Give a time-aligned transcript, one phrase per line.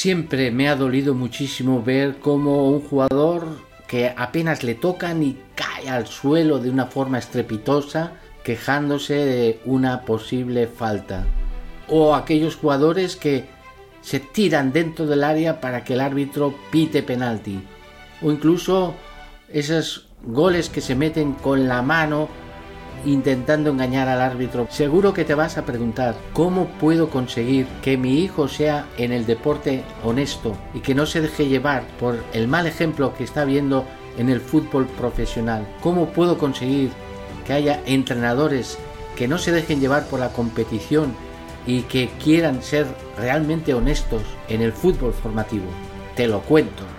[0.00, 3.58] Siempre me ha dolido muchísimo ver cómo un jugador
[3.88, 8.12] que apenas le tocan y cae al suelo de una forma estrepitosa
[8.44, 11.26] quejándose de una posible falta.
[11.88, 13.46] O aquellos jugadores que
[14.00, 17.60] se tiran dentro del área para que el árbitro pite penalti.
[18.22, 18.94] O incluso
[19.52, 22.28] esos goles que se meten con la mano
[23.04, 24.66] intentando engañar al árbitro.
[24.70, 29.26] Seguro que te vas a preguntar, ¿cómo puedo conseguir que mi hijo sea en el
[29.26, 33.84] deporte honesto y que no se deje llevar por el mal ejemplo que está viendo
[34.16, 35.66] en el fútbol profesional?
[35.80, 36.90] ¿Cómo puedo conseguir
[37.46, 38.78] que haya entrenadores
[39.16, 41.14] que no se dejen llevar por la competición
[41.66, 45.66] y que quieran ser realmente honestos en el fútbol formativo?
[46.14, 46.97] Te lo cuento.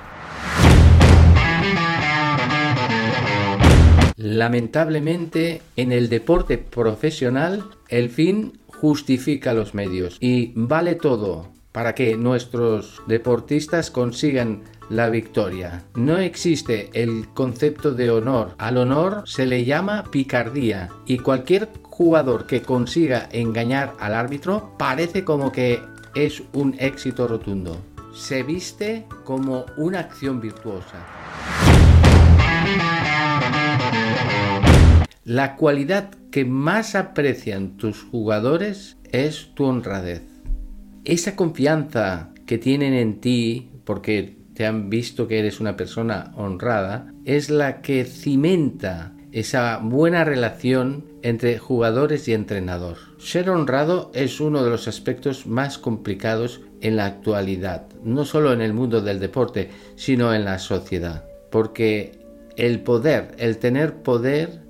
[4.19, 12.17] Lamentablemente, en el deporte profesional, el fin justifica los medios y vale todo para que
[12.17, 15.83] nuestros deportistas consigan la victoria.
[15.95, 18.55] No existe el concepto de honor.
[18.57, 25.23] Al honor se le llama picardía y cualquier jugador que consiga engañar al árbitro parece
[25.23, 25.79] como que
[26.13, 27.77] es un éxito rotundo.
[28.13, 31.68] Se viste como una acción virtuosa.
[35.23, 40.23] La cualidad que más aprecian tus jugadores es tu honradez.
[41.05, 47.13] Esa confianza que tienen en ti porque te han visto que eres una persona honrada
[47.25, 52.97] es la que cimenta esa buena relación entre jugadores y entrenador.
[53.19, 58.61] Ser honrado es uno de los aspectos más complicados en la actualidad, no solo en
[58.61, 62.18] el mundo del deporte, sino en la sociedad, porque
[62.59, 64.61] el poder, el tener poder,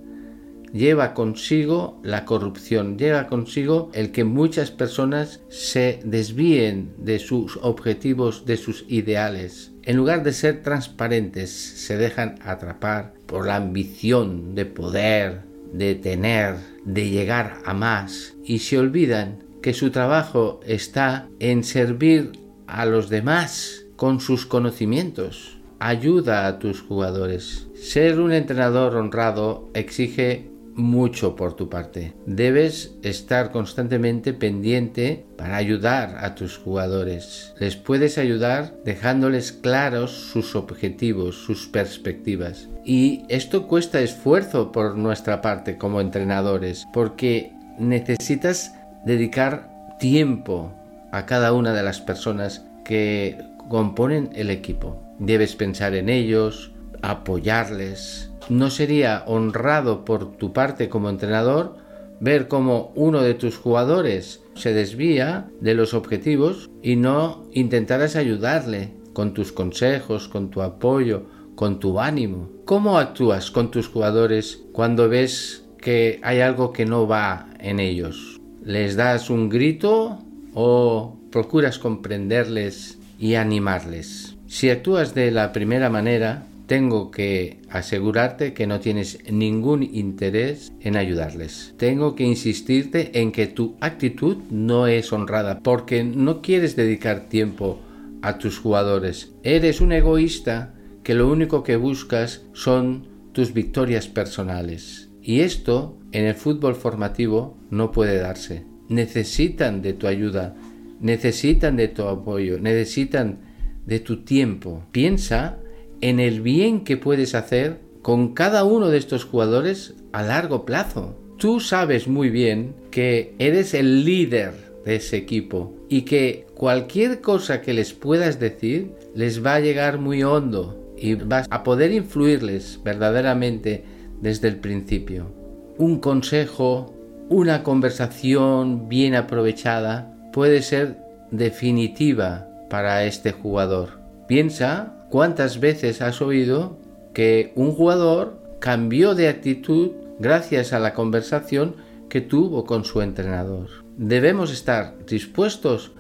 [0.72, 8.46] lleva consigo la corrupción, lleva consigo el que muchas personas se desvíen de sus objetivos,
[8.46, 9.72] de sus ideales.
[9.82, 15.42] En lugar de ser transparentes, se dejan atrapar por la ambición de poder,
[15.74, 22.34] de tener, de llegar a más y se olvidan que su trabajo está en servir
[22.68, 25.59] a los demás con sus conocimientos.
[25.80, 27.68] Ayuda a tus jugadores.
[27.74, 32.14] Ser un entrenador honrado exige mucho por tu parte.
[32.26, 37.54] Debes estar constantemente pendiente para ayudar a tus jugadores.
[37.60, 42.68] Les puedes ayudar dejándoles claros sus objetivos, sus perspectivas.
[42.84, 48.74] Y esto cuesta esfuerzo por nuestra parte como entrenadores, porque necesitas
[49.06, 50.74] dedicar tiempo
[51.12, 53.38] a cada una de las personas que
[53.70, 55.09] componen el equipo.
[55.20, 56.72] Debes pensar en ellos,
[57.02, 61.76] apoyarles, ¿No sería honrado por tu parte como entrenador
[62.20, 68.92] ver cómo uno de tus jugadores se desvía de los objetivos y no intentaras ayudarle
[69.14, 72.50] con tus consejos, con tu apoyo, con tu ánimo?
[72.66, 78.42] ¿Cómo actúas con tus jugadores cuando ves que hay algo que no va en ellos?
[78.64, 80.18] ¿Les das un grito
[80.56, 84.39] o procuras comprenderles y animarles?
[84.50, 90.98] Si actúas de la primera manera, tengo que asegurarte que no tienes ningún interés en
[90.98, 91.76] ayudarles.
[91.78, 97.80] Tengo que insistirte en que tu actitud no es honrada porque no quieres dedicar tiempo
[98.24, 99.34] a tus jugadores.
[99.44, 100.74] Eres un egoísta
[101.04, 105.10] que lo único que buscas son tus victorias personales.
[105.22, 108.66] Y esto en el fútbol formativo no puede darse.
[108.88, 110.56] Necesitan de tu ayuda,
[111.00, 113.49] necesitan de tu apoyo, necesitan
[113.90, 114.84] de tu tiempo.
[114.92, 115.58] Piensa
[116.00, 121.18] en el bien que puedes hacer con cada uno de estos jugadores a largo plazo.
[121.38, 124.54] Tú sabes muy bien que eres el líder
[124.86, 130.00] de ese equipo y que cualquier cosa que les puedas decir les va a llegar
[130.00, 133.84] muy hondo y vas a poder influirles verdaderamente
[134.22, 135.32] desde el principio.
[135.78, 136.94] Un consejo,
[137.30, 140.98] una conversación bien aprovechada puede ser
[141.32, 144.00] definitiva para este jugador.
[144.28, 146.78] Piensa ¿Cuántas veces has oído
[147.16, 151.78] que un jugador cambió de actitud gracias a la conversación
[152.10, 153.70] que tuvo con su entrenador?
[153.98, 155.94] Debemos estar dispuestos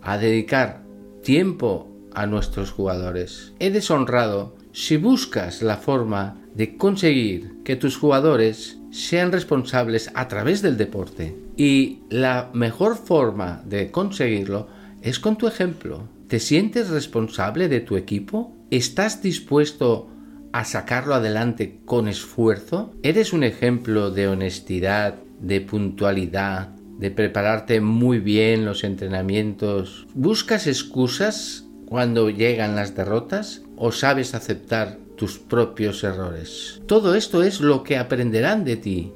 [0.00, 0.82] a dedicar
[1.24, 3.52] tiempo a nuestros jugadores.
[3.58, 10.62] Eres honrado si buscas la forma de conseguir que tus jugadores sean responsables a través
[10.62, 11.36] del deporte.
[11.56, 14.68] Y la mejor forma de conseguirlo
[15.02, 16.04] es con tu ejemplo.
[16.32, 18.56] ¿Te sientes responsable de tu equipo?
[18.70, 20.08] ¿Estás dispuesto
[20.54, 22.94] a sacarlo adelante con esfuerzo?
[23.02, 26.68] ¿Eres un ejemplo de honestidad, de puntualidad,
[26.98, 30.06] de prepararte muy bien los entrenamientos?
[30.14, 36.80] ¿Buscas excusas cuando llegan las derrotas o sabes aceptar tus propios errores.
[36.86, 39.12] Todo esto es lo que aprenderán de ti.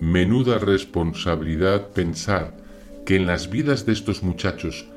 [0.00, 2.56] Menuda responsabilidad pensar
[3.06, 4.88] que en las vidas de estos muchachos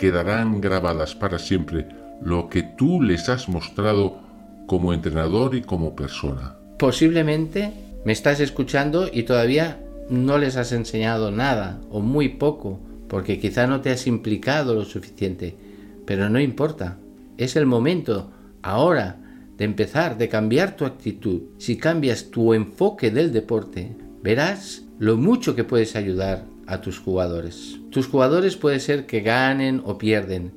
[0.00, 1.86] quedarán grabadas para siempre
[2.22, 4.18] lo que tú les has mostrado
[4.66, 6.56] como entrenador y como persona.
[6.78, 7.70] Posiblemente
[8.06, 13.66] me estás escuchando y todavía no les has enseñado nada o muy poco, porque quizá
[13.66, 15.54] no te has implicado lo suficiente,
[16.06, 16.96] pero no importa.
[17.36, 18.30] Es el momento,
[18.62, 19.18] ahora,
[19.58, 21.42] de empezar, de cambiar tu actitud.
[21.58, 27.78] Si cambias tu enfoque del deporte, verás lo mucho que puedes ayudar a tus jugadores.
[27.90, 30.52] Tus jugadores puede ser que ganen o pierden,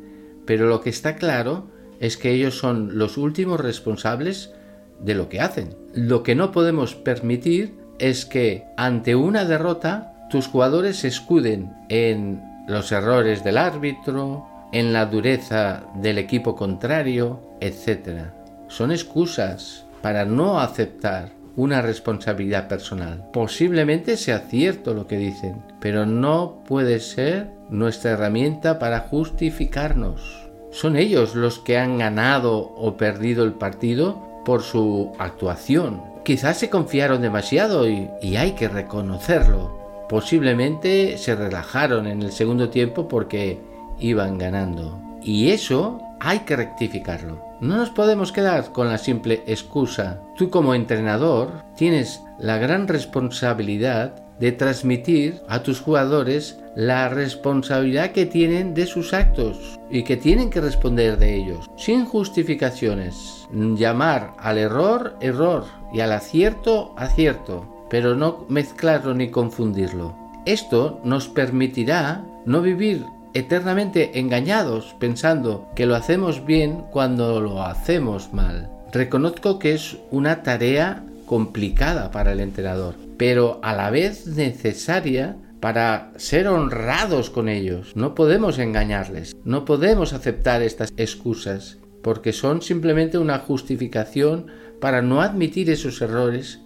[0.45, 1.67] pero lo que está claro
[1.99, 4.51] es que ellos son los últimos responsables
[4.99, 5.75] de lo que hacen.
[5.93, 12.41] Lo que no podemos permitir es que ante una derrota tus jugadores se escuden en
[12.67, 18.31] los errores del árbitro, en la dureza del equipo contrario, etc
[18.73, 23.29] son excusas para no aceptar una responsabilidad personal.
[23.31, 30.49] Posiblemente sea cierto lo que dicen, pero no puede ser nuestra herramienta para justificarnos.
[30.71, 36.01] Son ellos los que han ganado o perdido el partido por su actuación.
[36.25, 40.05] Quizás se confiaron demasiado y, y hay que reconocerlo.
[40.09, 43.59] Posiblemente se relajaron en el segundo tiempo porque
[43.99, 45.02] iban ganando.
[45.23, 47.43] Y eso hay que rectificarlo.
[47.59, 50.21] No nos podemos quedar con la simple excusa.
[50.35, 58.25] Tú como entrenador tienes la gran responsabilidad de transmitir a tus jugadores la responsabilidad que
[58.25, 63.47] tienen de sus actos y que tienen que responder de ellos, sin justificaciones.
[63.51, 70.15] Llamar al error error y al acierto acierto, pero no mezclarlo ni confundirlo.
[70.45, 78.33] Esto nos permitirá no vivir eternamente engañados pensando que lo hacemos bien cuando lo hacemos
[78.33, 78.69] mal.
[78.91, 86.11] Reconozco que es una tarea complicada para el entrenador, pero a la vez necesaria para
[86.17, 87.95] ser honrados con ellos.
[87.95, 94.47] No podemos engañarles, no podemos aceptar estas excusas, porque son simplemente una justificación
[94.81, 96.59] para no admitir esos errores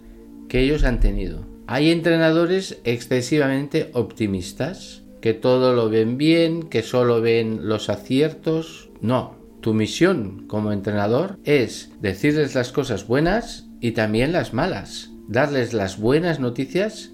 [0.48, 1.46] que ellos han tenido.
[1.68, 8.90] Hay entrenadores excesivamente optimistas que todo lo ven bien, que solo ven los aciertos.
[9.00, 15.10] No, tu misión como entrenador es decirles las cosas buenas y también las malas.
[15.28, 17.12] Darles las buenas noticias,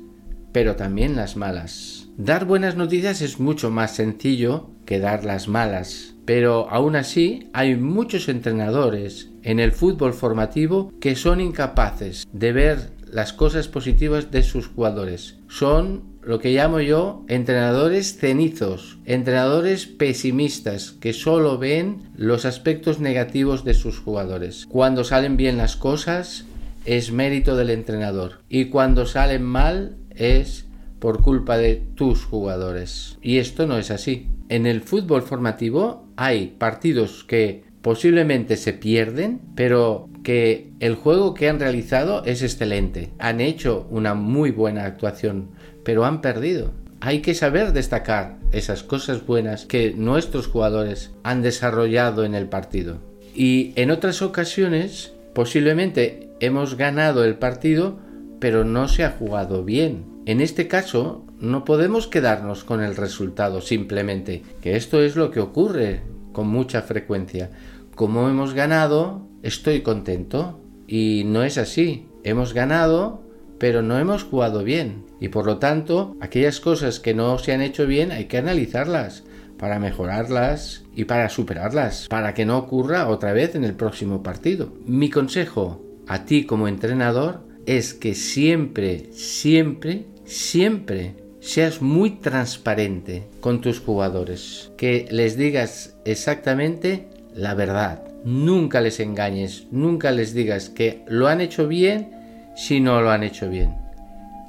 [0.53, 2.09] pero también las malas.
[2.17, 6.15] Dar buenas noticias es mucho más sencillo que dar las malas.
[6.25, 12.93] Pero aún así hay muchos entrenadores en el fútbol formativo que son incapaces de ver
[13.11, 15.39] las cosas positivas de sus jugadores.
[15.49, 23.65] Son lo que llamo yo entrenadores cenizos, entrenadores pesimistas que solo ven los aspectos negativos
[23.65, 24.67] de sus jugadores.
[24.69, 26.45] Cuando salen bien las cosas
[26.85, 30.67] es mérito del entrenador y cuando salen mal es
[30.99, 33.19] por culpa de tus jugadores.
[33.21, 34.29] Y esto no es así.
[34.49, 41.51] En el fútbol formativo hay partidos que posiblemente se pierden, pero que el juego que
[41.51, 43.11] han realizado es excelente.
[43.19, 45.51] Han hecho una muy buena actuación
[45.85, 46.73] pero han perdido.
[47.01, 52.99] Hay que saber destacar esas cosas buenas que nuestros jugadores han desarrollado en el partido.
[53.35, 57.99] Y en otras ocasiones, posiblemente hemos ganado el partido,
[58.41, 60.05] pero no se ha jugado bien.
[60.27, 65.41] En este caso, no podemos quedarnos con el resultado simplemente, que esto es lo que
[65.41, 67.51] ocurre con mucha frecuencia.
[67.95, 70.61] Como hemos ganado, estoy contento.
[70.87, 72.09] Y no es así.
[72.25, 73.24] Hemos ganado,
[73.65, 75.07] pero no hemos jugado bien.
[75.21, 79.25] Y por lo tanto, aquellas cosas que no se han hecho bien hay que analizarlas
[79.57, 84.75] para mejorarlas y para superarlas, para que no ocurra otra vez en el próximo partido.
[84.85, 93.63] Mi consejo a ti como entrenador es que siempre, siempre, siempre seas muy transparente con
[93.63, 98.05] tus jugadores, que les digas exactamente la verdad.
[98.27, 102.24] Nunca les engañes, nunca les digas que lo han hecho bien
[102.55, 103.75] si no lo han hecho bien.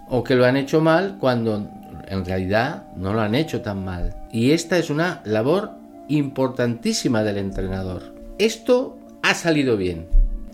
[0.09, 1.67] O que lo han hecho mal cuando
[2.07, 4.15] en realidad no lo han hecho tan mal.
[4.31, 5.71] Y esta es una labor
[6.07, 8.13] importantísima del entrenador.
[8.37, 10.07] Esto ha salido bien.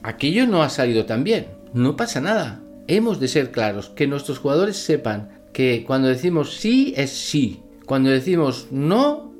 [0.04, 1.48] Aquello no ha salido tan bien.
[1.74, 2.62] No pasa nada.
[2.88, 8.10] Hemos de ser claros, que nuestros jugadores sepan que cuando decimos sí es sí, cuando
[8.10, 9.32] decimos no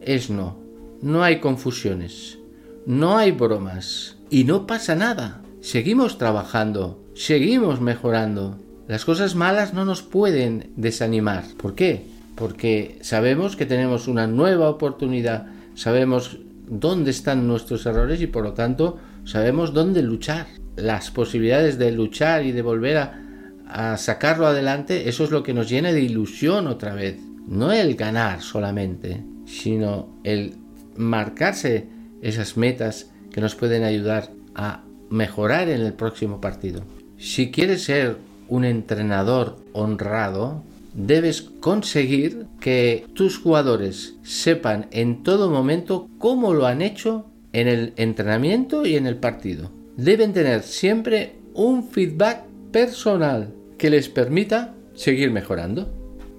[0.00, 0.58] es no.
[1.00, 2.38] No hay confusiones,
[2.84, 5.42] no hay bromas y no pasa nada.
[5.68, 8.58] Seguimos trabajando, seguimos mejorando.
[8.86, 11.44] Las cosas malas no nos pueden desanimar.
[11.58, 12.06] ¿Por qué?
[12.36, 18.54] Porque sabemos que tenemos una nueva oportunidad, sabemos dónde están nuestros errores y por lo
[18.54, 18.96] tanto
[19.26, 20.46] sabemos dónde luchar.
[20.76, 23.20] Las posibilidades de luchar y de volver a,
[23.68, 27.18] a sacarlo adelante, eso es lo que nos llena de ilusión otra vez.
[27.46, 30.54] No el ganar solamente, sino el
[30.96, 31.90] marcarse
[32.22, 36.82] esas metas que nos pueden ayudar a mejorar en el próximo partido.
[37.18, 38.16] Si quieres ser
[38.48, 40.62] un entrenador honrado,
[40.94, 47.92] debes conseguir que tus jugadores sepan en todo momento cómo lo han hecho en el
[47.96, 49.70] entrenamiento y en el partido.
[49.96, 55.92] Deben tener siempre un feedback personal que les permita seguir mejorando.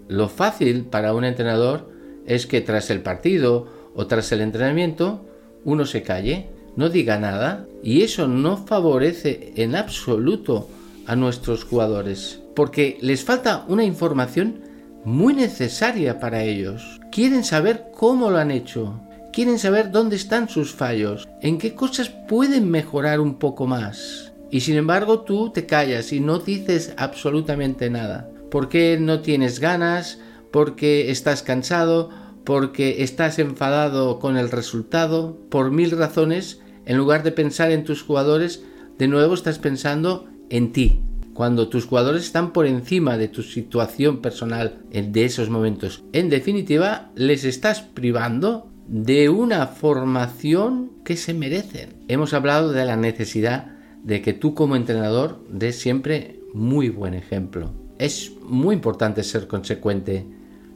[0.08, 1.92] Lo fácil para un entrenador
[2.26, 5.26] es que tras el partido o tras el entrenamiento
[5.66, 6.48] uno se calle,
[6.80, 10.70] no diga nada y eso no favorece en absoluto
[11.06, 14.62] a nuestros jugadores porque les falta una información
[15.04, 17.00] muy necesaria para ellos.
[17.12, 19.00] Quieren saber cómo lo han hecho,
[19.34, 24.32] quieren saber dónde están sus fallos, en qué cosas pueden mejorar un poco más.
[24.52, 28.30] Y sin embargo tú te callas y no dices absolutamente nada.
[28.50, 30.20] Porque no tienes ganas,
[30.50, 32.10] porque estás cansado,
[32.46, 38.02] porque estás enfadado con el resultado, por mil razones, en lugar de pensar en tus
[38.02, 38.64] jugadores,
[38.98, 41.02] de nuevo estás pensando en ti.
[41.36, 46.04] Cuando tus jugadores están por encima de tu situación personal de esos momentos.
[46.14, 51.94] En definitiva, les estás privando de una formación que se merecen.
[52.08, 53.68] Hemos hablado de la necesidad
[54.04, 57.72] de que tú como entrenador des siempre muy buen ejemplo.
[58.00, 60.26] Es muy importante ser consecuente.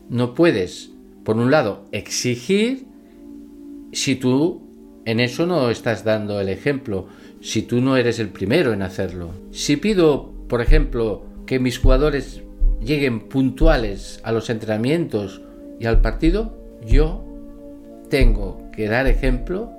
[0.10, 0.92] No puedes,
[1.24, 2.86] por un lado, exigir
[3.92, 4.63] si tú
[5.06, 7.08] en eso no estás dando el ejemplo,
[7.42, 9.32] si tú no eres el primero en hacerlo.
[9.52, 12.42] Si pido, por ejemplo, que mis jugadores
[12.84, 15.42] lleguen puntuales a los entrenamientos
[15.80, 17.26] y al partido, yo
[18.10, 19.72] tengo que dar ejemplo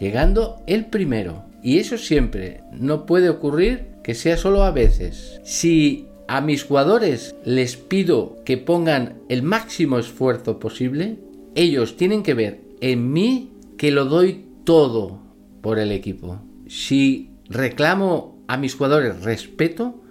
[0.00, 1.44] llegando el primero.
[1.62, 5.40] Y eso siempre no puede ocurrir que sea solo a veces.
[5.44, 11.18] Si a mis jugadores les pido que pongan el máximo esfuerzo posible,
[11.54, 15.22] ellos tienen que ver en mí que lo doy todo
[15.62, 16.42] por el equipo.
[16.66, 20.02] Si reclamo a mis jugadores respeto,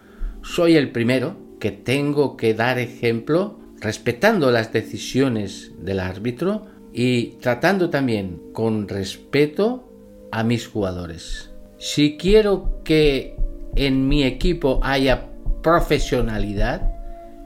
[0.41, 7.89] soy el primero que tengo que dar ejemplo respetando las decisiones del árbitro y tratando
[7.89, 9.91] también con respeto
[10.31, 11.51] a mis jugadores.
[11.77, 13.35] Si quiero que
[13.75, 15.27] en mi equipo haya
[15.61, 16.93] profesionalidad,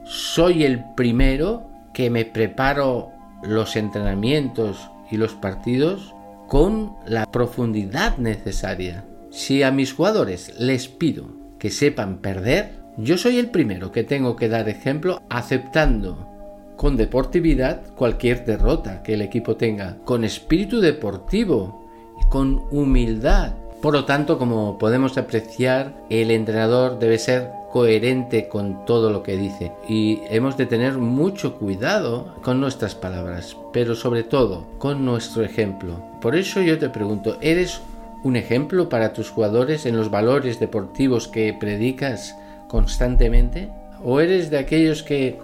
[0.05, 3.09] soy el primero que me preparo
[3.41, 6.13] los entrenamientos y los partidos
[6.49, 9.05] con la profundidad necesaria.
[9.29, 11.27] Si a mis jugadores les pido
[11.59, 16.27] que sepan perder, yo soy el primero que tengo que dar ejemplo aceptando
[16.75, 21.87] con deportividad cualquier derrota que el equipo tenga, con espíritu deportivo
[22.19, 23.53] y con humildad.
[23.81, 29.37] Por lo tanto, como podemos apreciar, el entrenador debe ser coherente con todo lo que
[29.37, 35.43] dice y hemos de tener mucho cuidado con nuestras palabras, pero sobre todo con nuestro
[35.43, 36.01] ejemplo.
[36.21, 37.81] Por eso yo te pregunto, ¿eres
[38.23, 42.35] un ejemplo para tus jugadores en los valores deportivos que predicas
[42.67, 43.69] constantemente?
[44.03, 45.39] ¿O eres de aquellos que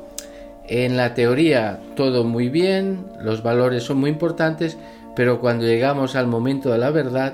[0.67, 4.77] en la teoría todo muy bien, los valores son muy importantes,
[5.15, 7.33] pero cuando llegamos al momento de la verdad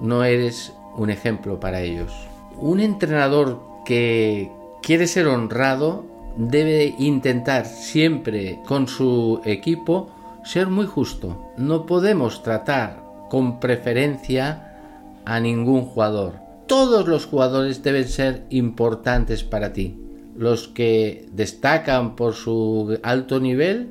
[0.00, 2.12] no eres un ejemplo para ellos.
[2.58, 4.50] Un entrenador que
[4.82, 6.04] quiere ser honrado
[6.36, 10.10] debe intentar siempre con su equipo
[10.44, 11.52] ser muy justo.
[11.56, 14.76] No podemos tratar con preferencia
[15.24, 16.34] a ningún jugador.
[16.66, 20.02] Todos los jugadores deben ser importantes para ti
[20.36, 23.88] los que destacan por su alto nivel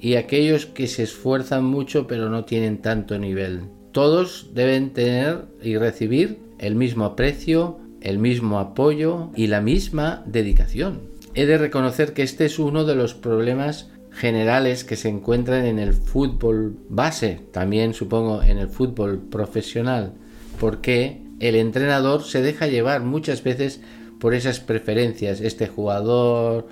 [0.00, 3.62] y aquellos que se esfuerzan mucho pero no tienen tanto nivel.
[3.92, 11.00] Todos deben tener y recibir el mismo aprecio, el mismo apoyo y la misma dedicación.
[11.34, 15.78] He de reconocer que este es uno de los problemas generales que se encuentran en
[15.78, 20.14] el fútbol base, también supongo en el fútbol profesional,
[20.58, 23.80] porque el entrenador se deja llevar muchas veces
[24.18, 25.42] por esas preferencias.
[25.42, 26.66] Este jugador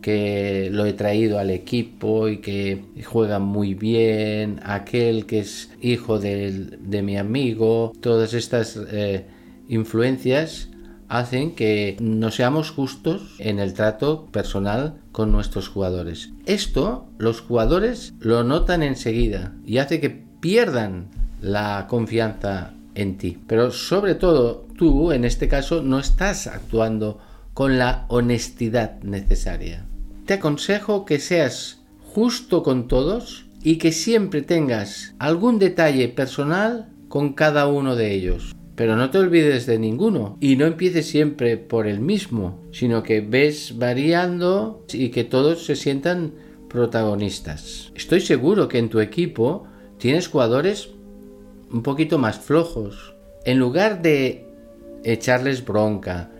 [0.00, 6.18] que lo he traído al equipo y que juega muy bien, aquel que es hijo
[6.18, 9.24] de, mi amigo, todas estas eh,
[9.68, 10.68] influencias
[11.08, 16.30] hacen que no seamos justos en el trato personal con nuestros jugadores.
[16.46, 21.08] Esto los jugadores lo notan enseguida y hace que pierdan
[21.40, 23.38] la confianza en ti.
[23.46, 27.20] Pero sobre todo tú, en este caso, no estás actuando
[27.54, 29.86] con la honestidad necesaria.
[30.26, 37.34] Te aconsejo que seas justo con todos y que siempre tengas algún detalle personal con
[37.34, 38.55] cada uno de ellos.
[38.76, 43.22] Pero no te olvides de ninguno y no empieces siempre por el mismo, sino que
[43.22, 46.32] ves variando y que todos se sientan
[46.68, 47.90] protagonistas.
[47.94, 49.66] Estoy seguro que en tu equipo
[49.98, 50.90] tienes jugadores
[51.72, 53.14] un poquito más flojos.
[53.46, 54.44] En lugar de
[55.04, 56.30] echarles bronca,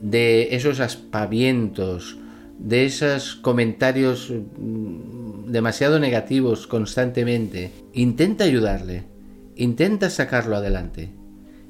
[0.00, 2.16] de esos aspavientos,
[2.58, 9.04] de esos comentarios mm, demasiado negativos constantemente, intenta ayudarle,
[9.56, 11.21] intenta sacarlo adelante.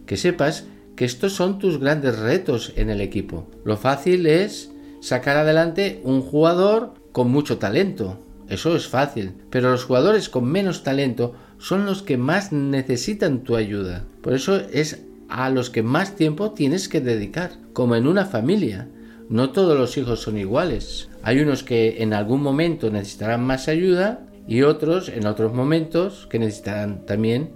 [0.07, 0.67] Que sepas
[0.97, 3.49] que estos son tus grandes retos en el equipo.
[3.65, 8.19] Lo fácil es sacar adelante un jugador con mucho talento.
[8.49, 13.57] Eso es fácil, pero los jugadores con menos talento son los que más necesitan tu
[13.57, 14.05] ayuda.
[14.21, 18.89] Por eso es a los que más tiempo tienes que dedicar, como en una familia.
[19.31, 21.09] No todos los hijos son iguales.
[21.23, 26.39] Hay unos que en algún momento necesitarán más ayuda y otros en otros momentos que
[26.39, 27.53] necesitarán también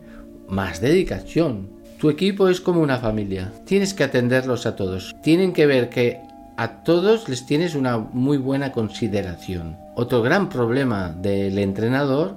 [0.48, 1.75] más dedicación.
[1.98, 3.52] Tu equipo es como una familia.
[3.64, 5.16] Tienes que atenderlos a todos.
[5.22, 6.20] Tienen que ver que
[6.58, 9.78] a todos les tienes una muy buena consideración.
[9.94, 12.36] Otro gran problema del entrenador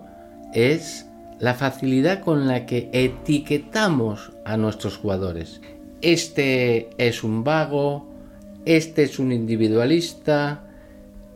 [0.54, 1.08] es
[1.40, 5.60] la facilidad con la que etiquetamos a nuestros jugadores.
[6.02, 8.08] Este es un vago,
[8.66, 10.64] este es un individualista,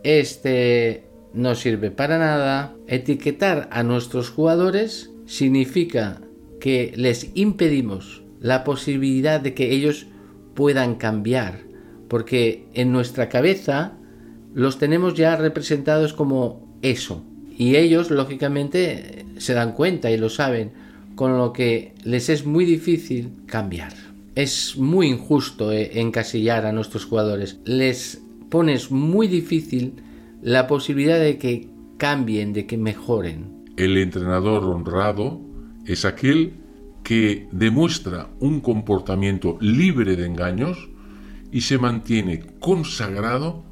[0.03, 1.03] este
[1.33, 2.73] no sirve para nada.
[2.87, 6.21] Etiquetar a nuestros jugadores significa
[6.63, 10.07] que les impedimos la posibilidad de que ellos
[10.53, 11.59] puedan cambiar,
[12.07, 13.97] porque en nuestra cabeza
[14.53, 17.25] los tenemos ya representados como eso,
[17.57, 20.71] y ellos lógicamente se dan cuenta y lo saben,
[21.15, 23.91] con lo que les es muy difícil cambiar
[24.35, 27.59] es muy injusto eh, encasillar a nuestros jugadores.
[27.65, 29.95] Les pones muy difícil
[30.41, 31.67] la posibilidad de que
[31.97, 33.65] cambien, de que mejoren.
[33.75, 35.52] El entrenador honrado
[35.85, 36.53] es aquel
[37.03, 40.89] que demuestra un comportamiento libre de engaños
[41.51, 43.63] y se mantiene consagrado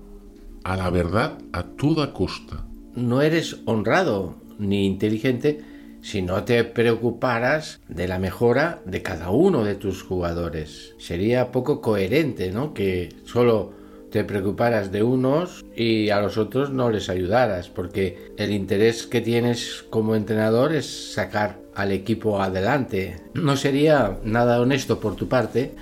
[0.64, 2.66] a la verdad a toda costa.
[2.96, 5.62] No eres honrado ni inteligente
[6.02, 10.94] si no te preocuparas de la mejora de cada uno de tus jugadores.
[10.98, 12.74] Sería poco coherente, ¿no?
[12.74, 13.74] Que solo
[14.12, 19.22] te preocuparas de unos y a los otros no les ayudaras, porque el interés que
[19.22, 23.22] tienes como entrenador es sacar al equipo adelante.
[23.34, 25.74] No sería nada honesto por tu parte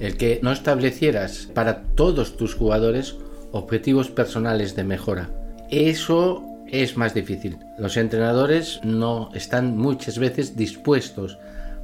[0.00, 3.16] el que no establecieras para todos tus jugadores
[3.52, 5.30] objetivos personales de mejora.
[5.70, 7.58] Eso es más difícil.
[7.78, 11.38] Los entrenadores no están muchas veces dispuestos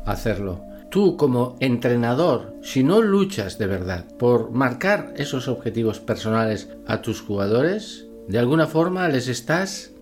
[0.05, 0.65] a hacerlo.
[0.95, 7.21] Tú como entrenador, si no luchas de verdad por marcar esos objetivos personales a tus
[7.21, 9.93] jugadores, de alguna forma les estás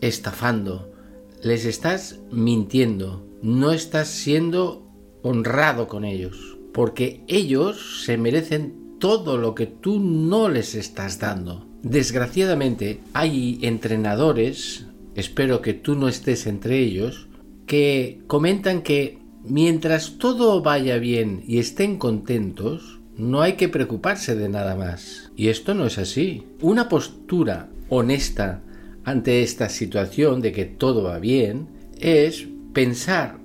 [0.00, 0.92] estafando,
[1.40, 4.90] les estás mintiendo, no estás siendo
[5.22, 11.68] honrado con ellos, porque ellos se merecen todo lo que tú no les estás dando.
[11.84, 17.28] Desgraciadamente hay entrenadores, espero que tú no estés entre ellos,
[17.66, 24.48] que comentan que mientras todo vaya bien y estén contentos, no hay que preocuparse de
[24.48, 25.30] nada más.
[25.36, 26.46] Y esto no es así.
[26.60, 28.62] Una postura honesta
[29.04, 33.38] ante esta situación de que todo va bien es pensar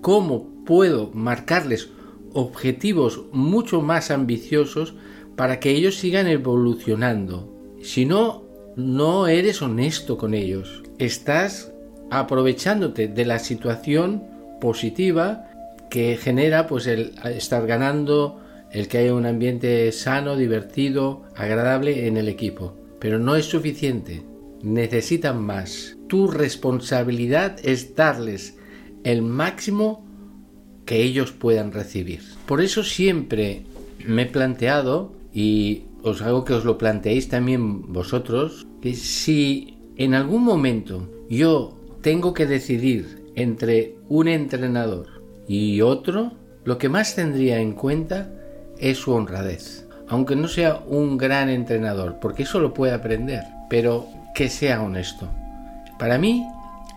[0.00, 1.90] cómo puedo marcarles
[2.32, 4.94] objetivos mucho más ambiciosos
[5.36, 7.52] para que ellos sigan evolucionando
[7.82, 8.44] si no,
[8.76, 10.84] no eres honesto con ellos.
[10.98, 11.72] Estás
[12.10, 14.22] aprovechándote de la situación
[14.62, 15.50] positiva
[15.90, 22.16] que genera pues el estar ganando, el que haya un ambiente sano, divertido, agradable en
[22.16, 22.74] el equipo.
[23.00, 24.22] Pero no es suficiente.
[24.62, 25.96] Necesitan más.
[26.06, 28.56] Tu responsabilidad es darles
[29.02, 30.06] el máximo
[30.86, 32.20] que ellos puedan recibir.
[32.46, 33.64] Por eso siempre
[34.06, 40.14] me he planteado y os hago que os lo planteéis también vosotros, que si en
[40.14, 46.32] algún momento yo tengo que decidir entre un entrenador y otro,
[46.64, 48.30] lo que más tendría en cuenta
[48.78, 49.86] es su honradez.
[50.08, 55.28] Aunque no sea un gran entrenador, porque eso lo puede aprender, pero que sea honesto.
[55.98, 56.46] Para mí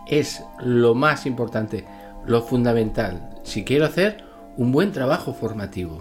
[0.07, 1.85] es lo más importante,
[2.25, 4.23] lo fundamental, si quiero hacer
[4.57, 5.99] un buen trabajo formativo.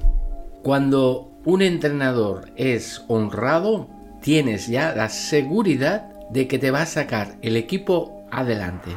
[0.62, 3.88] Cuando un entrenador es honrado,
[4.20, 8.90] tienes ya la seguridad de que te va a sacar el equipo adelante.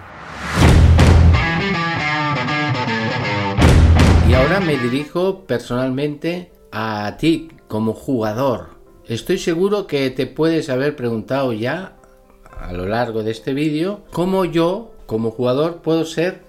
[4.27, 8.77] Y ahora me dirijo personalmente a ti como jugador.
[9.07, 11.97] Estoy seguro que te puedes haber preguntado ya
[12.59, 16.41] a lo largo de este vídeo cómo yo como jugador puedo ser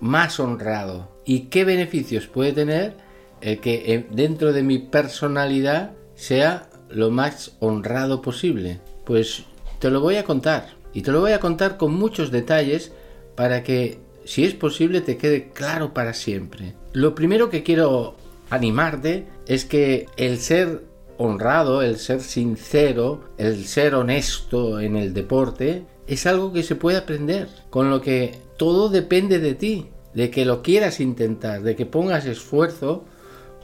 [0.00, 1.08] más honrado.
[1.24, 2.96] ¿Y qué beneficios puede tener
[3.40, 8.80] el que eh, dentro de mi personalidad sea lo más honrado posible?
[9.04, 9.44] Pues
[9.78, 10.70] te lo voy a contar.
[10.92, 12.90] Y te lo voy a contar con muchos detalles
[13.36, 16.74] para que, si es posible, te quede claro para siempre.
[16.96, 18.16] Lo primero que quiero
[18.48, 20.86] animarte es que el ser
[21.18, 26.96] honrado, el ser sincero, el ser honesto en el deporte, es algo que se puede
[26.96, 31.84] aprender, con lo que todo depende de ti, de que lo quieras intentar, de que
[31.84, 33.04] pongas esfuerzo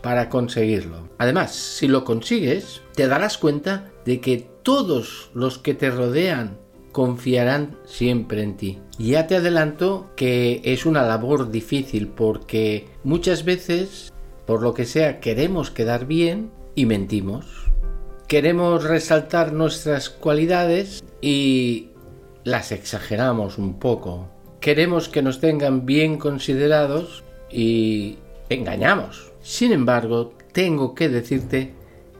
[0.02, 1.08] para conseguirlo.
[1.16, 6.58] Además, si lo consigues, te darás cuenta de que todos los que te rodean
[6.92, 8.78] confiarán siempre en ti.
[8.98, 14.12] Ya te adelanto que es una labor difícil porque muchas veces,
[14.46, 17.46] por lo que sea, queremos quedar bien y mentimos.
[18.28, 21.88] Queremos resaltar nuestras cualidades y
[22.44, 24.28] las exageramos un poco.
[24.60, 29.32] Queremos que nos tengan bien considerados y engañamos.
[29.42, 31.72] Sin embargo, tengo que decirte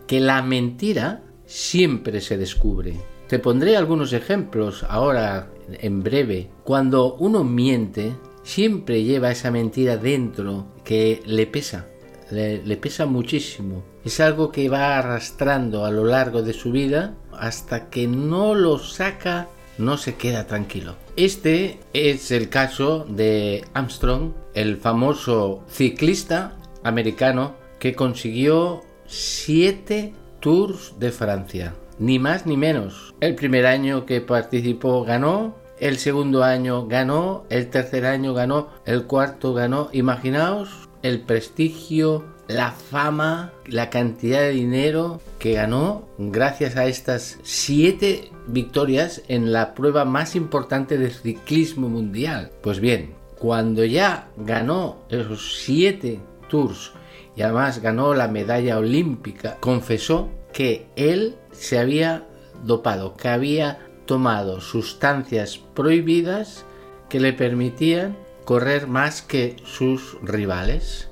[0.06, 3.11] que la mentira siempre se descubre.
[3.32, 5.48] Te pondré algunos ejemplos ahora
[5.80, 6.50] en breve.
[6.64, 11.86] Cuando uno miente, siempre lleva esa mentira dentro que le pesa
[12.30, 13.84] le, pesa muchísimo.
[14.04, 18.78] Es algo que va arrastrando a lo largo de su vida hasta que no lo
[18.78, 20.96] saca, no se queda tranquilo.
[21.16, 31.12] Este es el caso de Armstrong, el famoso ciclista americano que consiguió siete Tours de
[31.12, 31.74] Francia.
[32.02, 33.14] Ni más ni menos.
[33.20, 39.04] El primer año que participó ganó, el segundo año ganó, el tercer año ganó, el
[39.04, 39.88] cuarto ganó.
[39.92, 48.32] Imaginaos el prestigio, la fama, la cantidad de dinero que ganó gracias a estas siete
[48.48, 52.50] victorias en la prueba más importante de ciclismo mundial.
[52.62, 56.18] Pues bien, cuando ya ganó esos siete
[56.50, 56.94] tours
[57.36, 62.26] y además ganó la medalla olímpica, confesó que él se había
[62.64, 66.64] dopado, que había tomado sustancias prohibidas
[67.08, 71.08] que le permitían correr más que sus rivales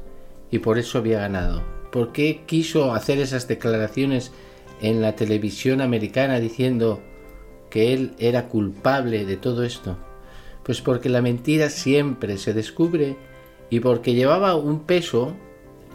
[0.50, 1.62] y por eso había ganado.
[1.92, 4.32] ¿Por qué quiso hacer esas declaraciones
[4.80, 7.00] en la televisión americana diciendo
[7.70, 9.98] que él era culpable de todo esto?
[10.64, 13.16] Pues porque la mentira siempre se descubre
[13.70, 15.32] y porque llevaba un peso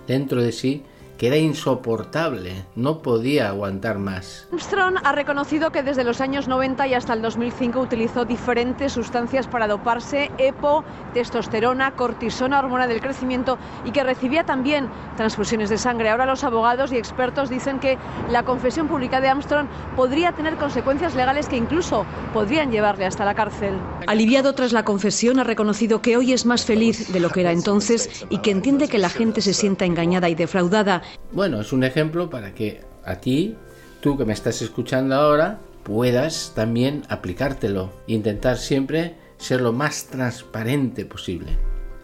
[0.08, 0.84] dentro de sí
[1.18, 4.48] que era insoportable, no podía aguantar más.
[4.52, 9.48] Armstrong ha reconocido que desde los años 90 y hasta el 2005 utilizó diferentes sustancias
[9.48, 16.10] para doparse, EPO, testosterona, cortisona, hormona del crecimiento y que recibía también transfusiones de sangre.
[16.10, 17.98] Ahora los abogados y expertos dicen que
[18.30, 23.36] la confesión pública de Armstrong podría tener consecuencias legales que incluso podrían llevarle hasta la
[23.36, 23.76] cárcel.
[24.08, 27.52] Aliviado tras la confesión, ha reconocido que hoy es más feliz de lo que era
[27.52, 31.02] entonces y que entiende que la gente se sienta engañada y defraudada
[31.32, 33.56] bueno, es un ejemplo para que a ti,
[34.02, 37.92] tú que me estás escuchando ahora, puedas también aplicártelo.
[38.08, 41.58] Intentar siempre ser lo más transparente posible.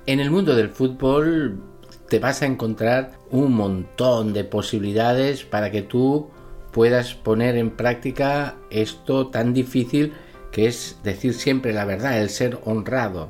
[0.05, 1.61] En el mundo del fútbol
[2.07, 6.29] te vas a encontrar un montón de posibilidades para que tú
[6.71, 10.13] puedas poner en práctica esto tan difícil
[10.51, 13.29] que es decir siempre la verdad, el ser honrado.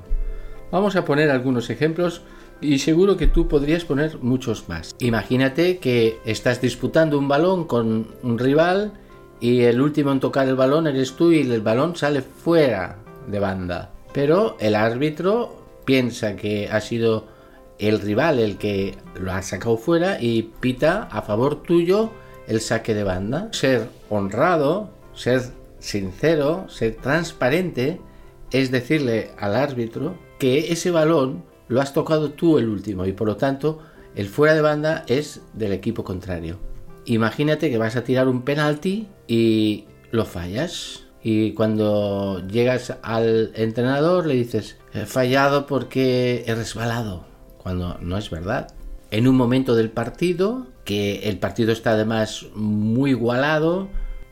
[0.72, 2.24] Vamos a poner algunos ejemplos
[2.62, 4.96] y seguro que tú podrías poner muchos más.
[5.00, 8.94] Imagínate que estás disputando un balón con un rival
[9.40, 13.40] y el último en tocar el balón eres tú y el balón sale fuera de
[13.40, 13.92] banda.
[14.14, 17.28] Pero el árbitro piensa que ha sido
[17.80, 22.12] el rival el que lo ha sacado fuera y pita a favor tuyo
[22.48, 23.50] el saque de banda.
[23.52, 25.42] Ser honrado, ser
[25.80, 28.00] sincero, ser transparente
[28.52, 33.28] es decirle al árbitro que ese balón lo has tocado tú el último y por
[33.28, 33.80] lo tanto
[34.14, 36.60] el fuera de banda es del equipo contrario.
[37.06, 41.06] Imagínate que vas a tirar un penalti y lo fallas.
[41.24, 47.26] Y cuando llegas al entrenador le dices, he fallado porque he resbalado,
[47.58, 48.74] cuando no es verdad.
[49.10, 53.88] En un momento del partido, que el partido está además muy igualado,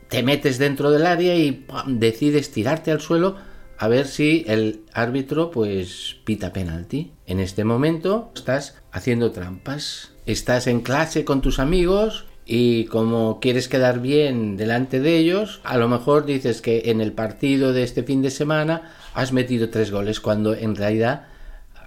[0.08, 3.36] te metes dentro del área y decides tirarte al suelo
[3.80, 7.12] a ver si el árbitro pues pita penalti.
[7.24, 10.12] En este momento estás haciendo trampas.
[10.26, 15.78] Estás en clase con tus amigos y como quieres quedar bien delante de ellos, a
[15.78, 19.90] lo mejor dices que en el partido de este fin de semana has metido tres
[19.90, 21.28] goles cuando en realidad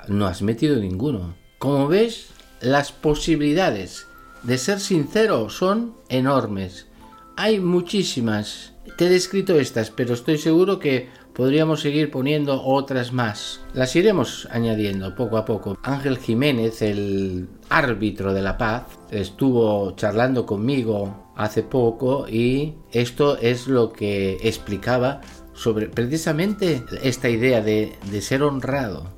[0.08, 1.36] no has metido ninguno.
[1.60, 2.30] Como ves,
[2.60, 4.08] las posibilidades
[4.42, 6.88] de ser sincero son enormes.
[7.36, 8.74] Hay muchísimas.
[8.98, 13.64] Te he descrito estas, pero estoy seguro que podríamos seguir poniendo otras más.
[13.74, 15.78] Las iremos añadiendo poco a poco.
[15.84, 23.68] Ángel Jiménez, el árbitro de la paz, estuvo charlando conmigo hace poco y esto es
[23.68, 25.22] lo que explicaba
[25.54, 29.12] sobre precisamente esta idea de, de ser honrado.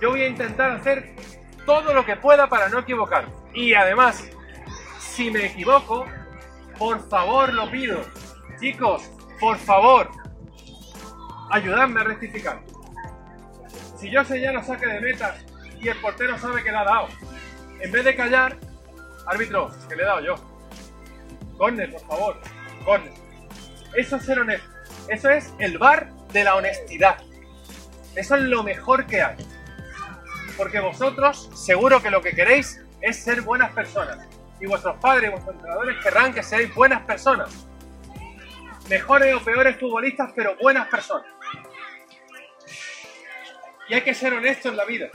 [0.00, 1.14] Yo voy a intentar hacer
[1.66, 3.26] todo lo que pueda para no equivocar.
[3.54, 4.24] Y además,
[4.98, 6.06] si me equivoco,
[6.78, 8.00] por favor lo pido.
[8.58, 9.02] Chicos,
[9.38, 10.08] por favor,
[11.50, 12.60] ayudadme a rectificar.
[13.98, 15.36] Si yo señalo saque de meta
[15.80, 17.08] y el portero sabe que le ha dado,
[17.80, 18.56] en vez de callar,
[19.26, 20.34] árbitro, que le he dado yo.
[21.58, 22.40] Corner, por favor,
[22.84, 23.12] corner.
[23.94, 24.68] Eso es ser honesto.
[25.08, 27.18] Eso es el bar de la honestidad.
[28.14, 29.36] Eso es lo mejor que hay.
[30.56, 34.18] Porque vosotros seguro que lo que queréis es ser buenas personas.
[34.60, 37.66] Y vuestros padres y vuestros entrenadores querrán que seáis buenas personas.
[38.88, 41.26] Mejores o peores futbolistas, pero buenas personas.
[43.90, 45.08] Y hay que ser honesto en la vida.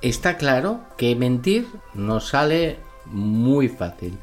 [0.00, 4.16] Está claro que mentir nos sale muy fácil.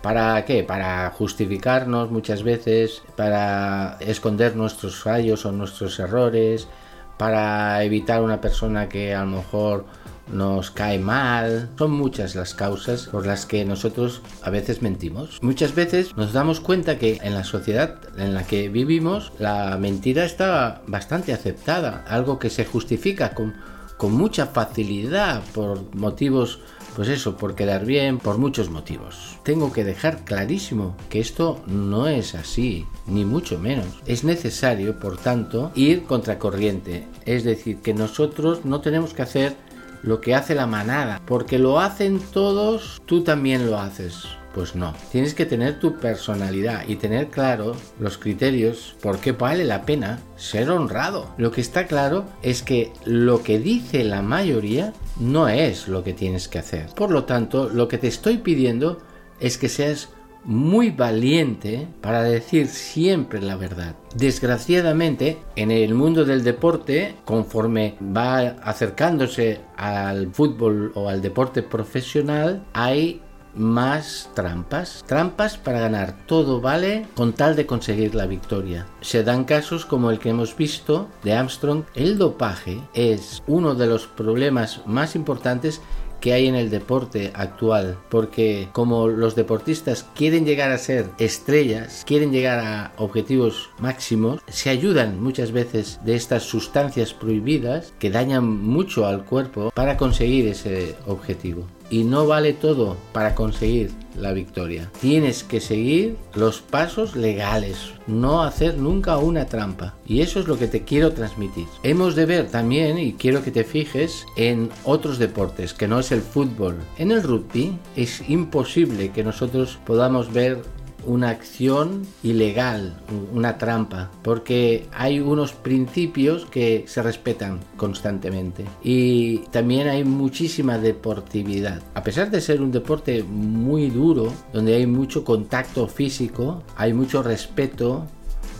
[0.00, 0.62] ¿Para qué?
[0.62, 6.68] Para justificarnos muchas veces, para esconder nuestros fallos o nuestros errores,
[7.16, 9.84] para evitar una persona que a lo mejor
[10.32, 11.70] nos cae mal.
[11.78, 15.38] Son muchas las causas por las que nosotros a veces mentimos.
[15.42, 20.24] Muchas veces nos damos cuenta que en la sociedad en la que vivimos la mentira
[20.24, 23.54] está bastante aceptada, algo que se justifica con,
[24.00, 26.60] mucha facilidad por motivos
[26.94, 29.38] pues eso, por quedar bien, por muchos motivos.
[29.44, 33.86] Tengo que dejar clarísimo que esto no es así, ni mucho menos.
[34.04, 37.06] Es necesario, por tanto, ir contracorriente.
[37.24, 39.54] Es decir, que nosotros no tenemos que hacer
[40.02, 44.24] lo que hace la manada, porque lo hacen todos, tú también lo haces.
[44.54, 49.64] Pues no, tienes que tener tu personalidad y tener claro los criterios por qué vale
[49.64, 51.32] la pena ser honrado.
[51.36, 56.14] Lo que está claro es que lo que dice la mayoría no es lo que
[56.14, 56.86] tienes que hacer.
[56.96, 59.00] Por lo tanto, lo que te estoy pidiendo
[59.38, 60.08] es que seas
[60.44, 63.94] muy valiente para decir siempre la verdad.
[64.14, 72.64] Desgraciadamente, en el mundo del deporte, conforme va acercándose al fútbol o al deporte profesional,
[72.72, 73.20] hay
[73.54, 75.04] más trampas.
[75.06, 76.16] Trampas para ganar.
[76.26, 78.86] Todo vale con tal de conseguir la victoria.
[79.00, 81.84] Se dan casos como el que hemos visto de Armstrong.
[81.94, 85.80] El dopaje es uno de los problemas más importantes
[86.20, 92.04] que hay en el deporte actual, porque como los deportistas quieren llegar a ser estrellas,
[92.06, 98.44] quieren llegar a objetivos máximos, se ayudan muchas veces de estas sustancias prohibidas que dañan
[98.46, 104.90] mucho al cuerpo para conseguir ese objetivo y no vale todo para conseguir la victoria.
[105.00, 109.94] Tienes que seguir los pasos legales, no hacer nunca una trampa.
[110.06, 111.66] Y eso es lo que te quiero transmitir.
[111.82, 116.12] Hemos de ver también, y quiero que te fijes, en otros deportes, que no es
[116.12, 116.76] el fútbol.
[116.98, 120.62] En el rugby es imposible que nosotros podamos ver
[121.08, 122.94] una acción ilegal,
[123.32, 131.82] una trampa, porque hay unos principios que se respetan constantemente y también hay muchísima deportividad.
[131.94, 137.22] A pesar de ser un deporte muy duro, donde hay mucho contacto físico, hay mucho
[137.22, 138.06] respeto,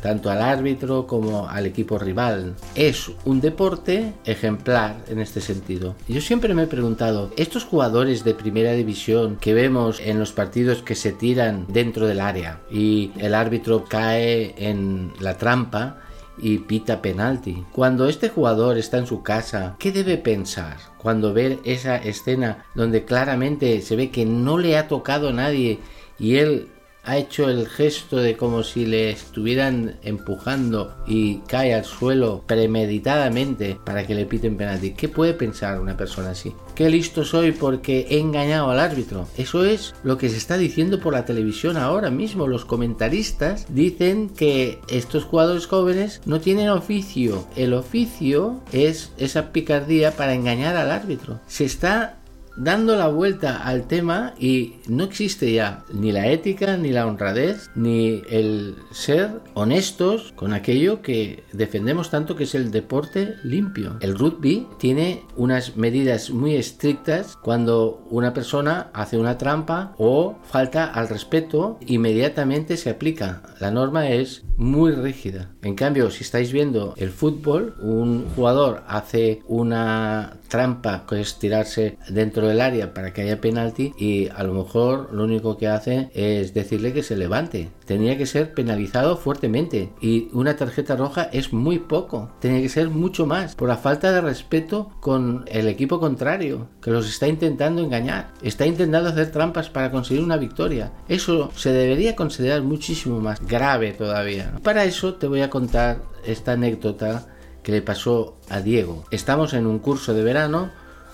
[0.01, 2.55] tanto al árbitro como al equipo rival.
[2.75, 5.95] Es un deporte ejemplar en este sentido.
[6.09, 10.83] Yo siempre me he preguntado, estos jugadores de primera división que vemos en los partidos
[10.83, 15.99] que se tiran dentro del área y el árbitro cae en la trampa,
[16.41, 17.65] y pita penalti.
[17.73, 20.77] Cuando este jugador está en su casa, ¿qué debe pensar?
[20.99, 25.79] Cuando ve esa escena donde claramente se ve que no le ha tocado a nadie
[26.19, 26.69] y él
[27.09, 33.79] ha hecho el gesto de como si le estuvieran empujando y cae al suelo premeditadamente
[33.83, 34.91] para que le piten penalti.
[34.91, 36.55] ¿Qué puede pensar una persona así?
[36.75, 39.27] Qué listo soy porque he engañado al árbitro.
[39.39, 42.47] Eso es lo que se está diciendo por la televisión ahora mismo.
[42.47, 47.47] Los comentaristas dicen que estos jugadores jóvenes no tienen oficio.
[47.57, 51.41] El oficio es esa picardía para engañar al árbitro.
[51.47, 52.18] Se está
[52.59, 57.71] dando la vuelta al tema y no existe ya ni la ética, ni la honradez,
[57.75, 63.97] ni el ser honestos con aquello que defendemos tanto que es el deporte limpio.
[64.01, 70.87] El rugby tiene unas medidas muy estrictas cuando una persona hace una trampa o falta
[70.87, 73.43] al respeto, inmediatamente se aplica.
[73.61, 75.53] La norma es muy rígida.
[75.63, 81.97] En cambio, si estáis viendo el fútbol, un jugador hace una trampa que es tirarse
[82.09, 86.11] dentro del área para que haya penalti y a lo mejor lo único que hace
[86.15, 87.71] es decirle que se levante.
[87.85, 92.31] Tenía que ser penalizado fuertemente y una tarjeta roja es muy poco.
[92.41, 96.91] Tenía que ser mucho más por la falta de respeto con el equipo contrario que
[96.91, 98.33] los está intentando engañar.
[98.43, 100.93] Está intentando hacer trampas para conseguir una victoria.
[101.09, 104.53] Eso se debería considerar muchísimo más grave todavía.
[104.63, 107.27] Para eso te voy a contar esta anécdota
[107.63, 109.05] que le pasó a Diego.
[109.11, 110.71] Estamos en un curso de verano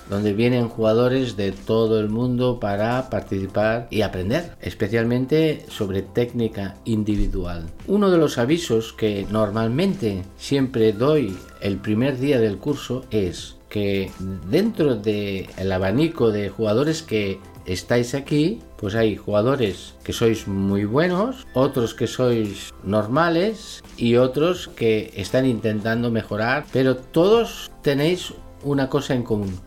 [0.09, 7.67] donde vienen jugadores de todo el mundo para participar y aprender, especialmente sobre técnica individual.
[7.87, 14.11] Uno de los avisos que normalmente siempre doy el primer día del curso es que
[14.49, 21.47] dentro del abanico de jugadores que estáis aquí, pues hay jugadores que sois muy buenos,
[21.55, 29.15] otros que sois normales y otros que están intentando mejorar, pero todos tenéis una cosa
[29.15, 29.59] en común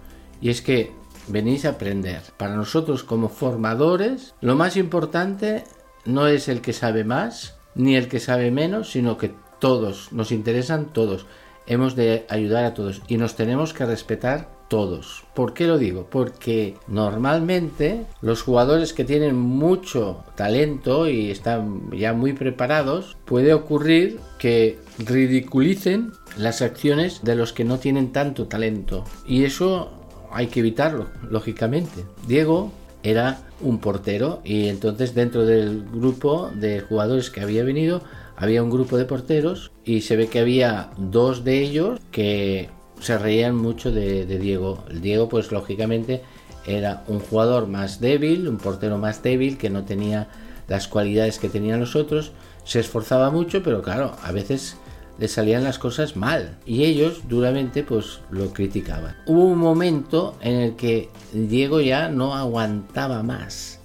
[0.41, 0.91] y es que
[1.28, 2.21] venís a aprender.
[2.38, 5.63] Para nosotros como formadores, lo más importante
[6.06, 10.32] no es el que sabe más ni el que sabe menos, sino que todos, nos
[10.32, 11.26] interesan todos.
[11.67, 15.23] Hemos de ayudar a todos y nos tenemos que respetar todos.
[15.34, 16.08] ¿Por qué lo digo?
[16.10, 24.19] Porque normalmente los jugadores que tienen mucho talento y están ya muy preparados, puede ocurrir
[24.39, 29.04] que ridiculicen las acciones de los que no tienen tanto talento.
[29.26, 29.96] Y eso
[30.38, 32.06] hay que evitarlo, lógicamente.
[32.28, 32.71] Diego
[33.02, 38.04] era un portero y entonces dentro del grupo de jugadores que había venido
[38.36, 42.69] había un grupo de porteros y se ve que había dos de ellos que
[43.00, 44.84] se reían mucho de, Diego.
[44.91, 46.21] El Diego pues lógicamente
[46.67, 50.28] era un jugador más débil, un portero más débil que no tenía
[50.67, 52.32] las cualidades que tenían los otros,
[52.63, 54.78] se esforzaba mucho pero claro, a veces
[55.19, 56.58] le salían las cosas mal.
[56.65, 59.15] Y ellos duramente pues lo criticaban.
[59.25, 63.80] Hubo un momento en el que Diego ya no aguantaba más,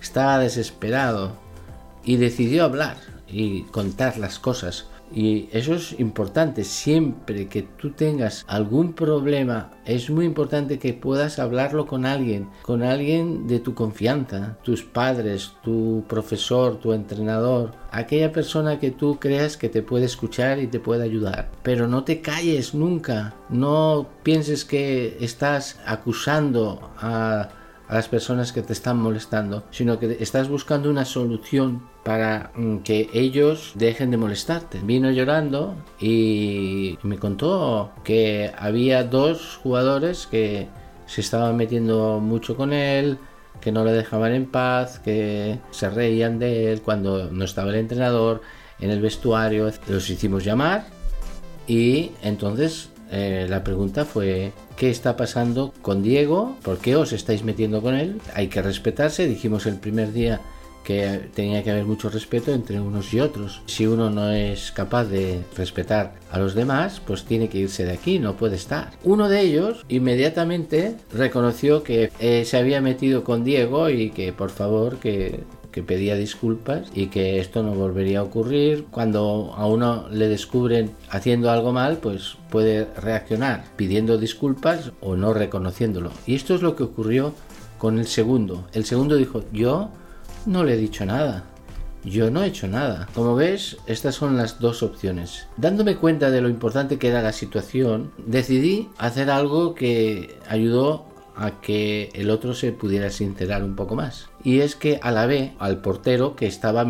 [0.00, 1.32] estaba desesperado
[2.04, 2.96] y decidió hablar
[3.28, 6.64] y contar las cosas y eso es importante.
[6.64, 12.82] Siempre que tú tengas algún problema, es muy importante que puedas hablarlo con alguien, con
[12.82, 19.56] alguien de tu confianza, tus padres, tu profesor, tu entrenador, aquella persona que tú creas
[19.56, 21.50] que te puede escuchar y te puede ayudar.
[21.62, 23.34] Pero no te calles nunca.
[23.48, 27.48] No pienses que estás acusando a
[27.92, 32.78] a las personas que te están molestando, sino que estás buscando una solución para mm,
[32.78, 34.80] que ellos dejen de molestarte.
[34.82, 40.68] Vino llorando y me contó que había dos jugadores que
[41.04, 43.18] se estaban metiendo mucho con él,
[43.60, 47.76] que no le dejaban en paz, que se reían de él cuando no estaba el
[47.76, 48.40] entrenador
[48.80, 49.70] en el vestuario.
[49.86, 50.86] Los hicimos llamar
[51.66, 54.52] y entonces eh, la pregunta fue
[54.82, 59.28] qué está pasando con Diego, por qué os estáis metiendo con él, hay que respetarse,
[59.28, 60.40] dijimos el primer día
[60.82, 63.62] que tenía que haber mucho respeto entre unos y otros.
[63.66, 67.92] Si uno no es capaz de respetar a los demás, pues tiene que irse de
[67.92, 68.90] aquí, no puede estar.
[69.04, 74.50] Uno de ellos inmediatamente reconoció que eh, se había metido con Diego y que por
[74.50, 78.84] favor que que pedía disculpas y que esto no volvería a ocurrir.
[78.90, 85.34] Cuando a uno le descubren haciendo algo mal, pues puede reaccionar pidiendo disculpas o no
[85.34, 86.12] reconociéndolo.
[86.26, 87.34] Y esto es lo que ocurrió
[87.78, 88.68] con el segundo.
[88.72, 89.90] El segundo dijo, yo
[90.46, 91.44] no le he dicho nada.
[92.04, 93.08] Yo no he hecho nada.
[93.14, 95.46] Como ves, estas son las dos opciones.
[95.56, 101.60] Dándome cuenta de lo importante que era la situación, decidí hacer algo que ayudó a
[101.60, 104.28] que el otro se pudiera sincerar un poco más.
[104.44, 106.86] Y es que alabé al portero que estaba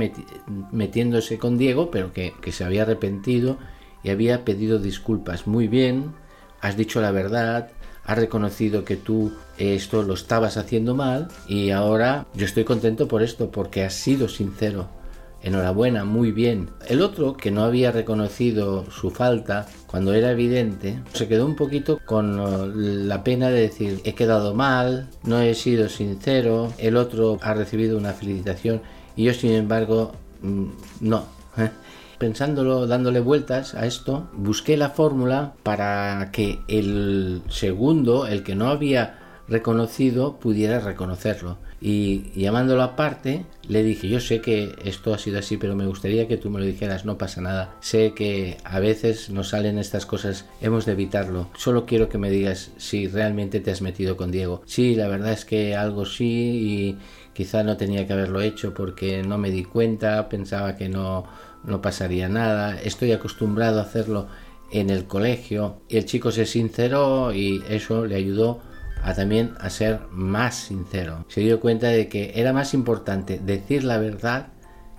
[0.73, 3.59] metiéndose con Diego, pero que, que se había arrepentido
[4.03, 5.47] y había pedido disculpas.
[5.47, 6.13] Muy bien,
[6.61, 7.71] has dicho la verdad,
[8.05, 13.23] has reconocido que tú esto lo estabas haciendo mal y ahora yo estoy contento por
[13.23, 15.02] esto, porque has sido sincero
[15.43, 16.71] enhorabuena, muy bien.
[16.89, 22.01] El otro, que no había reconocido su falta cuando era evidente, se quedó un poquito
[22.05, 27.55] con la pena de decir, he quedado mal, no he sido sincero, el otro ha
[27.55, 28.81] recibido una felicitación
[29.17, 30.67] y yo sin embargo mm,
[31.01, 31.25] no.
[32.19, 38.69] Pensándolo, dándole vueltas a esto, busqué la fórmula para que el segundo, el que no
[38.69, 41.59] había reconocido, pudiera reconocerlo.
[41.81, 46.29] Y llamándolo aparte le dije yo sé que esto ha sido así pero me gustaría
[46.29, 47.75] que tú me lo dijeras no pasa nada.
[47.81, 51.49] Sé que a veces nos salen estas cosas hemos de evitarlo.
[51.57, 54.63] Solo quiero que me digas si realmente te has metido con Diego.
[54.65, 56.99] Sí la verdad es que algo sí y
[57.35, 61.25] quizá no tenía que haberlo hecho porque no me di cuenta pensaba que no
[61.65, 62.81] no pasaría nada.
[62.81, 64.29] Estoy acostumbrado a hacerlo
[64.73, 65.77] en el colegio.
[65.89, 68.61] Y el chico se sinceró y eso le ayudó
[69.03, 71.25] a también a ser más sincero.
[71.29, 74.49] Se dio cuenta de que era más importante decir la verdad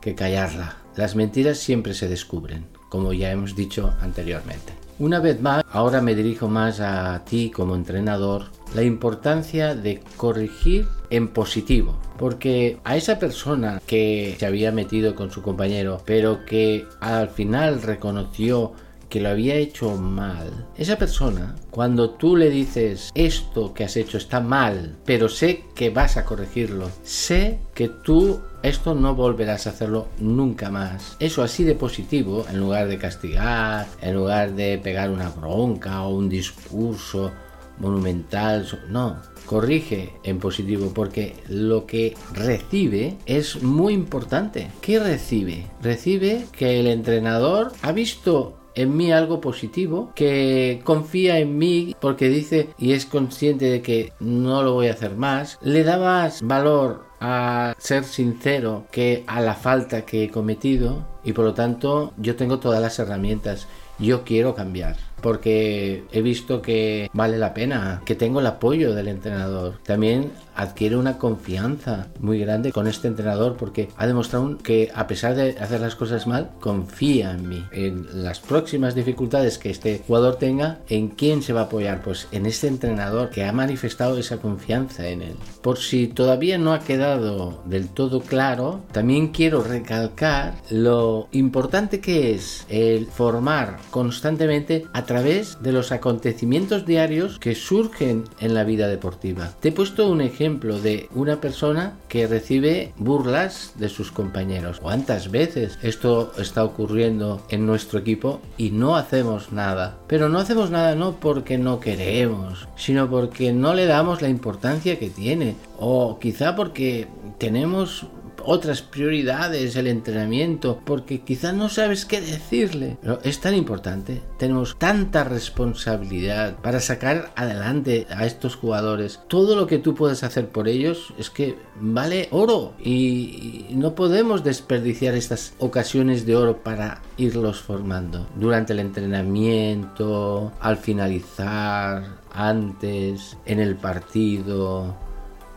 [0.01, 0.77] que callarla.
[0.95, 4.73] Las mentiras siempre se descubren, como ya hemos dicho anteriormente.
[4.99, 8.45] Una vez más, ahora me dirijo más a ti como entrenador,
[8.75, 11.97] la importancia de corregir en positivo.
[12.17, 17.81] Porque a esa persona que se había metido con su compañero, pero que al final
[17.81, 18.73] reconoció
[19.13, 24.17] que lo había hecho mal, esa persona, cuando tú le dices esto que has hecho
[24.17, 29.69] está mal, pero sé que vas a corregirlo, sé que tú esto no volverás a
[29.69, 31.15] hacerlo nunca más.
[31.19, 36.15] Eso así de positivo, en lugar de castigar, en lugar de pegar una bronca o
[36.15, 37.31] un discurso
[37.77, 44.71] monumental, no, corrige en positivo porque lo que recibe es muy importante.
[44.81, 45.67] ¿Qué recibe?
[45.83, 52.29] Recibe que el entrenador ha visto en mí algo positivo, que confía en mí porque
[52.29, 56.41] dice y es consciente de que no lo voy a hacer más, le da más
[56.41, 62.13] valor a ser sincero que a la falta que he cometido y por lo tanto
[62.17, 63.67] yo tengo todas las herramientas.
[63.99, 69.07] Yo quiero cambiar porque he visto que vale la pena, que tengo el apoyo del
[69.07, 69.79] entrenador.
[69.83, 75.35] También adquiere una confianza muy grande con este entrenador porque ha demostrado que a pesar
[75.35, 77.65] de hacer las cosas mal, confía en mí.
[77.71, 82.01] En las próximas dificultades que este jugador tenga, ¿en quién se va a apoyar?
[82.01, 85.35] Pues en este entrenador que ha manifestado esa confianza en él.
[85.61, 92.33] Por si todavía no ha quedado del todo claro, también quiero recalcar lo importante que
[92.33, 98.87] es el formar constantemente a través de los acontecimientos diarios que surgen en la vida
[98.87, 99.51] deportiva.
[99.59, 104.81] Te he puesto un ejemplo de una persona que recibe burlas de sus compañeros.
[104.81, 109.97] ¿Cuántas veces esto está ocurriendo en nuestro equipo y no hacemos nada?
[110.07, 114.99] Pero no hacemos nada no porque no queremos, sino porque no le damos la importancia
[114.99, 118.05] que tiene o quizá porque tenemos
[118.45, 122.97] otras prioridades, el entrenamiento, porque quizás no sabes qué decirle.
[123.01, 129.19] Pero es tan importante, tenemos tanta responsabilidad para sacar adelante a estos jugadores.
[129.27, 134.43] Todo lo que tú puedes hacer por ellos es que vale oro y no podemos
[134.43, 143.59] desperdiciar estas ocasiones de oro para irlos formando durante el entrenamiento, al finalizar, antes, en
[143.59, 144.95] el partido.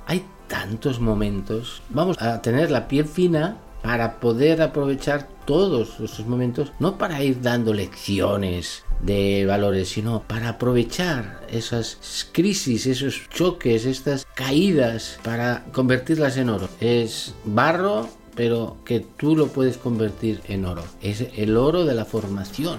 [0.07, 6.73] Hay tantos momentos, vamos a tener la piel fina para poder aprovechar todos esos momentos,
[6.81, 14.27] no para ir dando lecciones de valores, sino para aprovechar esas crisis, esos choques, estas
[14.35, 16.69] caídas, para convertirlas en oro.
[16.81, 20.83] Es barro, pero que tú lo puedes convertir en oro.
[21.01, 22.79] Es el oro de la formación.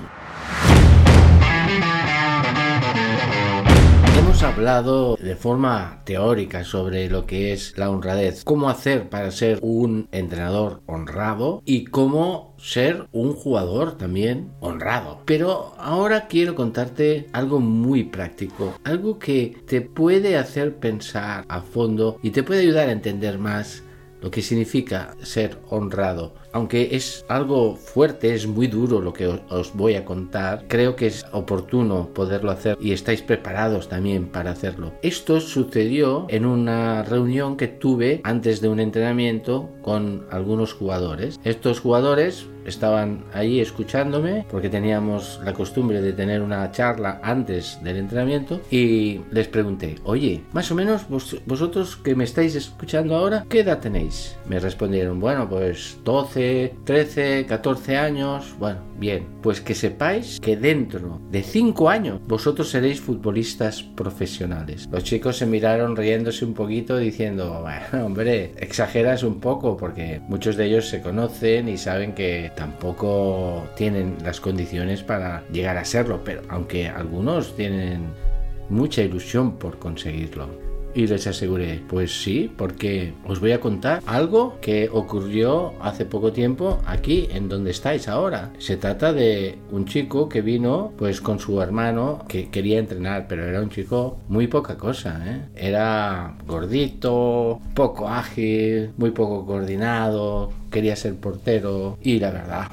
[4.44, 10.08] Hablado de forma teórica sobre lo que es la honradez, cómo hacer para ser un
[10.12, 15.22] entrenador honrado y cómo ser un jugador también honrado.
[15.26, 22.20] Pero ahora quiero contarte algo muy práctico, algo que te puede hacer pensar a fondo
[22.22, 23.84] y te puede ayudar a entender más
[24.22, 26.34] lo que significa ser honrado.
[26.52, 31.08] Aunque es algo fuerte, es muy duro lo que os voy a contar, creo que
[31.08, 34.94] es oportuno poderlo hacer y estáis preparados también para hacerlo.
[35.02, 41.40] Esto sucedió en una reunión que tuve antes de un entrenamiento con algunos jugadores.
[41.44, 47.96] Estos jugadores estaban ahí escuchándome porque teníamos la costumbre de tener una charla antes del
[47.96, 53.62] entrenamiento y les pregunté, oye, más o menos vosotros que me estáis escuchando ahora, ¿qué
[53.62, 54.36] edad tenéis?
[54.48, 61.20] Me respondieron, bueno, pues 12, 13, 14 años, bueno, bien, pues que sepáis que dentro
[61.32, 64.88] de 5 años vosotros seréis futbolistas profesionales.
[64.92, 70.56] Los chicos se miraron riéndose un poquito diciendo, bueno, hombre, exageras un poco porque muchos
[70.56, 76.22] de ellos se conocen y saben que tampoco tienen las condiciones para llegar a serlo,
[76.24, 78.08] pero aunque algunos tienen
[78.70, 80.67] mucha ilusión por conseguirlo.
[80.98, 86.32] Y les aseguré, pues sí, porque os voy a contar algo que ocurrió hace poco
[86.34, 88.52] tiempo aquí en donde estáis ahora.
[88.58, 93.46] Se trata de un chico que vino pues con su hermano que quería entrenar, pero
[93.46, 95.42] era un chico muy poca cosa, ¿eh?
[95.56, 102.68] Era gordito, poco ágil, muy poco coordinado, quería ser portero y la verdad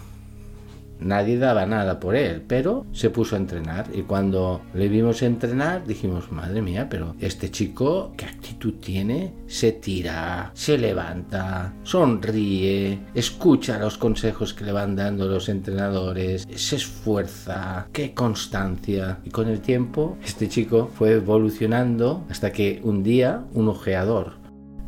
[1.04, 5.86] nadie daba nada por él, pero se puso a entrenar y cuando le vimos entrenar
[5.86, 9.32] dijimos, madre mía, pero este chico, ¿qué actitud tiene?
[9.46, 16.76] Se tira, se levanta, sonríe, escucha los consejos que le van dando los entrenadores, se
[16.76, 19.18] esfuerza, qué constancia.
[19.24, 24.43] Y con el tiempo este chico fue evolucionando hasta que un día un ojeador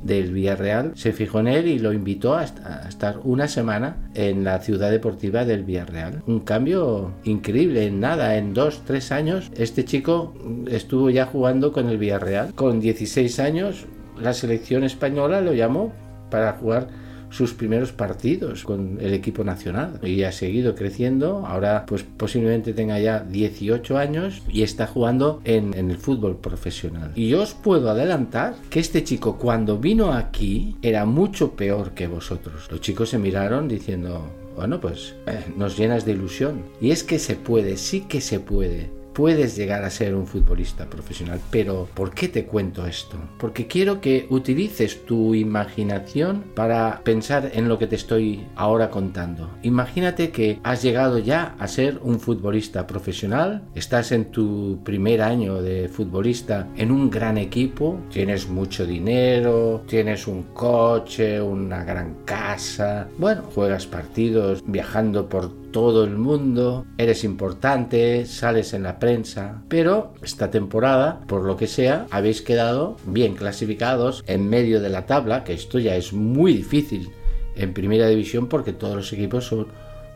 [0.06, 4.60] del Villarreal se fijó en él y lo invitó a, estar una semana en la
[4.60, 6.22] ciudad deportiva del Villarreal.
[6.26, 10.34] Un cambio increíble, en nada, en dos, tres años, este chico
[10.70, 12.54] estuvo ya jugando con el Villarreal.
[12.54, 13.86] Con 16 años,
[14.20, 15.92] la selección española lo llamó
[16.30, 16.88] para jugar
[17.30, 21.46] sus primeros partidos con el equipo nacional y ha seguido creciendo.
[21.46, 27.12] Ahora pues posiblemente tenga ya 18 años y está jugando en, en el fútbol profesional.
[27.14, 32.06] Y yo os puedo adelantar que este chico cuando vino aquí era mucho peor que
[32.06, 32.68] vosotros.
[32.70, 36.62] Los chicos se miraron diciendo, bueno, pues eh, nos llenas de ilusión.
[36.80, 40.90] Y es que se puede, sí que se puede puedes llegar a ser un futbolista
[40.90, 41.40] profesional.
[41.50, 43.16] Pero ¿por qué te cuento esto?
[43.38, 49.50] Porque quiero que utilices tu imaginación para pensar en lo que te estoy ahora contando.
[49.62, 55.62] Imagínate que has llegado ya a ser un futbolista profesional, estás en tu primer año
[55.62, 63.08] de futbolista en un gran equipo, tienes mucho dinero, tienes un coche, una gran casa,
[63.16, 70.14] bueno, juegas partidos viajando por todo el mundo, eres importante, sales en la prensa, pero
[70.22, 75.44] esta temporada, por lo que sea, habéis quedado bien clasificados en medio de la tabla,
[75.44, 77.10] que esto ya es muy difícil
[77.56, 79.66] en primera división porque todos los equipos son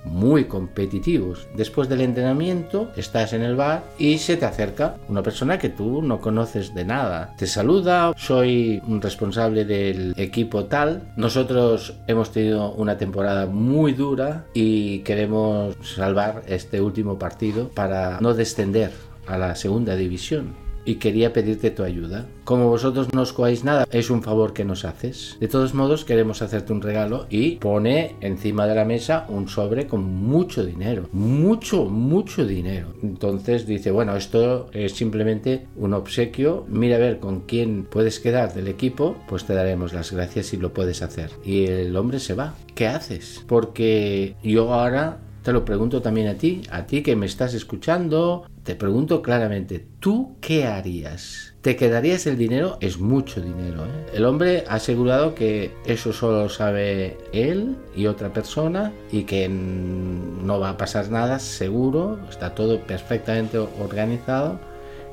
[0.05, 1.47] muy competitivos.
[1.55, 6.03] Después del entrenamiento estás en el bar y se te acerca una persona que tú
[6.03, 7.35] no conoces de nada.
[7.37, 11.13] Te saluda, soy un responsable del equipo tal.
[11.17, 18.35] Nosotros hemos tenido una temporada muy dura y queremos salvar este último partido para no
[18.35, 18.93] descender
[19.27, 22.27] a la segunda división y quería pedirte tu ayuda.
[22.43, 25.37] Como vosotros no os coáis nada, es un favor que nos haces.
[25.39, 29.87] De todos modos, queremos hacerte un regalo y pone encima de la mesa un sobre
[29.87, 31.09] con mucho dinero.
[31.13, 32.89] Mucho, mucho dinero.
[33.05, 36.67] Entonces dice, bueno, esto es simplemente un obsequio.
[36.69, 40.57] Mira a ver con quién puedes quedar del equipo, pues te daremos las gracias si
[40.57, 41.31] lo puedes hacer.
[41.45, 42.55] Y el hombre se va.
[42.75, 43.45] ¿Qué haces?
[43.47, 48.45] Porque yo ahora te lo pregunto también a ti, a ti que me estás escuchando,
[48.71, 51.55] te pregunto claramente, ¿tú qué harías?
[51.61, 52.79] ¿Te quedarías el dinero?
[52.81, 53.85] Es mucho dinero.
[53.85, 54.07] ¿eh?
[54.15, 60.61] El hombre ha asegurado que eso solo sabe él y otra persona y que no
[60.61, 64.61] va a pasar nada, seguro, está todo perfectamente organizado.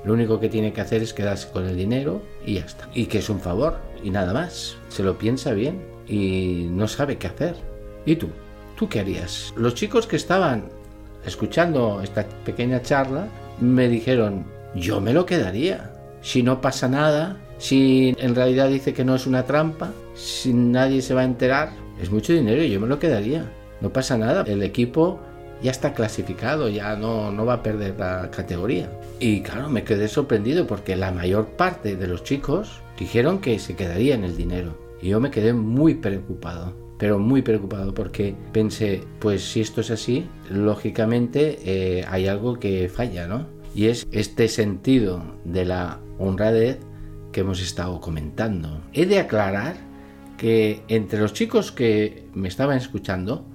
[0.06, 2.88] Lo único que tiene que hacer es quedarse con el dinero y ya está.
[2.94, 4.78] Y que es un favor y nada más.
[4.90, 7.56] Se lo piensa bien y no sabe qué hacer.
[8.06, 8.28] ¿Y tú?
[8.76, 9.52] ¿Tú qué harías?
[9.58, 10.70] Los chicos que estaban
[11.26, 13.28] escuchando esta pequeña charla
[13.60, 14.46] me dijeron,
[14.76, 15.92] yo me lo quedaría.
[16.22, 21.02] Si no pasa nada, si en realidad dice que no es una trampa, si nadie
[21.02, 23.52] se va a enterar, es mucho dinero y yo me lo quedaría.
[23.82, 25.20] No pasa nada, el equipo
[25.62, 28.90] ya está clasificado, ya no, no va a perder la categoría.
[29.20, 33.76] Y claro, me quedé sorprendido porque la mayor parte de los chicos dijeron que se
[33.76, 34.78] quedaría en el dinero.
[35.02, 39.92] Y yo me quedé muy preocupado pero muy preocupado porque pensé, pues si esto es
[39.92, 43.46] así, lógicamente eh, hay algo que falla, ¿no?
[43.76, 46.80] Y es este sentido de la honradez
[47.32, 48.82] que hemos estado comentando.
[48.94, 49.76] He de aclarar
[50.38, 53.46] que entre los chicos que me estaban escuchando,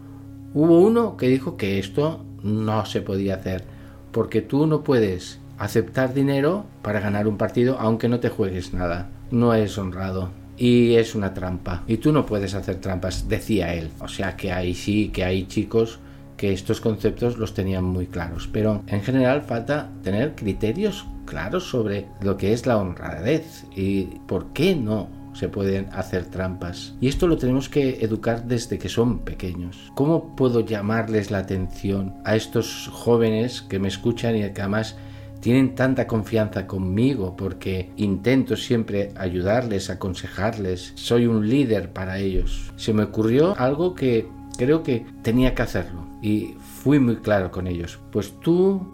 [0.54, 3.64] hubo uno que dijo que esto no se podía hacer,
[4.12, 9.10] porque tú no puedes aceptar dinero para ganar un partido aunque no te juegues nada.
[9.30, 11.82] No es honrado y es una trampa.
[11.88, 13.90] Y tú no puedes hacer trampas, decía él.
[13.98, 15.98] O sea que ahí sí, que hay chicos
[16.36, 18.48] que estos conceptos los tenían muy claros.
[18.52, 24.52] Pero en general falta tener criterios claros sobre lo que es la honradez y por
[24.52, 26.94] qué no se pueden hacer trampas.
[27.00, 29.90] Y esto lo tenemos que educar desde que son pequeños.
[29.96, 34.94] ¿Cómo puedo llamarles la atención a estos jóvenes que me escuchan y que además
[35.42, 42.72] tienen tanta confianza conmigo porque intento siempre ayudarles, aconsejarles, soy un líder para ellos.
[42.76, 47.66] Se me ocurrió algo que creo que tenía que hacerlo y fui muy claro con
[47.66, 47.98] ellos.
[48.12, 48.86] Pues tú,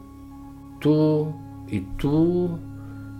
[0.80, 1.34] tú
[1.68, 2.58] y tú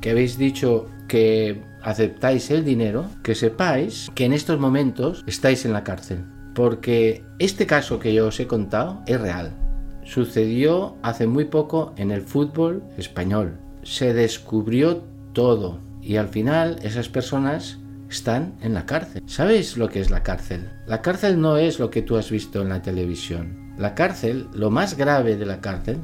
[0.00, 5.74] que habéis dicho que aceptáis el dinero, que sepáis que en estos momentos estáis en
[5.74, 6.24] la cárcel.
[6.54, 9.67] Porque este caso que yo os he contado es real
[10.08, 13.58] sucedió hace muy poco en el fútbol español.
[13.82, 15.04] Se descubrió
[15.34, 17.78] todo y al final esas personas
[18.08, 19.22] están en la cárcel.
[19.26, 20.70] ¿Sabéis lo que es la cárcel?
[20.86, 23.74] La cárcel no es lo que tú has visto en la televisión.
[23.76, 25.98] La cárcel, lo más grave de la cárcel,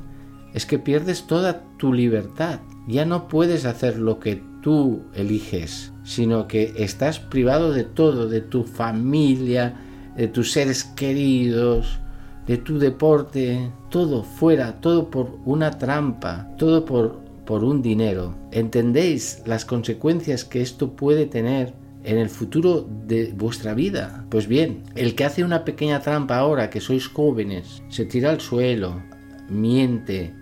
[0.53, 2.61] es que pierdes toda tu libertad.
[2.87, 8.43] Ya no puedes hacer lo que tú eliges, sino que estás privado de todo, de
[8.43, 9.75] tu familia,
[10.15, 11.99] de tus seres queridos,
[12.47, 18.35] de tu deporte, todo fuera, todo por una trampa, todo por, por un dinero.
[18.51, 21.75] ¿Entendéis las consecuencias que esto puede tener
[22.05, 24.27] en el futuro de vuestra vida?
[24.29, 28.41] Pues bien, el que hace una pequeña trampa ahora que sois jóvenes, se tira al
[28.41, 29.01] suelo,
[29.49, 30.35] miente,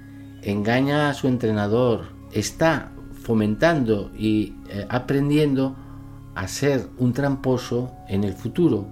[0.42, 5.76] engaña a su entrenador, está fomentando y eh, aprendiendo
[6.34, 8.86] a ser un tramposo en el futuro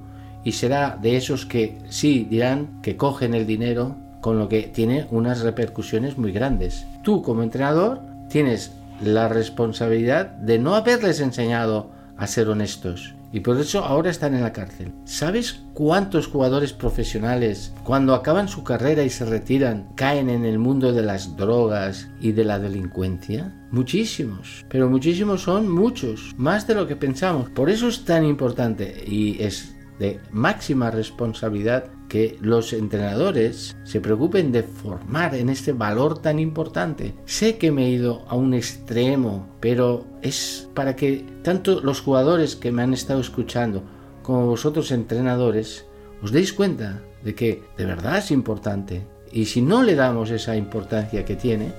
[0.45, 5.07] y será de esos que sí dirán que cogen el dinero con lo que tiene
[5.11, 6.87] unas repercusiones muy grandes.
[7.03, 8.73] Tú como entrenador tienes
[9.03, 14.43] la responsabilidad de no haberles enseñado a ser honestos y por eso ahora están en
[14.43, 14.93] la cárcel.
[15.05, 20.93] ¿Sabes cuántos jugadores profesionales, cuando acaban su carrera y se retiran, caen en el mundo
[20.93, 23.55] de las drogas y de la delincuencia?
[23.71, 27.49] Muchísimos, pero muchísimos son muchos, más de lo que pensamos.
[27.51, 34.51] Por eso es tan importante y es de máxima responsabilidad que los entrenadores se preocupen
[34.51, 37.15] de formar en este valor tan importante.
[37.27, 42.57] Sé que me he ido a un extremo, pero es para que tanto los jugadores
[42.57, 43.85] que me han estado escuchando
[44.23, 45.85] como vosotros entrenadores
[46.23, 49.07] os deis cuenta de que de verdad es importante.
[49.31, 51.73] Y si no le damos esa importancia que tiene,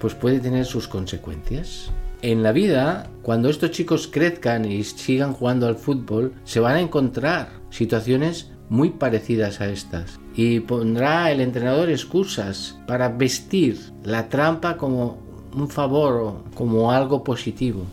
[0.00, 1.90] pues puede tener sus consecuencias
[2.24, 6.80] en la vida, cuando estos chicos crezcan y sigan jugando al fútbol, se van a
[6.80, 10.20] encontrar situaciones muy parecidas a estas.
[10.34, 15.18] Y pondrá el entrenador excusas para vestir la trampa como
[15.54, 17.84] un favor o como algo positivo,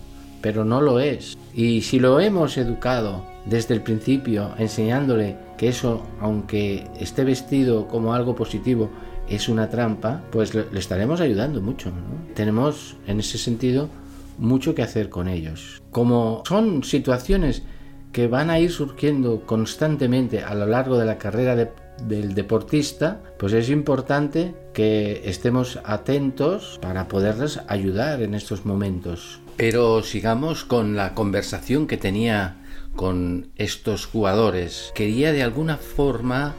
[0.42, 1.38] pero no lo es.
[1.54, 8.14] Y si lo hemos educado desde el principio, enseñándole que eso, aunque esté vestido como
[8.14, 8.90] algo positivo,
[9.28, 11.92] es una trampa, pues le estaremos ayudando mucho.
[12.36, 13.90] Tenemos en ese sentido
[14.38, 15.82] mucho que hacer con ellos.
[15.92, 17.64] Como son situaciones
[18.12, 23.54] que van a ir surgiendo constantemente a lo largo de la carrera del deportista, pues
[23.54, 29.40] es importante que estemos atentos para poderles ayudar en estos momentos.
[29.58, 32.58] Pero sigamos con la conversación que tenía
[32.96, 34.92] con estos jugadores.
[34.96, 36.56] Quería de alguna forma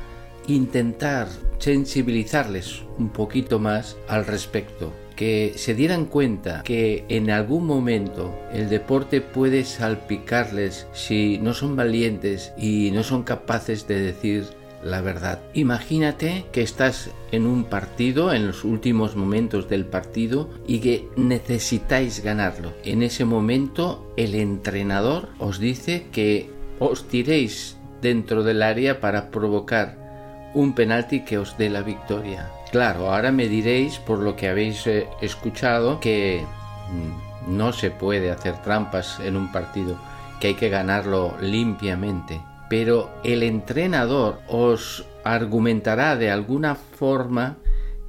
[0.47, 1.29] intentar
[1.59, 8.69] sensibilizarles un poquito más al respecto que se dieran cuenta que en algún momento el
[8.69, 14.47] deporte puede salpicarles si no son valientes y no son capaces de decir
[14.83, 15.41] la verdad.
[15.55, 22.23] Imagínate que estás en un partido, en los últimos momentos del partido, y que necesitáis
[22.23, 22.73] ganarlo.
[22.85, 30.51] En ese momento el entrenador os dice que os tiréis dentro del área para provocar
[30.55, 32.51] un penalti que os dé la victoria.
[32.73, 36.43] Claro, ahora me diréis, por lo que habéis eh, escuchado, que
[36.91, 39.99] mm, no se puede hacer trampas en un partido,
[40.41, 42.41] que hay que ganarlo limpiamente.
[42.71, 47.59] Pero el entrenador os argumentará de alguna forma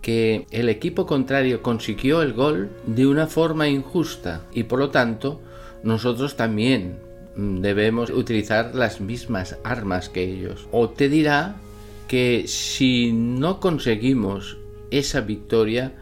[0.02, 5.42] que el equipo contrario consiguió el gol de una forma injusta y por lo tanto
[5.84, 7.00] nosotros también
[7.36, 10.70] mm, debemos utilizar las mismas armas que ellos.
[10.72, 11.58] O te dirá
[12.14, 14.60] que si no conseguimos
[14.92, 15.96] esa victoria,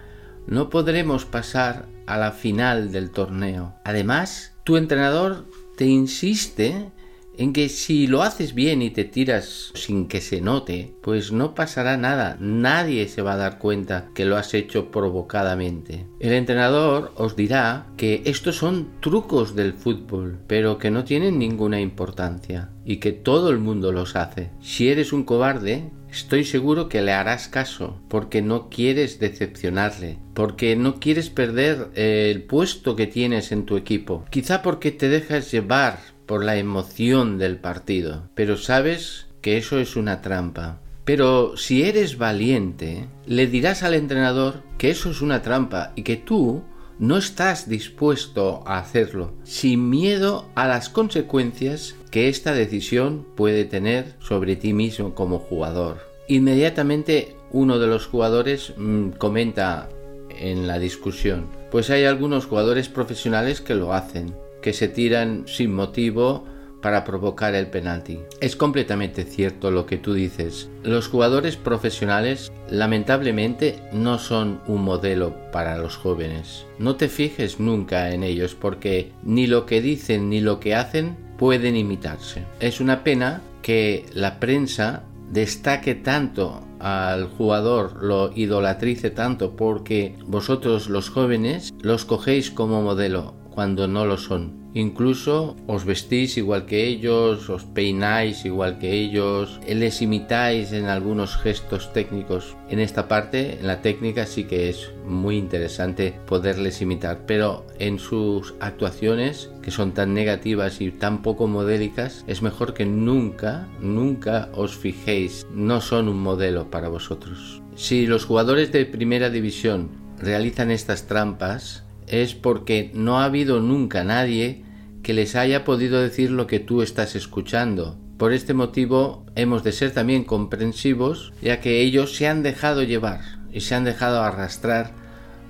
[0.46, 3.76] no podremos pasar a la final del torneo.
[3.86, 5.46] Además, tu entrenador
[5.78, 6.92] te insiste
[7.38, 11.56] en que si lo haces bien y te tiras sin que se note, pues no
[11.56, 16.08] pasará nada, nadie se va a dar cuenta que lo has hecho provocadamente.
[16.20, 21.80] El entrenador os dirá que estos son trucos del fútbol, pero que no tienen ninguna
[21.80, 24.52] importancia y que todo el mundo los hace.
[24.60, 30.76] Si eres un cobarde, estoy seguro que le harás caso, porque no quieres decepcionarle, porque
[30.76, 36.00] no quieres perder el puesto que tienes en tu equipo, quizá porque te dejas llevar
[36.26, 40.80] por la emoción del partido, pero sabes que eso es una trampa.
[41.04, 46.16] Pero si eres valiente, le dirás al entrenador que eso es una trampa y que
[46.16, 46.64] tú
[47.02, 54.14] no estás dispuesto a hacerlo, sin miedo a las consecuencias que esta decisión puede tener
[54.20, 55.98] sobre ti mismo como jugador.
[56.28, 59.90] Inmediatamente uno de los jugadores mm, comenta
[60.30, 65.74] en la discusión, pues hay algunos jugadores profesionales que lo hacen, que se tiran sin
[65.74, 66.46] motivo
[66.82, 68.20] para provocar el penalti.
[68.40, 70.70] Es completamente cierto lo que tú dices.
[70.84, 76.66] Los jugadores profesionales lamentablemente no son un modelo para los jóvenes.
[76.80, 81.16] No te fijes nunca en ellos porque ni lo que dicen ni lo que hacen
[81.38, 82.44] pueden imitarse.
[82.60, 90.90] Es una pena que la prensa destaque tanto al jugador, lo idolatrice tanto porque vosotros
[90.90, 94.62] los jóvenes los cogéis como modelo cuando no lo son.
[94.74, 101.36] Incluso os vestís igual que ellos, os peináis igual que ellos, les imitáis en algunos
[101.36, 102.56] gestos técnicos.
[102.70, 108.00] En esta parte, en la técnica, sí que es muy interesante poderles imitar, pero en
[108.00, 114.50] sus actuaciones, que son tan negativas y tan poco modélicas, es mejor que nunca, nunca
[114.54, 117.62] os fijéis, no son un modelo para vosotros.
[117.76, 124.04] Si los jugadores de primera división realizan estas trampas, es porque no ha habido nunca
[124.04, 124.64] nadie
[125.02, 127.98] que les haya podido decir lo que tú estás escuchando.
[128.18, 133.22] Por este motivo hemos de ser también comprensivos, ya que ellos se han dejado llevar
[133.52, 134.92] y se han dejado arrastrar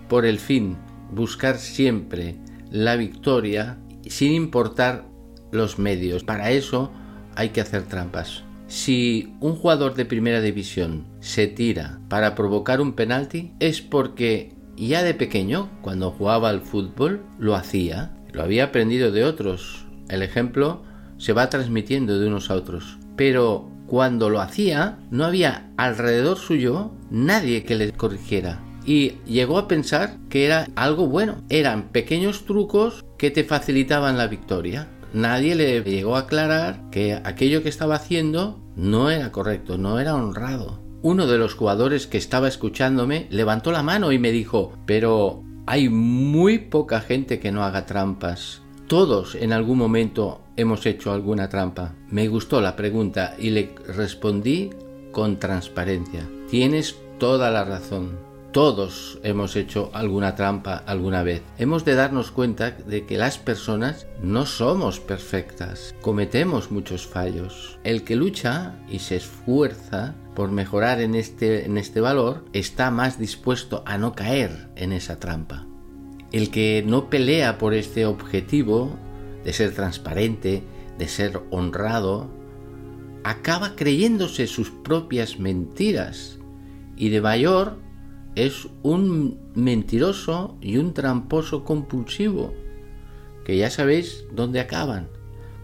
[0.08, 0.78] por el fin,
[1.12, 2.38] buscar siempre
[2.70, 5.06] la victoria sin importar
[5.52, 6.24] los medios.
[6.24, 6.92] Para eso
[7.36, 8.44] hay que hacer trampas.
[8.68, 14.54] Si un jugador de primera división se tira para provocar un penalti es porque
[14.88, 18.18] ya de pequeño, cuando jugaba al fútbol, lo hacía.
[18.32, 19.86] Lo había aprendido de otros.
[20.10, 20.82] El ejemplo
[21.18, 22.98] se va transmitiendo de unos a otros.
[23.16, 28.60] Pero cuando lo hacía, no había alrededor suyo nadie que le corrigiera.
[28.86, 31.44] Y llegó a pensar que era algo bueno.
[31.50, 34.88] Eran pequeños trucos que te facilitaban la victoria.
[35.14, 40.16] Nadie le llegó a aclarar que aquello que estaba haciendo no era correcto, no era
[40.16, 45.44] honrado uno de los jugadores que estaba escuchándome levantó la mano y me dijo, pero
[45.66, 48.62] hay muy poca gente que no haga trampas.
[48.88, 51.96] Todos en algún momento hemos hecho alguna trampa.
[52.10, 54.70] Me gustó la pregunta y le respondí
[55.12, 56.28] con transparencia.
[56.50, 58.20] Tienes toda la razón.
[58.52, 61.42] Todos hemos hecho alguna trampa alguna vez.
[61.58, 65.96] Hemos de darnos cuenta de que las personas no somos perfectas.
[66.02, 67.80] Cometemos muchos fallos.
[67.86, 73.20] El que lucha y se esfuerza por mejorar en este, en este valor está más
[73.20, 75.68] dispuesto a no caer en esa trampa.
[76.32, 78.98] El que no pelea por este objetivo
[79.44, 80.64] de ser transparente,
[80.98, 82.30] de ser honrado,
[83.24, 86.40] acaba creyéndose sus propias mentiras
[86.96, 87.78] y de mayor
[88.36, 92.54] es un mentiroso y un tramposo compulsivo,
[93.44, 95.10] que ya sabéis dónde acaban,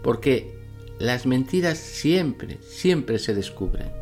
[0.02, 0.58] porque
[0.98, 3.97] las mentiras siempre, siempre se descubren.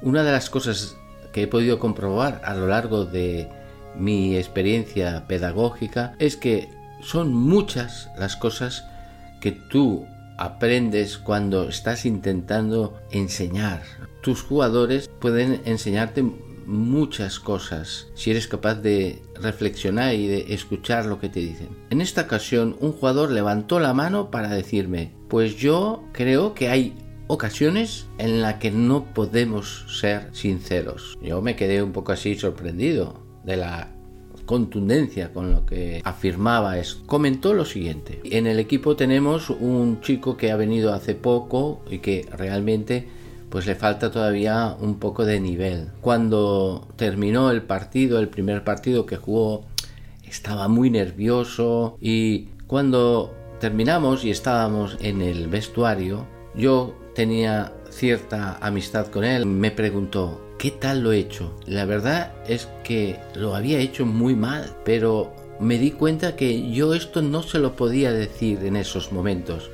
[0.00, 0.96] Una de las cosas
[1.32, 3.48] que he podido comprobar a lo largo de
[3.96, 6.68] mi experiencia pedagógica es que
[7.02, 8.84] son muchas las cosas
[9.40, 13.82] que tú aprendes cuando estás intentando enseñar.
[14.22, 16.24] Tus jugadores pueden enseñarte
[16.64, 21.70] muchas cosas si eres capaz de reflexionar y de escuchar lo que te dicen.
[21.90, 26.94] En esta ocasión un jugador levantó la mano para decirme, pues yo creo que hay
[27.28, 31.16] ocasiones en las que no podemos ser sinceros.
[31.22, 33.88] Yo me quedé un poco así sorprendido de la
[34.46, 40.38] contundencia con lo que afirmaba es comentó lo siguiente en el equipo tenemos un chico
[40.38, 43.06] que ha venido hace poco y que realmente
[43.50, 45.88] pues le falta todavía un poco de nivel.
[46.00, 49.64] Cuando terminó el partido, el primer partido que jugó,
[50.24, 59.08] estaba muy nervioso y cuando terminamos y estábamos en el vestuario, yo tenía cierta amistad
[59.08, 61.52] con él, me preguntó, ¿qué tal lo he hecho?
[61.66, 66.94] La verdad es que lo había hecho muy mal, pero me di cuenta que yo
[66.94, 69.68] esto no se lo podía decir en esos momentos,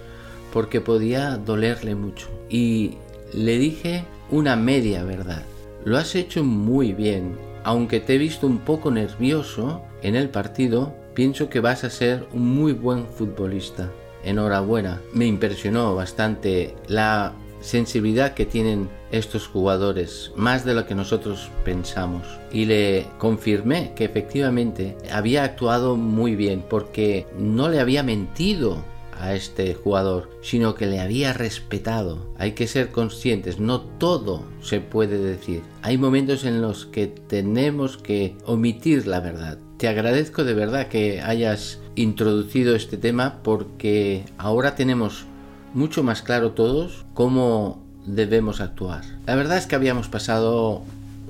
[0.54, 2.28] porque podía dolerle mucho.
[2.48, 2.94] Y
[3.34, 5.42] le dije una media verdad.
[5.84, 7.36] Lo has hecho muy bien.
[7.62, 12.26] Aunque te he visto un poco nervioso en el partido, pienso que vas a ser
[12.32, 13.90] un muy buen futbolista.
[14.24, 15.00] Enhorabuena.
[15.12, 22.26] Me impresionó bastante la sensibilidad que tienen estos jugadores, más de lo que nosotros pensamos.
[22.52, 28.84] Y le confirmé que efectivamente había actuado muy bien porque no le había mentido
[29.18, 32.18] a este jugador, sino que le había respetado.
[32.36, 35.62] Hay que ser conscientes, no todo se puede decir.
[35.82, 39.58] Hay momentos en los que tenemos que omitir la verdad.
[39.78, 45.26] Te agradezco de verdad que hayas introducido este tema porque ahora tenemos
[45.74, 49.04] mucho más claro todos cómo debemos actuar.
[49.26, 50.82] La verdad es que habíamos pasado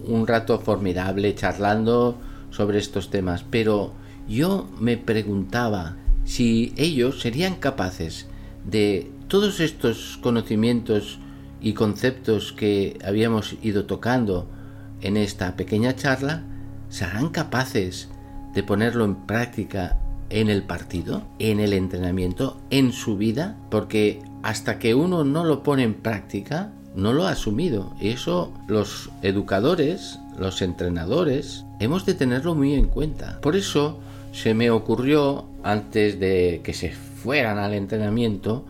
[0.07, 2.19] un rato formidable charlando
[2.51, 3.93] sobre estos temas, pero
[4.29, 8.27] yo me preguntaba si ellos serían capaces
[8.65, 11.19] de todos estos conocimientos
[11.61, 14.49] y conceptos que habíamos ido tocando
[15.01, 16.43] en esta pequeña charla,
[16.89, 18.09] serán capaces
[18.55, 19.99] de ponerlo en práctica
[20.31, 25.63] en el partido, en el entrenamiento, en su vida, porque hasta que uno no lo
[25.63, 27.95] pone en práctica, no lo ha asumido.
[28.01, 33.41] Y eso los educadores, los entrenadores, hemos de tenerlo muy en cuenta.
[33.41, 33.99] Por eso
[34.33, 38.65] se me ocurrió, antes de que se fueran al entrenamiento,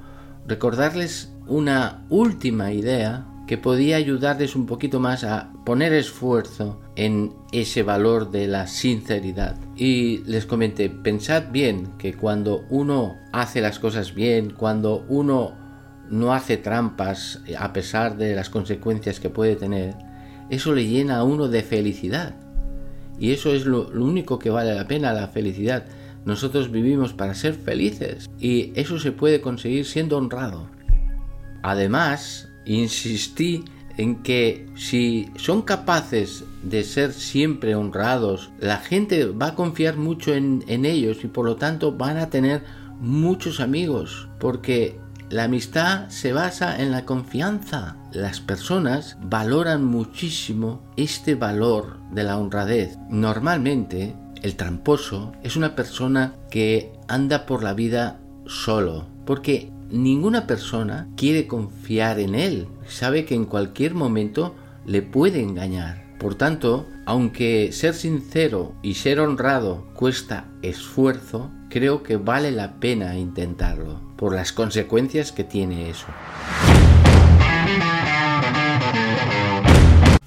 [0.47, 7.83] recordarles una última idea que podía ayudarles un poquito más a poner esfuerzo en ese
[7.83, 9.57] valor de la sinceridad.
[9.77, 15.55] Y les comenté, pensad bien que cuando uno hace las cosas bien, cuando uno
[16.11, 19.95] no hace trampas a pesar de las consecuencias que puede tener,
[20.51, 22.35] eso le llena a uno de felicidad.
[23.19, 25.87] Y eso es lo, único que vale la pena, la felicidad.
[26.25, 30.69] Nosotros vivimos para ser felices y eso se puede conseguir siendo honrado.
[31.62, 33.65] Además, insistí
[33.97, 40.35] en que si son capaces de ser siempre honrados, la gente va a confiar mucho
[40.35, 42.65] en, ellos y por lo tanto van a tener
[43.01, 44.99] muchos amigos, porque
[45.31, 47.97] la amistad se basa en la confianza.
[48.13, 52.99] Las personas valoran muchísimo este valor de la honradez.
[53.09, 61.09] Normalmente, el tramposo es una persona que anda por la vida solo, porque ninguna persona
[61.17, 62.69] quiere confiar en él.
[62.95, 64.55] Sabe que en cualquier momento
[64.87, 66.17] le puede engañar.
[66.21, 73.19] Por tanto, aunque ser sincero y ser honrado cuesta esfuerzo, creo que vale la pena
[73.19, 76.07] intentarlo, por las consecuencias que tiene eso.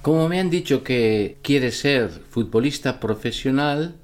[0.02, 3.96] Como me han dicho que quieres ser futbolista profesional,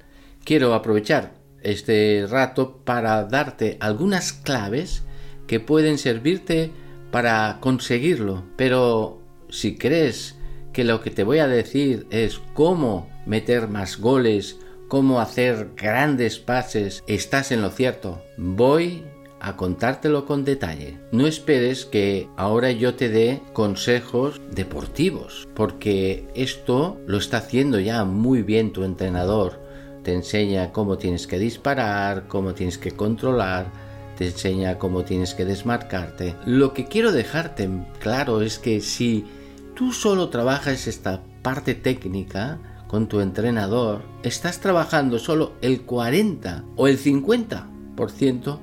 [0.42, 5.02] quiero aprovechar este rato para darte algunas claves
[5.46, 6.72] que pueden servirte
[7.14, 8.42] para conseguirlo.
[8.56, 10.34] Pero si crees
[10.72, 14.58] que lo que te voy a decir es cómo meter más goles,
[14.88, 18.20] cómo hacer grandes pases, estás en lo cierto.
[18.36, 19.04] Voy
[19.38, 20.98] a contártelo con detalle.
[21.12, 28.04] No esperes que ahora yo te dé consejos deportivos, porque esto lo está haciendo ya
[28.04, 29.62] muy bien tu entrenador.
[30.02, 33.83] Te enseña cómo tienes que disparar, cómo tienes que controlar,
[34.16, 36.34] te enseña cómo tienes que desmarcarte.
[36.46, 37.68] Lo que quiero dejarte
[38.00, 39.24] claro es que si
[39.74, 42.58] tú solo trabajas esta parte técnica
[42.88, 48.58] con tu entrenador, estás trabajando solo el 40 o el 50%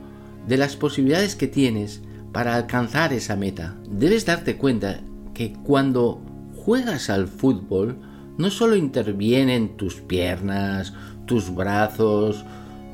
[0.48, 3.76] de las posibilidades que tienes para alcanzar esa meta.
[3.90, 5.02] Debes darte cuenta
[5.34, 6.22] que cuando
[6.56, 7.98] juegas al fútbol,
[8.38, 10.94] no solo intervienen tus piernas,
[11.26, 12.46] tus brazos,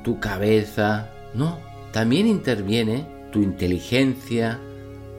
[0.03, 1.57] tu cabeza, no,
[1.97, 4.59] también interviene tu inteligencia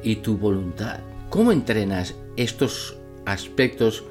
[0.04, 1.00] y tu voluntad.
[1.28, 4.04] ¿Cómo entrenas estos aspectos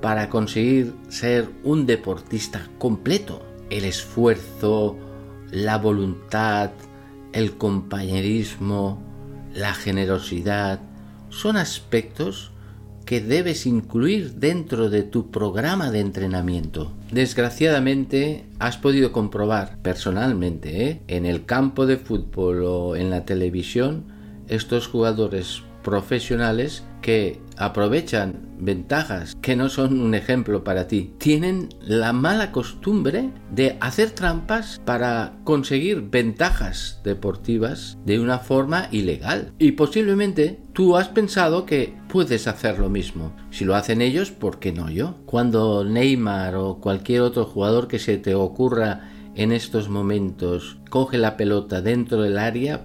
[0.00, 3.44] para conseguir ser un deportista completo?
[3.70, 4.96] El esfuerzo,
[5.50, 6.70] la voluntad,
[7.32, 9.02] el compañerismo,
[9.52, 10.78] la generosidad,
[11.28, 12.52] son aspectos
[13.04, 16.92] que debes incluir dentro de tu programa de entrenamiento.
[17.12, 21.02] Desgraciadamente has podido comprobar personalmente ¿eh?
[21.08, 24.04] en el campo de fútbol o en la televisión
[24.48, 31.12] estos jugadores profesionales que aprovechan ventajas que no son un ejemplo para ti.
[31.18, 39.52] Tienen la mala costumbre de hacer trampas para conseguir ventajas deportivas de una forma ilegal.
[39.58, 43.34] Y posiblemente tú has pensado que puedes hacer lo mismo.
[43.50, 45.16] Si lo hacen ellos, ¿por qué no yo?
[45.24, 51.38] Cuando Neymar o cualquier otro jugador que se te ocurra en estos momentos coge la
[51.38, 52.84] pelota dentro del área,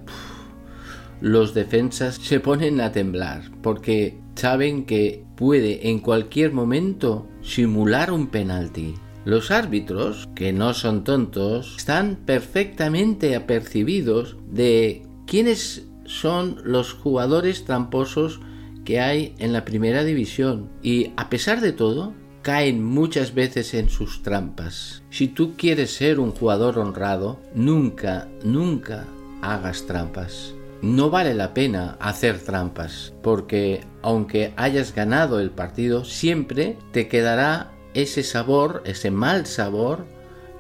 [1.20, 8.28] los defensas se ponen a temblar porque saben que puede en cualquier momento simular un
[8.28, 8.96] penalti.
[9.26, 18.40] Los árbitros, que no son tontos, están perfectamente apercibidos de quiénes son los jugadores tramposos
[18.88, 23.90] que hay en la primera división y a pesar de todo caen muchas veces en
[23.90, 25.04] sus trampas.
[25.10, 29.06] Si tú quieres ser un jugador honrado, nunca, nunca
[29.42, 36.78] hagas trampas no vale la pena hacer trampas, porque aunque hayas ganado el partido, siempre
[36.92, 40.06] te quedará ese sabor, ese mal sabor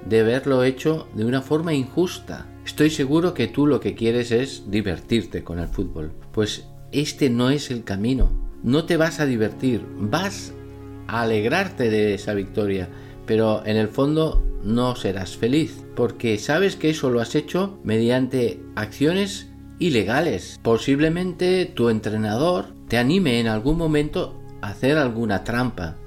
[0.10, 2.48] de haberlo hecho de una forma injusta.
[2.66, 6.12] Estoy seguro que tú lo que quieres es divertirte con el fútbol.
[6.32, 8.32] Pues este no es el camino.
[8.64, 10.54] No te vas a divertir, vas
[11.08, 12.90] a alegrarte de esa victoria,
[13.26, 18.60] pero en el fondo no serás feliz, porque sabes que eso lo has hecho mediante
[18.76, 20.60] acciones ilegales.
[20.64, 25.98] Posiblemente tu entrenador te anime en algún momento a hacer alguna trampa,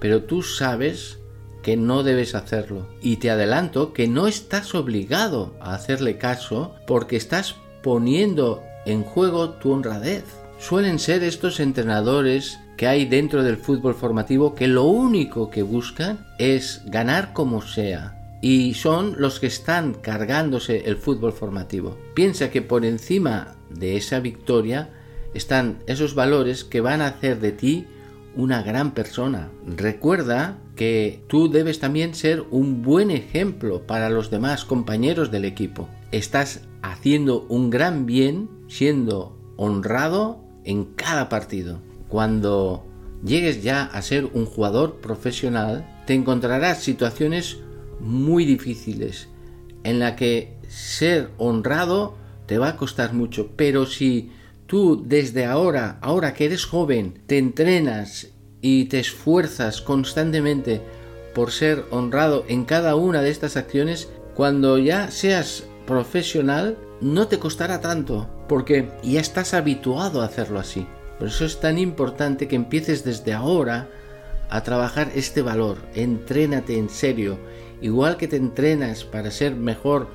[0.00, 1.18] pero tú sabes
[1.62, 2.88] que no debes hacerlo.
[3.02, 9.50] Y te adelanto que no estás obligado a hacerle caso porque estás poniendo en juego
[9.50, 10.24] tu honradez.
[10.58, 16.26] suelen ser estos entrenadores que hay dentro del fútbol formativo que lo único que buscan
[16.38, 18.38] es ganar como sea.
[18.40, 21.96] Y son los que están cargándose el fútbol formativo.
[22.14, 24.90] Piensa que por encima de esa victoria
[25.34, 27.86] están esos valores que van a hacer de ti
[28.34, 29.50] una gran persona.
[29.66, 35.88] Recuerda que tú debes también ser un buen ejemplo para los demás compañeros del equipo.
[36.10, 41.80] Estás haciendo un gran bien siendo honrado en cada partido.
[42.08, 42.86] Cuando
[43.24, 47.58] llegues ya a ser un jugador profesional, te encontrarás situaciones
[48.00, 49.28] muy difíciles
[49.82, 52.14] en la que ser honrado
[52.46, 54.30] te va a costar mucho, pero si
[54.66, 58.28] tú desde ahora, ahora que eres joven, te entrenas
[58.60, 60.80] y te esfuerzas constantemente
[61.34, 67.38] por ser honrado en cada una de estas acciones, cuando ya seas profesional, no te
[67.38, 70.86] costará tanto, porque ya estás habituado a hacerlo así.
[71.18, 73.88] Por eso es tan importante que empieces desde ahora
[74.50, 75.78] a trabajar este valor.
[75.94, 77.38] Entrénate en serio,
[77.80, 80.08] igual que te entrenas para ser mejor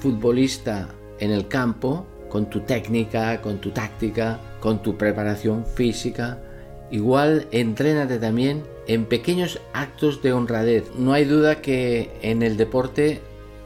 [0.00, 0.88] futbolista
[1.18, 6.38] en el campo, con tu técnica, con tu táctica, con tu preparación física.
[6.90, 10.84] Igual entrénate también en pequeños actos de honradez.
[10.98, 13.20] No hay duda que en el deporte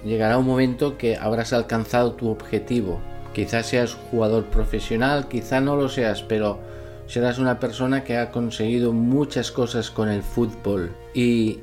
[0.05, 3.01] llegará un momento que habrás alcanzado tu objetivo.
[3.33, 6.59] Quizás seas jugador profesional, quizá no lo seas, pero
[7.07, 10.91] serás una persona que ha conseguido muchas cosas con el fútbol.
[11.15, 11.61] Y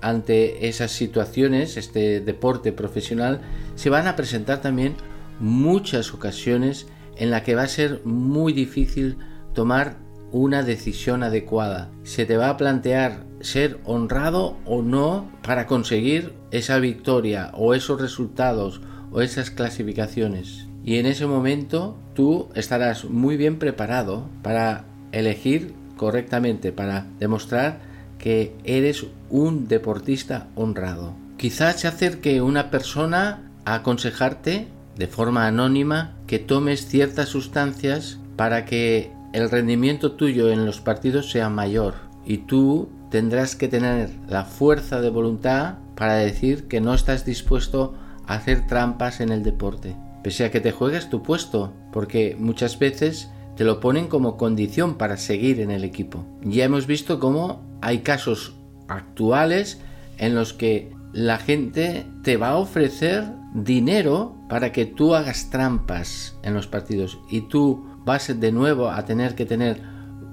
[0.00, 3.40] ante esas situaciones, este deporte profesional,
[3.74, 4.94] se van a presentar también
[5.40, 6.86] muchas ocasiones
[7.16, 9.16] en la que va a ser muy difícil
[9.54, 9.96] tomar
[10.32, 11.90] una decisión adecuada.
[12.02, 18.00] Se te va a plantear ser honrado o no para conseguir esa victoria o esos
[18.00, 18.80] resultados
[19.12, 20.63] o esas clasificaciones.
[20.84, 27.80] Y en ese momento tú estarás muy bien preparado para elegir correctamente, para demostrar
[28.18, 31.14] que eres un deportista honrado.
[31.36, 38.64] Quizás se acerque una persona a aconsejarte de forma anónima que tomes ciertas sustancias para
[38.64, 44.44] que el rendimiento tuyo en los partidos sea mayor y tú tendrás que tener la
[44.44, 47.94] fuerza de voluntad para decir que no estás dispuesto
[48.26, 52.78] a hacer trampas en el deporte, pese a que te juegues tu puesto, porque muchas
[52.78, 56.26] veces te lo ponen como condición para seguir en el equipo.
[56.42, 58.54] Ya hemos visto cómo hay casos
[58.88, 59.80] actuales
[60.16, 66.36] en los que la gente te va a ofrecer dinero para que tú hagas trampas
[66.42, 69.82] en los partidos y tú vas de nuevo a tener que tener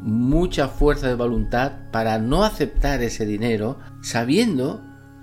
[0.01, 4.81] mucha fuerza de voluntad para no aceptar ese dinero sabiendo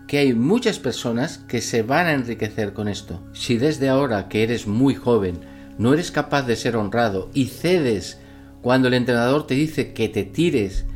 [0.09, 3.23] que hay muchas personas que se van a enriquecer con esto.
[3.35, 5.39] Si desde ahora que eres muy joven
[5.77, 8.19] no eres capaz de ser honrado y cedes
[8.63, 10.87] cuando el entrenador te dice que te tires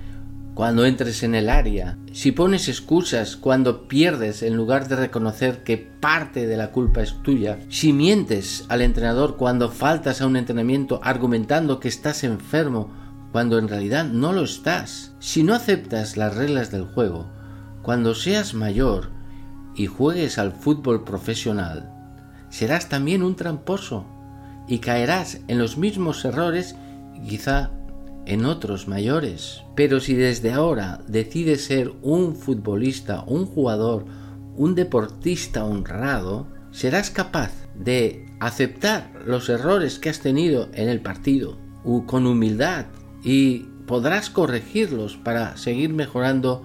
[0.54, 5.76] cuando entres en el área, si pones excusas cuando pierdes en lugar de reconocer que
[5.76, 11.00] parte de la culpa es tuya, si mientes al entrenador cuando faltas a un entrenamiento
[11.02, 12.90] argumentando que estás enfermo
[13.30, 17.30] cuando en realidad no lo estás, si no aceptas las reglas del juego,
[17.82, 19.10] cuando seas mayor
[19.74, 21.92] y juegues al fútbol profesional,
[22.50, 24.06] serás también un tramposo
[24.68, 26.76] y caerás en los mismos errores
[27.26, 27.70] quizá
[28.26, 29.62] en otros mayores.
[29.74, 34.04] Pero si desde ahora decides ser un futbolista, un jugador,
[34.56, 41.58] un deportista honrado, serás capaz de aceptar los errores que has tenido en el partido
[42.06, 42.86] con humildad
[43.24, 46.62] y podrás corregirlos para seguir mejorando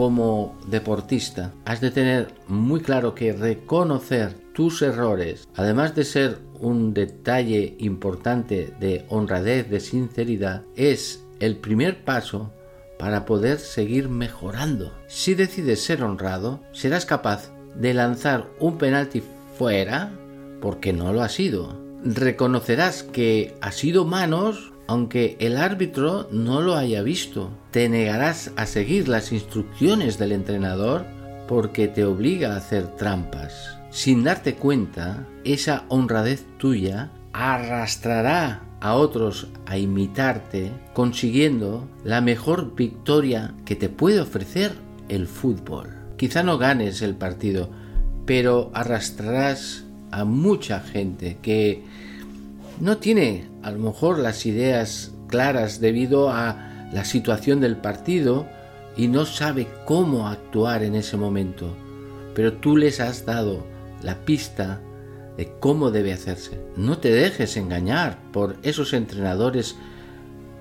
[0.00, 1.52] como deportista.
[1.66, 8.72] Has de tener muy claro que reconocer tus errores, además de ser un detalle importante
[8.80, 12.50] de honradez, de sinceridad, es el primer paso
[12.98, 14.90] para poder seguir mejorando.
[15.06, 19.22] Si decides ser honrado, serás capaz de lanzar un penalti
[19.58, 20.12] fuera
[20.62, 21.78] porque no lo ha sido.
[22.02, 27.50] Reconocerás que ha sido manos aunque el árbitro no lo haya visto.
[27.70, 31.04] Te negarás a seguir las instrucciones del entrenador
[31.46, 39.48] porque te obliga a hacer trampas sin darte cuenta, esa honradez tuya arrastrará a otros
[39.66, 44.74] a imitarte, consiguiendo la mejor victoria que te puede ofrecer
[45.08, 45.90] el fútbol.
[46.16, 47.68] Quizá no ganes el partido,
[48.26, 51.82] pero arrastrarás a mucha gente que
[52.80, 58.46] no tiene a lo mejor las ideas claras debido a la situación del partido
[58.96, 61.74] y no sabe cómo actuar en ese momento.
[62.34, 63.64] Pero tú les has dado
[64.02, 64.80] la pista
[65.36, 66.60] de cómo debe hacerse.
[66.76, 69.76] No te dejes engañar por esos entrenadores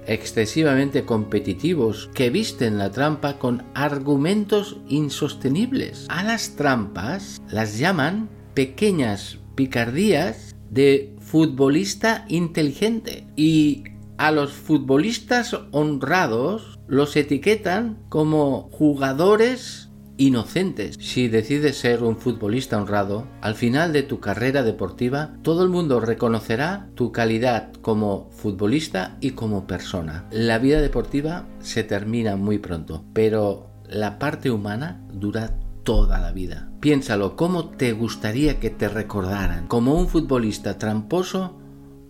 [0.08, 6.06] excesivamente competitivos que visten la trampa con argumentos insostenibles.
[6.10, 13.84] A las trampas las llaman pequeñas picardías de futbolista inteligente y
[14.18, 20.98] a los futbolistas honrados los etiquetan como jugadores inocentes.
[21.00, 26.00] Si decides ser un futbolista honrado, al final de tu carrera deportiva, todo el mundo
[26.00, 30.28] reconocerá tu calidad como futbolista y como persona.
[30.32, 36.69] La vida deportiva se termina muy pronto, pero la parte humana dura toda la vida.
[36.80, 39.68] Piénsalo, ¿cómo te gustaría que te recordaran?
[39.68, 41.60] ¿Como un futbolista tramposo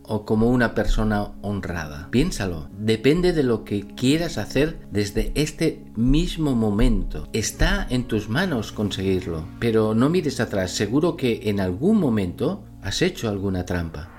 [0.10, 2.08] o como una persona honrada.
[2.10, 7.28] Piénsalo, depende de lo que quieras hacer desde este mismo momento.
[7.32, 13.04] Está en tus manos conseguirlo, pero no mires atrás, seguro que en algún momento has
[13.04, 14.19] hecho alguna trampa.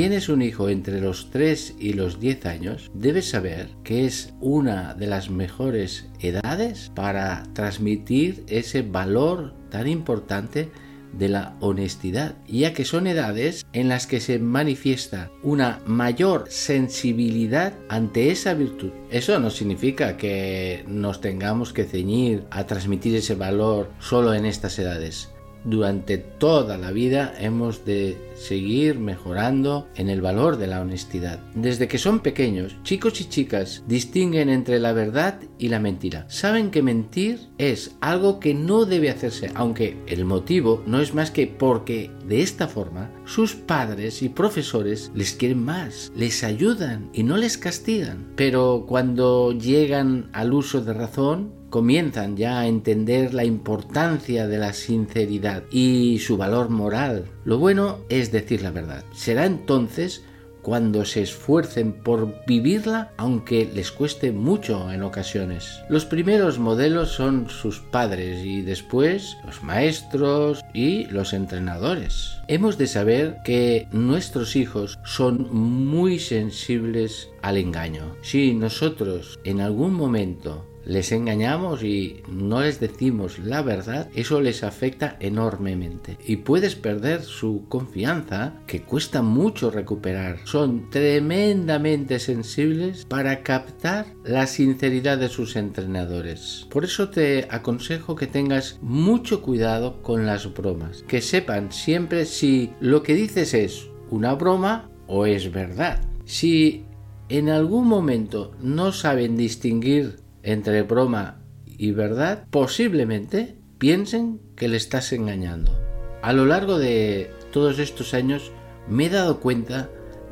[0.00, 4.94] Tienes un hijo entre los 3 y los 10 años, debes saber que es una
[4.94, 10.70] de las mejores edades para transmitir ese valor tan importante
[11.12, 17.74] de la honestidad, ya que son edades en las que se manifiesta una mayor sensibilidad
[17.90, 18.92] ante esa virtud.
[19.10, 24.78] Eso no significa que nos tengamos que ceñir a transmitir ese valor solo en estas
[24.78, 25.28] edades
[25.64, 31.40] durante toda la vida hemos de seguir mejorando en el valor de la honestidad.
[31.54, 36.24] Desde que son pequeños, chicos y chicas distinguen entre la verdad y la mentira.
[36.28, 41.30] Saben que mentir es algo que no debe hacerse, aunque el motivo no es más
[41.30, 47.22] que porque de esta forma sus padres y profesores les quieren más, les ayudan y
[47.22, 48.32] no les castigan.
[48.36, 54.72] Pero cuando llegan al uso de razón, comienzan ya a entender la importancia de la
[54.72, 57.26] sinceridad y su valor moral.
[57.44, 59.04] Lo bueno es decir la verdad.
[59.12, 60.22] Será entonces
[60.62, 65.80] cuando se esfuercen por vivirla aunque les cueste mucho en ocasiones.
[65.88, 72.36] Los primeros modelos son sus padres y después los maestros y los entrenadores.
[72.48, 78.16] Hemos de saber que nuestros hijos son muy sensibles al engaño.
[78.22, 84.64] Si nosotros en algún momento les engañamos y no les decimos la verdad, eso les
[84.64, 86.18] afecta enormemente.
[86.26, 90.38] Y puedes perder su confianza, que cuesta mucho recuperar.
[90.46, 96.66] Son tremendamente sensibles para captar la sinceridad de sus entrenadores.
[96.70, 101.04] Por eso te aconsejo que tengas mucho cuidado con las bromas.
[101.06, 106.00] Que sepan siempre si lo que dices es una broma o es verdad.
[106.24, 106.84] Si
[107.28, 115.12] en algún momento no saben distinguir entre broma y verdad, posiblemente piensen que le estás
[115.12, 115.78] engañando.
[116.22, 118.52] A lo largo de todos estos años
[118.88, 119.88] me he dado cuenta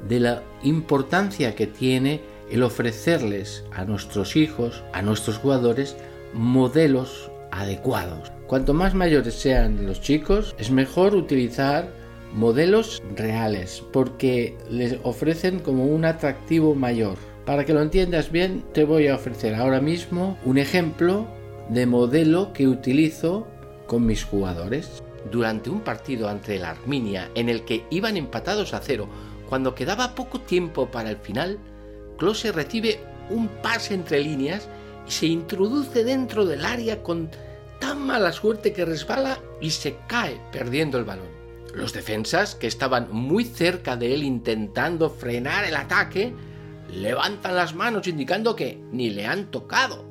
[0.06, 5.96] de la importancia que tiene el ofrecerles a nuestros hijos, a nuestros jugadores,
[6.34, 8.32] modelos adecuados.
[8.46, 11.92] Cuanto más mayores sean los chicos, es mejor utilizar
[12.34, 17.16] modelos reales porque les ofrecen como un atractivo mayor.
[17.48, 21.26] Para que lo entiendas bien, te voy a ofrecer ahora mismo un ejemplo
[21.70, 23.48] de modelo que utilizo
[23.86, 25.02] con mis jugadores.
[25.32, 29.08] Durante un partido ante la Arminia en el que iban empatados a cero,
[29.48, 31.58] cuando quedaba poco tiempo para el final,
[32.18, 34.68] Klose recibe un pase entre líneas
[35.06, 37.30] y se introduce dentro del área con
[37.80, 41.38] tan mala suerte que resbala y se cae perdiendo el balón.
[41.74, 46.34] Los defensas, que estaban muy cerca de él intentando frenar el ataque,
[46.88, 50.04] levantan las manos indicando que ni le han tocado.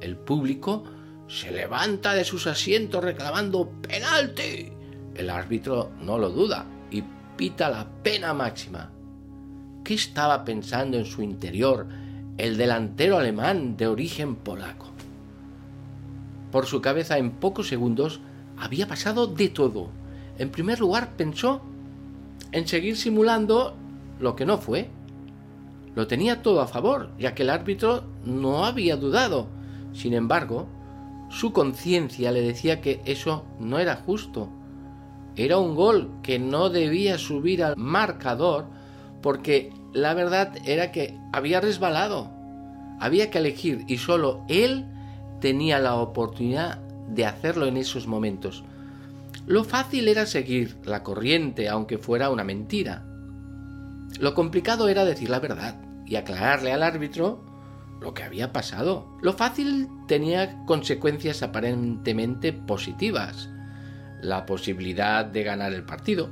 [0.00, 0.84] El público
[1.28, 4.72] se levanta de sus asientos reclamando penalti.
[5.14, 7.02] El árbitro no lo duda y
[7.36, 8.90] pita la pena máxima.
[9.84, 11.86] ¿Qué estaba pensando en su interior
[12.38, 14.90] el delantero alemán de origen polaco?
[16.50, 18.20] Por su cabeza en pocos segundos
[18.56, 19.90] había pasado de todo.
[20.38, 21.62] En primer lugar pensó
[22.52, 23.76] en seguir simulando
[24.18, 24.90] lo que no fue
[25.94, 29.48] lo tenía todo a favor, ya que el árbitro no había dudado.
[29.92, 30.68] Sin embargo,
[31.30, 34.48] su conciencia le decía que eso no era justo.
[35.36, 38.66] Era un gol que no debía subir al marcador
[39.22, 42.30] porque la verdad era que había resbalado.
[42.98, 44.86] Había que elegir y solo él
[45.40, 48.64] tenía la oportunidad de hacerlo en esos momentos.
[49.46, 53.04] Lo fácil era seguir la corriente aunque fuera una mentira.
[54.18, 55.76] Lo complicado era decir la verdad
[56.06, 57.44] y aclararle al árbitro
[58.00, 59.06] lo que había pasado.
[59.22, 63.50] Lo fácil tenía consecuencias aparentemente positivas.
[64.22, 66.30] La posibilidad de ganar el partido.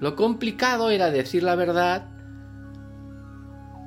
[0.00, 2.08] Lo complicado era decir la verdad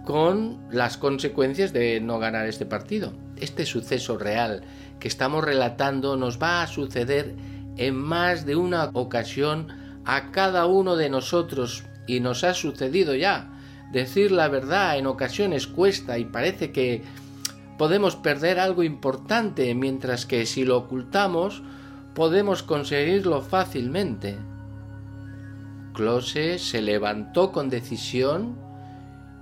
[0.05, 3.13] con las consecuencias de no ganar este partido.
[3.37, 4.63] Este suceso real
[4.99, 7.35] que estamos relatando nos va a suceder
[7.77, 9.67] en más de una ocasión
[10.05, 13.51] a cada uno de nosotros y nos ha sucedido ya.
[13.91, 17.03] Decir la verdad en ocasiones cuesta y parece que
[17.77, 21.61] podemos perder algo importante, mientras que si lo ocultamos
[22.15, 24.37] podemos conseguirlo fácilmente.
[25.93, 28.57] Close se levantó con decisión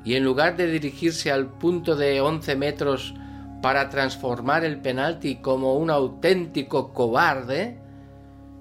[0.03, 3.14] y en lugar de dirigirse al punto de 11 metros
[3.61, 7.80] para transformar el penalti como un auténtico cobarde,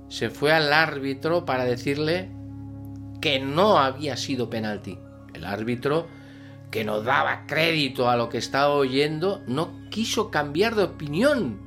[0.08, 2.35] se fue al árbitro para decirle
[3.20, 4.98] que no había sido penalti.
[5.34, 6.06] El árbitro,
[6.70, 11.60] que no daba crédito a lo que estaba oyendo, no quiso cambiar de opinión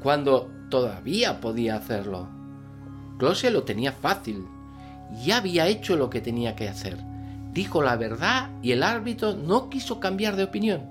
[0.00, 2.28] cuando todavía podía hacerlo.
[3.18, 4.46] Close lo tenía fácil.
[5.24, 6.98] Ya había hecho lo que tenía que hacer.
[7.52, 10.82] Dijo la verdad y el árbitro no quiso cambiar de opinión.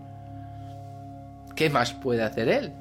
[1.55, 2.73] ¿Qué más puede hacer él?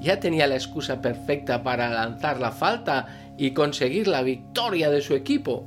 [0.00, 3.06] Ya tenía la excusa perfecta para lanzar la falta
[3.38, 5.66] y conseguir la victoria de su equipo.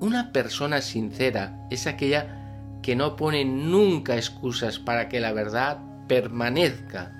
[0.00, 5.78] Una persona sincera es aquella que no pone nunca excusas para que la verdad
[6.08, 7.12] permanezca.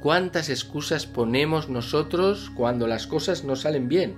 [0.00, 4.16] ¿Cuántas excusas ponemos nosotros cuando las cosas no salen bien?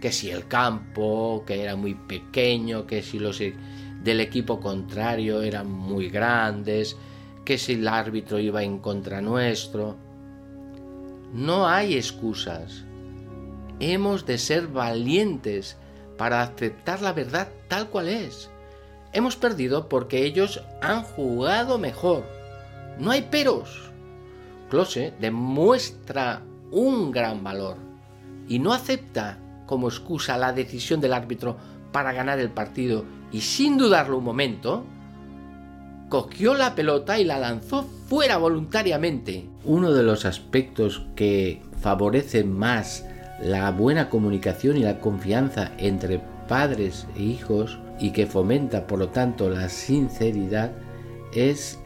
[0.00, 3.54] Que si el campo, que era muy pequeño, que si los e-,
[4.02, 6.96] del equipo contrario eran muy grandes,
[7.44, 9.98] que si el árbitro iba en contra nuestro.
[11.34, 12.86] No hay excusas.
[13.80, 15.76] Hemos de ser valientes
[16.16, 18.50] para aceptar la verdad tal cual es.
[19.12, 22.24] Hemos perdido porque ellos han jugado mejor.
[22.98, 23.90] No hay peros.
[24.70, 27.76] Close demuestra un gran valor
[28.48, 31.56] y no acepta como excusa la decisión del árbitro
[31.92, 34.84] para ganar el partido y sin dudarlo un momento,
[36.08, 39.46] cogió la pelota y la lanzó fuera voluntariamente.
[39.64, 43.06] Uno de los aspectos que favorece más
[43.42, 49.08] la buena comunicación y la confianza entre padres e hijos y que fomenta por lo
[49.08, 50.72] tanto la sinceridad
[51.34, 51.78] es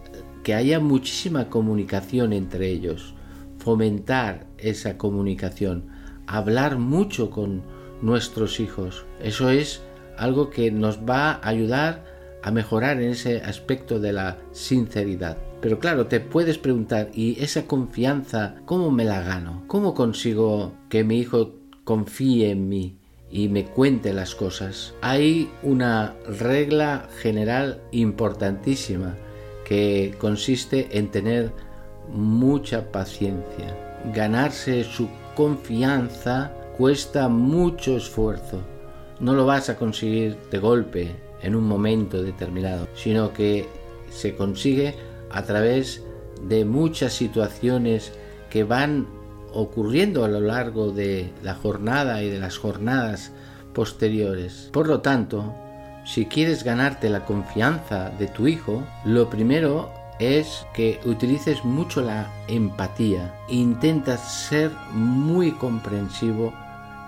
[0.43, 3.15] que haya muchísima comunicación entre ellos,
[3.59, 5.87] fomentar esa comunicación,
[6.27, 7.62] hablar mucho con
[8.03, 9.07] nuestros hijos.
[9.23, 9.83] Eso es
[10.19, 12.05] algo que nos va a ayudar
[12.43, 15.37] a mejorar en ese aspecto de la sinceridad.
[15.61, 19.65] Pero claro, te puedes preguntar, ¿y esa confianza cómo me la gano?
[19.66, 21.55] ¿Cómo consigo que mi hijo
[21.85, 22.97] confíe en mí
[23.31, 24.95] y me cuente las cosas?
[25.01, 29.16] Hay una regla general importantísima
[29.65, 31.53] que consiste en tener
[32.12, 33.77] mucha paciencia.
[34.15, 38.61] Ganarse su confianza cuesta mucho esfuerzo
[39.20, 43.66] no lo vas a conseguir de golpe en un momento determinado, sino que
[44.11, 44.95] se consigue
[45.31, 46.03] a través
[46.43, 48.12] de muchas situaciones
[48.51, 49.07] que van
[49.53, 53.32] ocurriendo a lo largo de la jornada y de las jornadas
[53.73, 54.70] posteriores.
[54.73, 55.55] Por lo tanto,
[56.05, 62.31] si quieres ganarte la confianza de tu hijo, lo primero es que utilices mucho la
[62.48, 63.35] empatía.
[63.48, 66.55] Intentas ser muy comprensivo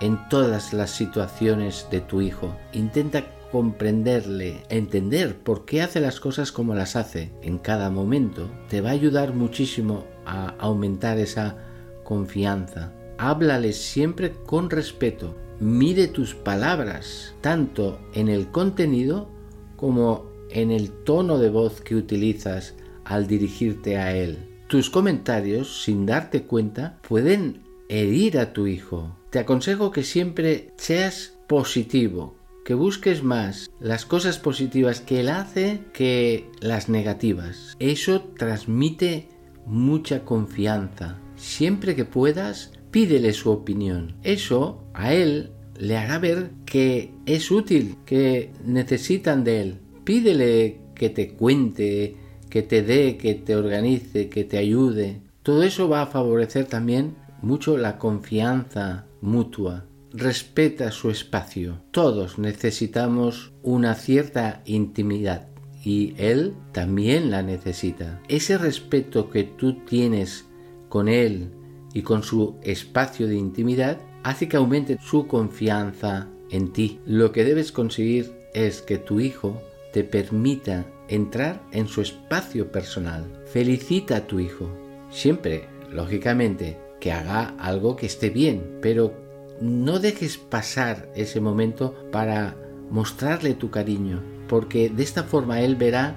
[0.00, 2.54] en todas las situaciones de tu hijo.
[2.72, 8.50] Intenta comprenderle, entender por qué hace las cosas como las hace en cada momento.
[8.68, 11.56] Te va a ayudar muchísimo a aumentar esa
[12.04, 12.92] confianza.
[13.18, 15.36] Háblale siempre con respeto.
[15.60, 19.28] Mide tus palabras, tanto en el contenido
[19.76, 24.38] como en el tono de voz que utilizas al dirigirte a él.
[24.68, 31.38] Tus comentarios, sin darte cuenta, pueden herir a tu hijo, te aconsejo que siempre seas
[31.46, 32.36] positivo,
[32.68, 37.74] que busques más las cosas positivas que él hace que las negativas.
[37.78, 39.30] Eso transmite
[39.64, 41.16] mucha confianza.
[41.36, 44.16] Siempre que puedas, pídele su opinión.
[44.22, 49.78] Eso a él le hará ver que es útil, que necesitan de él.
[50.04, 52.16] Pídele que te cuente,
[52.50, 55.22] que te dé, que te organice, que te ayude.
[55.42, 59.87] Todo eso va a favorecer también mucho la confianza mutua.
[60.18, 61.80] Respeta su espacio.
[61.92, 65.46] Todos necesitamos una cierta intimidad
[65.84, 68.20] y él también la necesita.
[68.26, 70.46] Ese respeto que tú tienes
[70.88, 71.52] con él
[71.94, 76.98] y con su espacio de intimidad hace que aumente su confianza en ti.
[77.06, 79.62] Lo que debes conseguir es que tu hijo
[79.92, 83.24] te permita entrar en su espacio personal.
[83.52, 84.68] Felicita a tu hijo.
[85.12, 89.27] Siempre, lógicamente, que haga algo que esté bien, pero
[89.60, 92.56] no dejes pasar ese momento para
[92.90, 96.14] mostrarle tu cariño, porque de esta forma él verá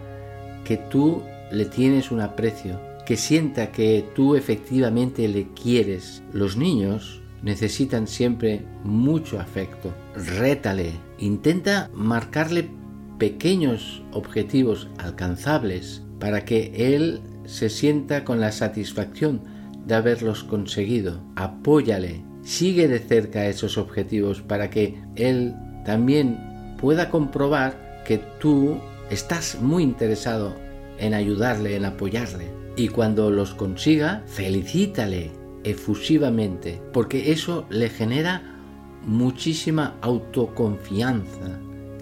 [0.63, 6.23] que tú le tienes un aprecio, que sienta que tú efectivamente le quieres.
[6.31, 9.93] Los niños necesitan siempre mucho afecto.
[10.15, 12.69] Rétale, intenta marcarle
[13.17, 19.41] pequeños objetivos alcanzables para que él se sienta con la satisfacción
[19.85, 21.21] de haberlos conseguido.
[21.35, 25.55] Apóyale, sigue de cerca esos objetivos para que él
[25.85, 30.55] también pueda comprobar que tú estás muy interesado
[30.97, 32.47] en ayudarle, en apoyarle.
[32.75, 35.31] Y cuando los consiga, felicítale
[35.63, 38.57] efusivamente, porque eso le genera
[39.05, 41.59] muchísima autoconfianza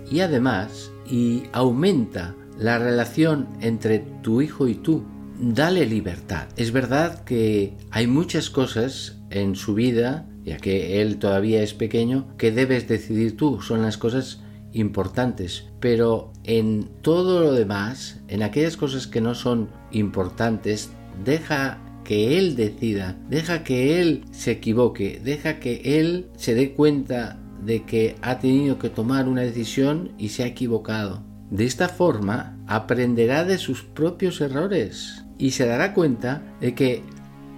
[0.09, 5.03] y además y aumenta la relación entre tu hijo y tú.
[5.41, 6.47] Dale libertad.
[6.57, 12.51] Es verdad que hay muchas cosas en su vida, que él todavía es pequeño, que
[12.51, 13.61] debes decidir tú.
[13.61, 14.41] Son las cosas
[14.73, 20.91] importantes, pero en todo lo demás, en aquellas cosas que no son importantes,
[21.23, 27.39] deja que él decida, deja que él se equivoque, deja que él se dé cuenta
[27.63, 31.23] de que ha tenido que tomar una decisión y se ha equivocado.
[31.51, 37.03] De esta forma aprenderá de sus propios errores y se dará cuenta de que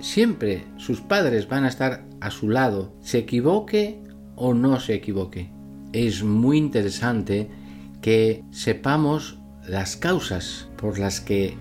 [0.01, 4.01] siempre sus padres van a estar a su lado, se equivoque
[4.35, 5.51] o no se equivoque
[5.93, 7.49] es muy interesante
[8.01, 9.37] que sepamos
[9.67, 11.55] las causas por las que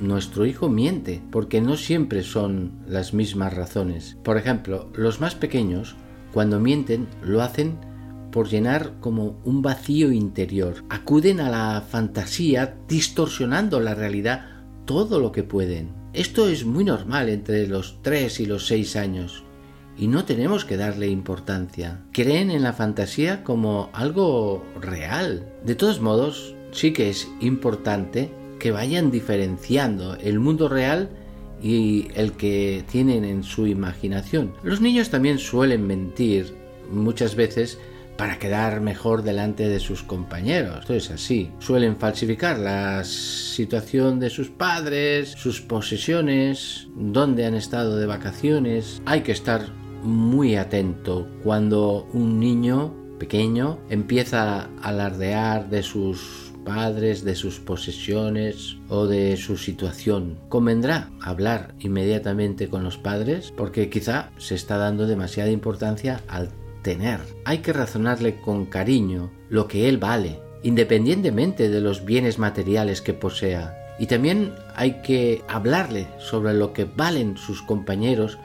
[0.00, 4.16] nuestro hijo miente, porque no siempre son las mismas razones.
[4.22, 5.96] Por ejemplo, los más pequeños,
[6.32, 7.78] cuando mienten, lo hacen
[8.30, 10.84] por llenar como un vacío interior.
[10.90, 14.46] Acuden a la fantasía distorsionando la realidad
[14.84, 15.90] todo lo que pueden.
[16.16, 19.44] Esto es muy normal entre los 3 y los 6 años
[19.98, 22.00] y no tenemos que darle importancia.
[22.10, 25.46] Creen en la fantasía como algo real.
[25.62, 31.10] De todos modos, sí que es importante que vayan diferenciando el mundo real
[31.62, 34.54] y el que tienen en su imaginación.
[34.62, 36.54] Los niños también suelen mentir
[36.90, 37.78] muchas veces
[38.16, 40.80] para quedar mejor delante de sus compañeros.
[40.80, 41.50] Esto es así.
[41.58, 49.02] Suelen falsificar la situación de sus padres, sus posesiones, dónde han estado de vacaciones.
[49.04, 49.68] Hay que estar
[50.02, 58.76] muy atento cuando un niño pequeño empieza a alardear de sus padres, de sus posesiones
[58.88, 60.38] o de su situación.
[60.48, 66.50] Convendrá hablar inmediatamente con los padres porque quizá se está dando demasiada importancia al
[66.86, 67.18] tener.
[67.44, 73.12] Hay que razonarle con cariño lo que él vale, independientemente de los bienes materiales que
[73.12, 73.76] posea.
[73.98, 78.38] Y también hay que hablarle sobre lo que valen sus compañeros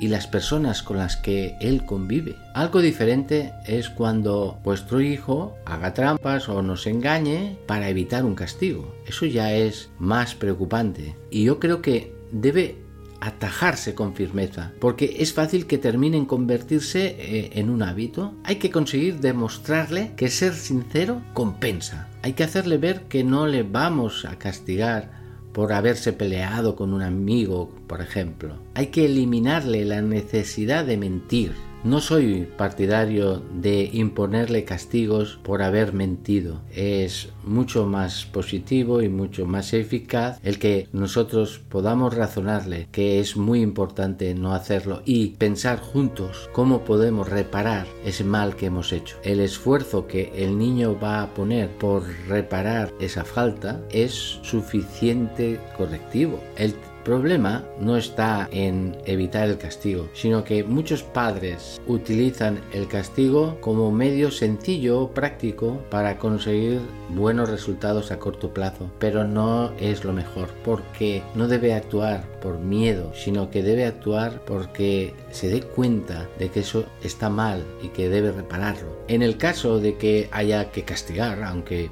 [0.00, 2.34] y las personas con las que él convive.
[2.54, 8.96] Algo diferente es cuando vuestro hijo haga trampas o nos engañe para evitar un castigo.
[9.06, 12.85] Eso ya es más preocupante y yo creo que debe
[13.20, 18.34] atajarse con firmeza, porque es fácil que termine en convertirse eh, en un hábito.
[18.44, 22.08] Hay que conseguir demostrarle que ser sincero compensa.
[22.22, 25.10] Hay que hacerle ver que no le vamos a castigar
[25.52, 28.58] por haberse peleado con un amigo, por ejemplo.
[28.74, 31.54] Hay que eliminarle la necesidad de mentir.
[31.84, 36.60] No soy partidario de imponerle castigos por haber mentido.
[36.74, 43.36] Es mucho más positivo y mucho más eficaz el que nosotros podamos razonarle que es
[43.36, 49.16] muy importante no hacerlo y pensar juntos cómo podemos reparar ese mal que hemos hecho.
[49.22, 56.40] El esfuerzo que el niño va a poner por reparar esa falta es suficiente correctivo.
[56.56, 56.74] El
[57.06, 63.92] problema no está en evitar el castigo, sino que muchos padres utilizan el castigo como
[63.92, 66.80] medio sencillo, práctico, para conseguir
[67.10, 68.90] buenos resultados a corto plazo.
[68.98, 74.42] Pero no es lo mejor, porque no debe actuar por miedo, sino que debe actuar
[74.44, 78.98] porque se dé cuenta de que eso está mal y que debe repararlo.
[79.06, 81.88] En el caso de que haya que castigar, aunque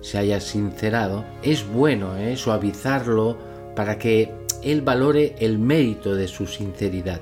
[0.00, 2.36] se haya sincerado, es bueno ¿eh?
[2.36, 3.38] suavizarlo
[3.76, 4.32] para que
[4.62, 7.20] él valore el mérito de su sinceridad.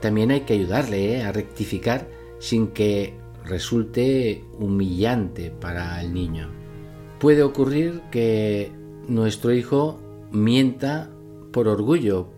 [0.00, 1.22] También hay que ayudarle ¿eh?
[1.22, 3.14] a rectificar sin que
[3.44, 6.50] resulte humillante para el niño.
[7.18, 8.70] Puede ocurrir que
[9.08, 11.10] nuestro hijo mienta
[11.52, 12.28] por orgullo,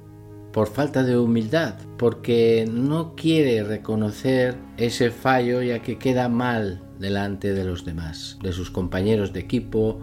[0.53, 7.53] por falta de humildad, porque no quiere reconocer ese fallo ya que queda mal delante
[7.53, 9.99] de los demás, de sus compañeros de equipo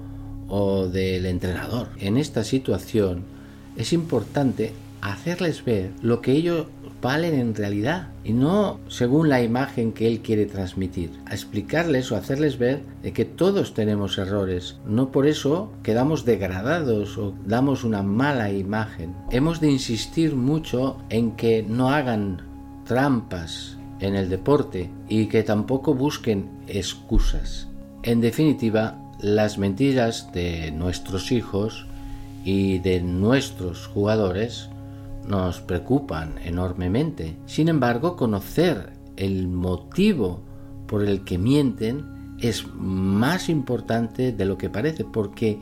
[0.48, 1.90] o del entrenador.
[2.00, 3.33] En esta situación
[3.76, 6.68] es importante hacerles ver lo que ellos
[7.02, 11.12] valen en realidad y no según la imagen que él quiere transmitir.
[11.30, 12.82] Explicarles o hacerles ver
[13.14, 14.78] que todos tenemos errores.
[14.88, 19.14] No por eso quedamos degradados o damos una mala imagen.
[19.32, 22.42] Hemos de insistir mucho en que no hagan
[22.86, 27.68] trampas en el deporte y que tampoco busquen excusas.
[28.04, 31.86] En definitiva, las mentiras de nuestros hijos
[32.44, 34.70] y de nuestros jugadores
[35.28, 37.38] nos preocupan enormemente.
[37.46, 40.42] Sin embargo, conocer el motivo
[40.88, 45.62] por el que mienten es más importante de lo que parece porque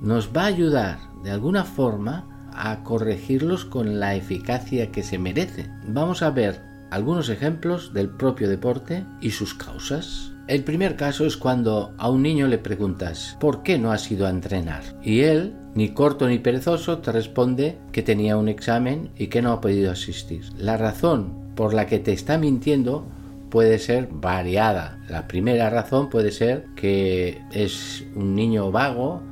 [0.00, 5.70] nos va a ayudar de alguna forma a corregirlos con la eficacia que se merece.
[5.86, 10.32] Vamos a ver algunos ejemplos del propio deporte y sus causas.
[10.48, 14.26] El primer caso es cuando a un niño le preguntas ¿por qué no has ido
[14.26, 14.82] a entrenar?
[15.02, 19.52] Y él, ni corto ni perezoso, te responde que tenía un examen y que no
[19.52, 20.42] ha podido asistir.
[20.56, 23.06] La razón por la que te está mintiendo
[23.50, 24.98] puede ser variada.
[25.10, 29.22] La primera razón puede ser que es un niño vago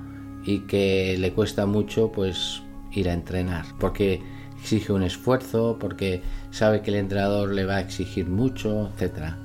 [0.44, 2.62] y que le cuesta mucho pues
[2.92, 4.20] ir a entrenar porque
[4.60, 9.38] exige un esfuerzo, porque sabe que el entrenador le va a exigir mucho, etcétera.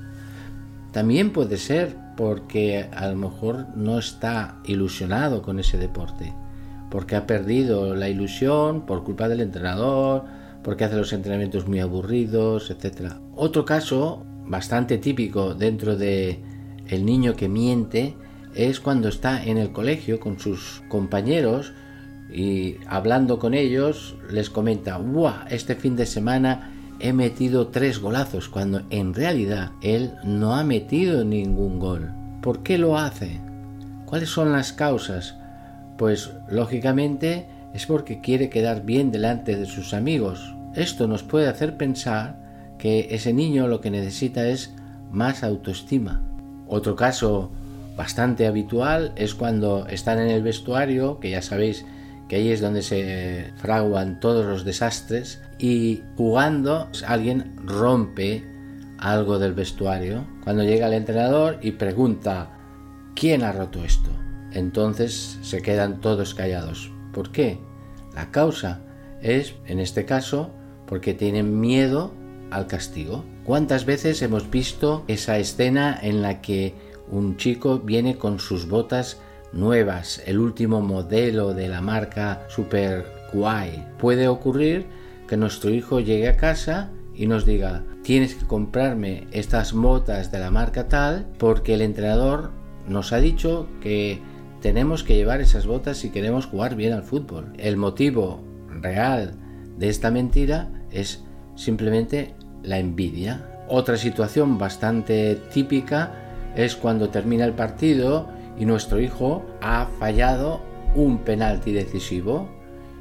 [0.92, 6.34] También puede ser porque a lo mejor no está ilusionado con ese deporte,
[6.90, 10.24] porque ha perdido la ilusión por culpa del entrenador,
[10.62, 13.12] porque hace los entrenamientos muy aburridos, etc.
[13.34, 16.40] Otro caso bastante típico dentro de
[16.88, 18.16] el niño que miente
[18.54, 21.72] es cuando está en el colegio con sus compañeros
[22.32, 25.46] y hablando con ellos les comenta, ¡buah!
[25.48, 31.24] Este fin de semana he metido tres golazos cuando en realidad él no ha metido
[31.24, 32.10] ningún gol.
[32.42, 33.40] ¿Por qué lo hace?
[34.06, 35.36] ¿Cuáles son las causas?
[36.00, 40.54] Pues lógicamente es porque quiere quedar bien delante de sus amigos.
[40.74, 42.40] Esto nos puede hacer pensar
[42.78, 44.72] que ese niño lo que necesita es
[45.10, 46.22] más autoestima.
[46.66, 47.52] Otro caso
[47.98, 51.84] bastante habitual es cuando están en el vestuario, que ya sabéis
[52.30, 58.42] que ahí es donde se fraguan todos los desastres y jugando alguien rompe
[58.96, 60.24] algo del vestuario.
[60.44, 62.52] Cuando llega el entrenador y pregunta
[63.14, 64.08] ¿quién ha roto esto?
[64.52, 66.90] Entonces se quedan todos callados.
[67.12, 67.58] ¿Por qué?
[68.14, 68.80] La causa
[69.22, 70.50] es, en este caso,
[70.86, 72.12] porque tienen miedo
[72.50, 73.24] al castigo.
[73.44, 76.74] ¿Cuántas veces hemos visto esa escena en la que
[77.10, 79.20] un chico viene con sus botas
[79.52, 83.84] nuevas, el último modelo de la marca super guay.
[83.98, 84.86] Puede ocurrir
[85.28, 90.38] que nuestro hijo llegue a casa y nos diga, tienes que comprarme estas botas de
[90.38, 92.50] la marca tal porque el entrenador
[92.88, 94.20] nos ha dicho que
[94.60, 97.52] tenemos que llevar esas botas si queremos jugar bien al fútbol.
[97.58, 99.34] El motivo real
[99.78, 101.24] de esta mentira es
[101.56, 103.46] simplemente la envidia.
[103.68, 106.12] Otra situación bastante típica
[106.56, 108.28] es cuando termina el partido
[108.58, 110.60] y nuestro hijo ha fallado
[110.94, 112.48] un penalti decisivo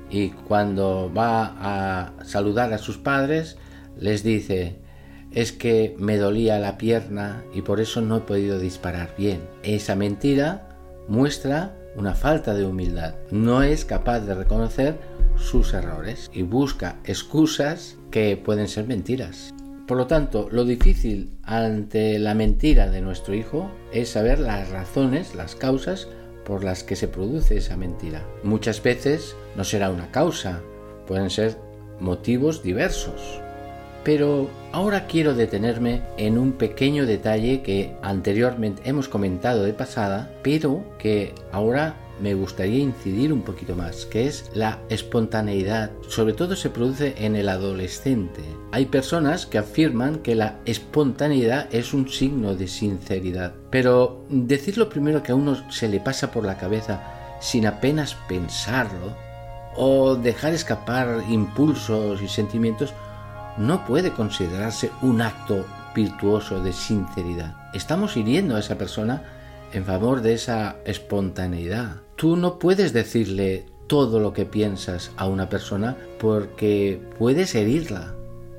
[0.10, 3.57] y cuando va a saludar a sus padres
[3.98, 4.77] les dice
[5.31, 9.41] es que me dolía la pierna y por eso no he podido disparar bien.
[9.64, 10.69] Esa mentira
[11.10, 13.15] muestra una falta de humildad.
[13.31, 14.98] No es capaz de reconocer
[15.36, 19.53] sus errores y busca excusas que pueden ser mentiras.
[19.88, 25.34] Por lo tanto, lo difícil ante la mentira de nuestro hijo es saber las razones,
[25.34, 26.07] las causas
[26.45, 28.23] por las que se produce esa mentira.
[28.44, 30.61] Muchas veces no será una causa,
[31.07, 31.57] pueden ser
[31.99, 33.41] motivos diversos.
[34.04, 40.84] Pero ahora quiero detenerme en un pequeño detalle que anteriormente hemos comentado de pasada, pero
[40.98, 45.92] que ahora me gustaría incidir un poquito más, que es la espontaneidad.
[46.08, 48.42] Sobre todo se produce en el adolescente.
[48.72, 53.54] Hay personas que afirman que la espontaneidad es un signo de sinceridad.
[53.70, 58.16] Pero decir lo primero que a uno se le pasa por la cabeza sin apenas
[58.28, 59.16] pensarlo,
[59.76, 62.94] o dejar escapar impulsos y sentimientos,
[63.58, 65.66] no puede considerarse un acto
[65.96, 67.56] virtuoso de sinceridad.
[67.74, 69.24] Estamos hiriendo a esa persona
[69.74, 72.02] en favor de esa espontaneidad.
[72.16, 78.16] Tú no puedes decirle todo lo que piensas a una persona porque puedes herirla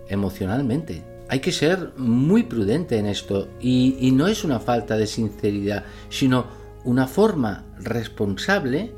[0.09, 1.05] emocionalmente.
[1.29, 6.47] Hay que ser muy prudente en esto y, no es una falta de sinceridad, sino
[6.85, 8.93] una forma responsable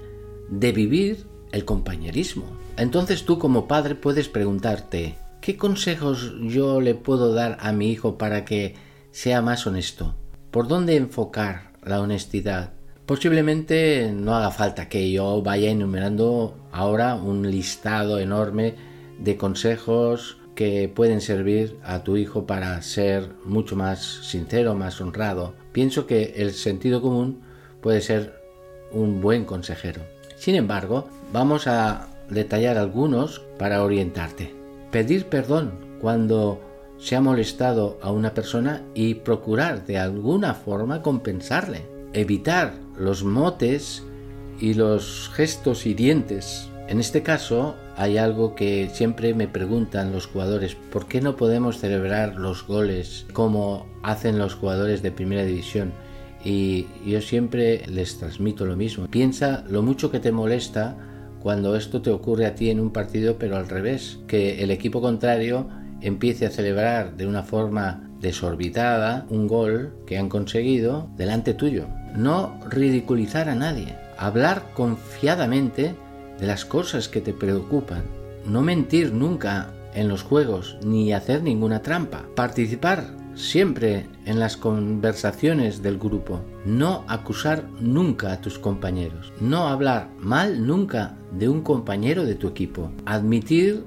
[0.48, 2.44] de vivir el compañerismo.
[2.78, 8.16] Entonces tú como padre puedes preguntarte, ¿qué consejos yo le puedo dar a mi hijo
[8.16, 8.76] para que
[9.10, 10.14] sea más honesto?
[10.52, 12.70] ¿Por dónde enfocar la honestidad?
[13.06, 18.76] Posiblemente no haga falta que yo vaya enumerando ahora un listado enorme
[19.18, 25.54] de consejos que pueden servir a tu hijo para ser mucho más sincero, más honrado.
[25.72, 27.40] Pienso que el sentido común
[27.80, 28.40] puede ser
[28.92, 30.02] un buen consejero.
[30.36, 34.61] Sin embargo, vamos a detallar algunos para orientarte.
[34.92, 36.60] Pedir perdón cuando
[36.98, 41.86] se ha molestado a una persona y procurar de alguna forma compensarle.
[42.12, 44.02] Evitar los motes
[44.60, 46.68] y los gestos hirientes.
[46.88, 51.78] En este caso hay algo que siempre me preguntan los jugadores, ¿por qué no podemos
[51.78, 55.94] celebrar los goles como hacen los jugadores de primera división?
[56.44, 59.06] Y yo siempre les transmito lo mismo.
[59.08, 61.11] Piensa lo mucho que te molesta
[61.42, 65.00] cuando esto te ocurre a ti en un partido, pero al revés, que el equipo
[65.00, 65.68] contrario
[66.00, 71.86] empiece a celebrar de una forma desorbitada un gol que han conseguido delante tuyo.
[72.16, 75.94] No ridiculizar a nadie, hablar confiadamente
[76.38, 78.04] de las cosas que te preocupan,
[78.46, 85.82] no mentir nunca en los juegos ni hacer ninguna trampa, participar siempre en las conversaciones
[85.82, 92.24] del grupo, no acusar nunca a tus compañeros, no hablar mal nunca de un compañero
[92.24, 93.84] de tu equipo, admitir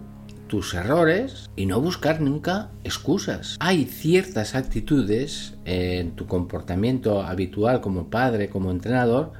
[0.47, 3.57] tus errores y no buscar nunca excusas.
[3.59, 9.33] Hay ciertas actitudes en tu comportamiento habitual como padre, como entrenador,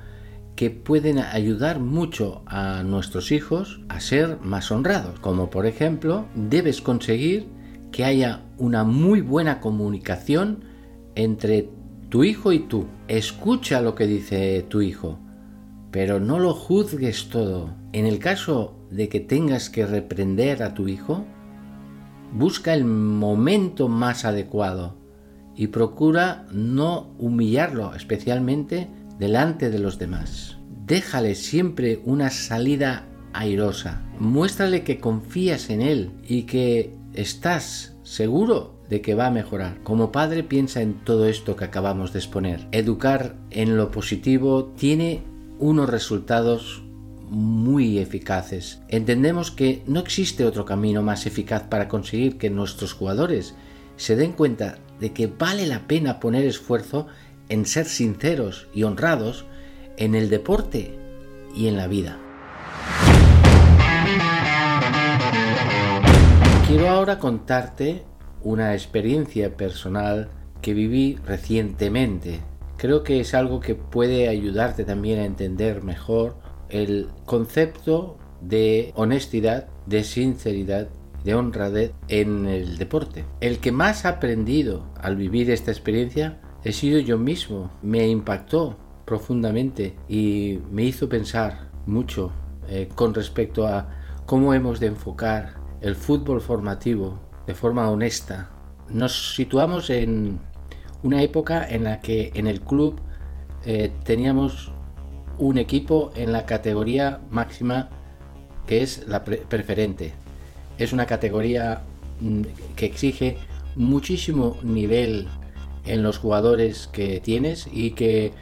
[0.55, 5.19] que pueden ayudar mucho a nuestros hijos a ser más honrados.
[5.19, 7.47] Como por ejemplo, debes conseguir
[7.95, 10.65] que haya una muy buena comunicación
[11.15, 11.69] entre
[12.09, 12.87] tu hijo y tú.
[13.07, 15.17] Escucha lo que dice tu hijo,
[15.91, 17.73] pero no lo juzgues todo.
[17.93, 21.23] En el caso de que tengas que reprender a tu hijo,
[22.33, 24.97] busca el momento más adecuado
[25.55, 28.89] y procura no humillarlo, especialmente
[29.19, 30.57] delante de los demás.
[30.85, 34.01] Déjale siempre una salida airosa.
[34.19, 39.81] Muéstrale que confías en él y que estás seguro de que va a mejorar.
[39.83, 42.67] Como padre piensa en todo esto que acabamos de exponer.
[42.71, 45.23] Educar en lo positivo tiene
[45.59, 46.83] unos resultados
[47.29, 48.81] muy eficaces.
[48.87, 53.55] Entendemos que no existe otro camino más eficaz para conseguir que nuestros jugadores
[53.97, 57.07] se den cuenta de que vale la pena poner esfuerzo
[57.49, 59.45] en ser sinceros y honrados
[59.97, 60.97] en el deporte
[61.55, 62.19] y en la vida.
[66.75, 68.03] Quiero ahora contarte
[68.43, 70.27] una experiencia personal
[70.61, 72.41] que viví recientemente.
[72.75, 76.35] Creo que es algo que puede ayudarte también a entender mejor
[76.67, 80.89] el concepto de honestidad, de sinceridad,
[81.23, 83.23] de honradez en el deporte.
[83.39, 87.71] El que más ha aprendido al vivir esta experiencia he sido yo mismo.
[87.83, 88.75] Me impactó
[89.05, 92.33] profundamente y me hizo pensar mucho
[92.67, 93.95] eh, con respecto a
[94.25, 98.49] cómo hemos de enfocar el fútbol formativo de forma honesta.
[98.89, 100.39] Nos situamos en
[101.03, 102.99] una época en la que en el club
[103.65, 104.71] eh, teníamos
[105.37, 107.89] un equipo en la categoría máxima
[108.65, 110.13] que es la preferente.
[110.79, 111.83] Es una categoría
[112.19, 112.41] mm,
[112.75, 113.37] que exige
[113.75, 115.27] muchísimo nivel
[115.85, 118.33] en los jugadores que tienes y que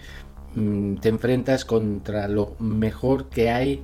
[0.56, 3.84] mm, te enfrentas contra lo mejor que hay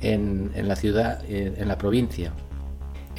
[0.00, 2.32] en, en la ciudad, en la provincia.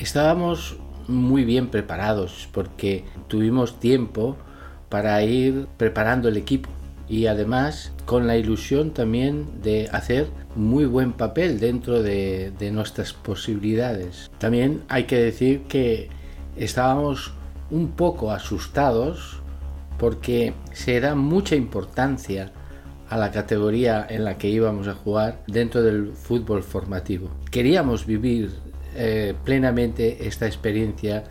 [0.02, 4.36] Estábamos muy bien preparados porque tuvimos tiempo
[4.90, 6.72] para ir preparando el equipo
[7.08, 14.32] y además con la ilusión también de hacer muy buen papel dentro de, nuestras posibilidades.
[14.40, 16.10] También hay que decir que
[16.56, 17.34] estábamos
[17.70, 19.40] un poco asustados
[20.00, 22.52] porque se da mucha importancia
[23.08, 27.30] a la categoría en la que íbamos a jugar dentro del fútbol formativo.
[27.52, 31.24] Queríamos vivir eh, plenamente esta experiencia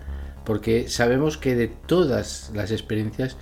[0.45, 3.37] porque sabemos que de todas las experiencias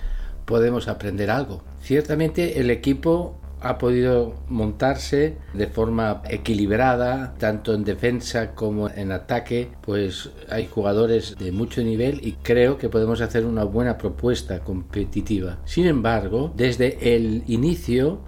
[0.45, 1.63] podemos aprender algo.
[1.81, 9.69] Ciertamente el equipo ha podido montarse de forma equilibrada, tanto en defensa como en ataque,
[9.81, 15.59] pues hay jugadores de mucho nivel y creo que podemos hacer una buena propuesta competitiva.
[15.65, 18.21] Sin embargo, desde el inicio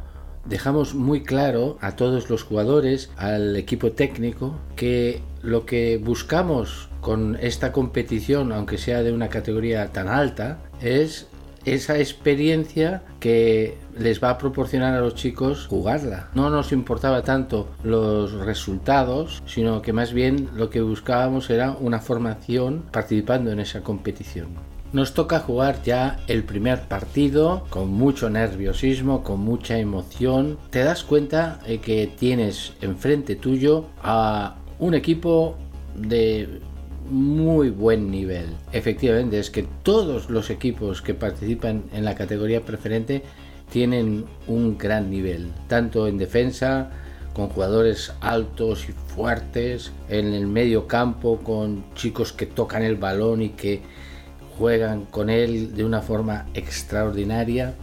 [0.46, 7.38] dejamos muy claro a todos los jugadores, al equipo técnico, que lo que buscamos con
[7.42, 11.28] esta competición, aunque sea de una categoría tan alta, es
[11.66, 16.30] esa experiencia que les va a proporcionar a los chicos jugarla.
[16.34, 22.00] No nos importaba tanto los resultados, sino que más bien lo que buscábamos era una
[22.00, 24.71] formación participando en esa competición.
[24.94, 30.58] Nos toca jugar ya el primer partido con mucho nerviosismo, con mucha emoción.
[30.70, 35.56] Te das cuenta de que tienes enfrente tuyo a un equipo
[35.96, 36.60] de
[37.10, 38.48] muy buen nivel.
[38.74, 43.24] Efectivamente, es que todos los equipos que participan en la categoría preferente
[43.72, 46.90] tienen un gran nivel, tanto en defensa,
[47.34, 53.42] con jugadores altos y fuertes, en el medio campo, con chicos que tocan el balón
[53.42, 53.82] y que
[54.58, 57.74] juegan con él de una forma extraordinaria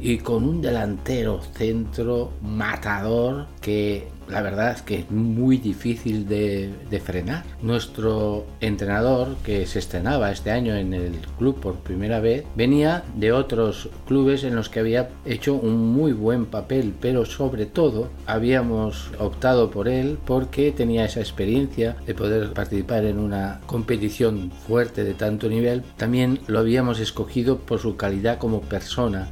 [0.00, 6.72] y con un delantero centro matador que la verdad es que es muy difícil de,
[7.04, 7.44] frenar.
[7.62, 13.32] Nuestro entrenador, que se estrenaba este año en el club por primera vez, venía de
[13.32, 19.10] otros clubes en los que había hecho un muy buen papel, pero sobre todo habíamos
[19.18, 25.14] optado por él porque tenía esa experiencia de poder participar en una competición fuerte de
[25.14, 25.82] tanto nivel.
[25.96, 29.28] También lo habíamos escogido por su calidad como persona,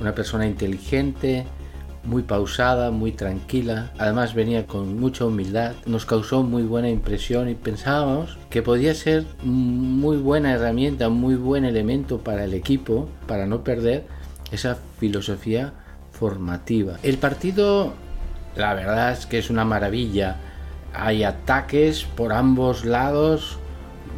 [0.00, 1.44] una persona inteligente,
[2.04, 3.90] muy pausada, muy tranquila.
[3.98, 5.72] Además venía con mucha humildad.
[5.86, 11.64] Nos causó muy buena impresión y pensábamos que podía ser muy buena herramienta, muy buen
[11.64, 14.06] elemento para el equipo, para no perder
[14.50, 15.72] esa filosofía
[16.12, 16.96] formativa.
[17.02, 17.92] El partido,
[18.56, 20.36] la verdad es que es una maravilla.
[20.92, 23.58] Hay ataques por ambos lados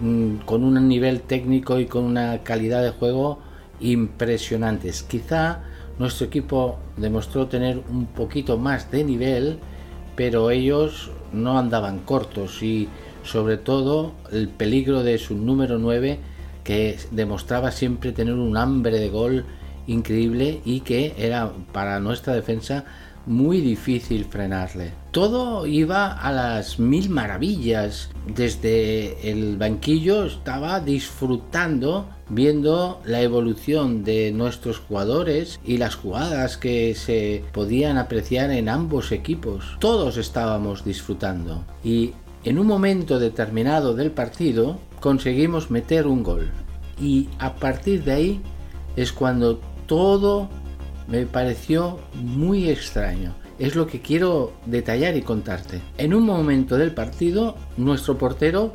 [0.00, 3.40] mm, con un nivel técnico y con una calidad de juego
[3.80, 5.02] impresionantes.
[5.02, 5.64] Quizá
[6.02, 9.58] nuestro equipo demostró tener un poquito más de nivel,
[10.16, 12.88] pero ellos no andaban cortos y
[13.22, 16.18] sobre todo el peligro de su número 9
[16.64, 19.44] que demostraba siempre tener un hambre de gol
[19.86, 22.84] increíble y que era para nuestra defensa
[23.24, 24.92] muy difícil frenarle.
[25.12, 28.10] Todo iba a las mil maravillas.
[28.26, 36.94] Desde el banquillo estaba disfrutando viendo la evolución de nuestros jugadores y las jugadas que
[36.94, 39.76] se podían apreciar en ambos equipos.
[39.80, 42.14] Todos estábamos disfrutando y
[42.44, 46.50] en un momento determinado del partido conseguimos meter un gol.
[46.98, 48.40] Y a partir de ahí
[48.96, 50.48] es cuando todo
[51.06, 53.34] me pareció muy extraño.
[53.59, 55.82] Es lo que quiero detallar y contarte.
[55.98, 58.72] En un momento del partido, nuestro portero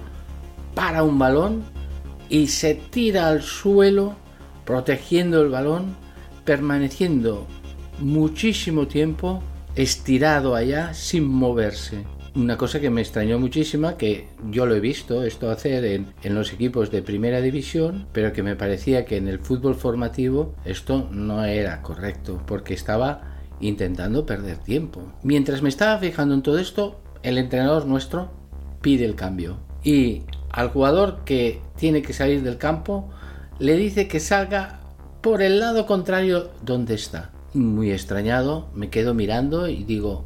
[0.75, 1.63] para un balón
[2.29, 4.15] y se tira al suelo
[4.65, 5.95] protegiendo el balón,
[6.45, 7.47] permaneciendo
[7.99, 9.41] muchísimo tiempo
[9.75, 12.03] estirado allá sin moverse.
[12.35, 16.35] Una cosa que me extrañó muchísimo, que yo lo he visto esto hacer en, en,
[16.35, 21.09] los equipos de primera división, pero que me parecía que en el fútbol formativo esto
[21.11, 25.13] no era correcto, porque estaba intentando perder tiempo.
[25.23, 28.31] Mientras me estaba fijando en todo esto, el entrenador nuestro
[28.81, 29.57] pide el cambio.
[29.83, 30.23] Y
[30.57, 33.09] al jugador que tiene que salir del campo
[33.59, 34.79] le dice que salga
[35.21, 37.31] por el lado contrario donde está.
[37.53, 40.25] Muy extrañado, me quedo mirando y digo,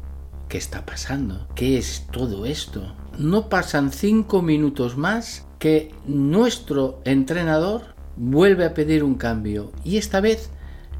[0.52, 1.48] ¿Qué está pasando?
[1.54, 2.94] ¿Qué es todo esto?
[3.16, 10.20] No pasan cinco minutos más que nuestro entrenador vuelve a pedir un cambio y esta
[10.20, 10.50] vez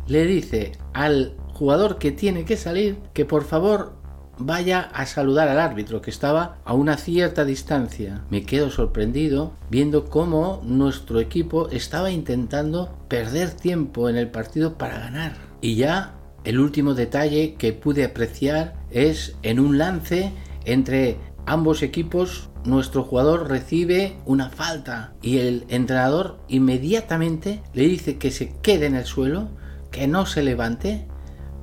[0.07, 3.93] le dice al jugador que tiene que salir que por favor
[4.39, 8.25] vaya a saludar al árbitro que estaba a una cierta distancia.
[8.31, 14.99] Me quedo sorprendido viendo cómo nuestro equipo estaba intentando perder tiempo en el partido para
[14.99, 15.37] ganar.
[15.61, 16.15] Y ya
[16.45, 20.33] el último detalle que pude apreciar es en un lance
[20.65, 28.31] entre ambos equipos nuestro jugador recibe una falta y el entrenador inmediatamente le dice que
[28.31, 29.49] se quede en el suelo,
[29.91, 31.07] que no se levante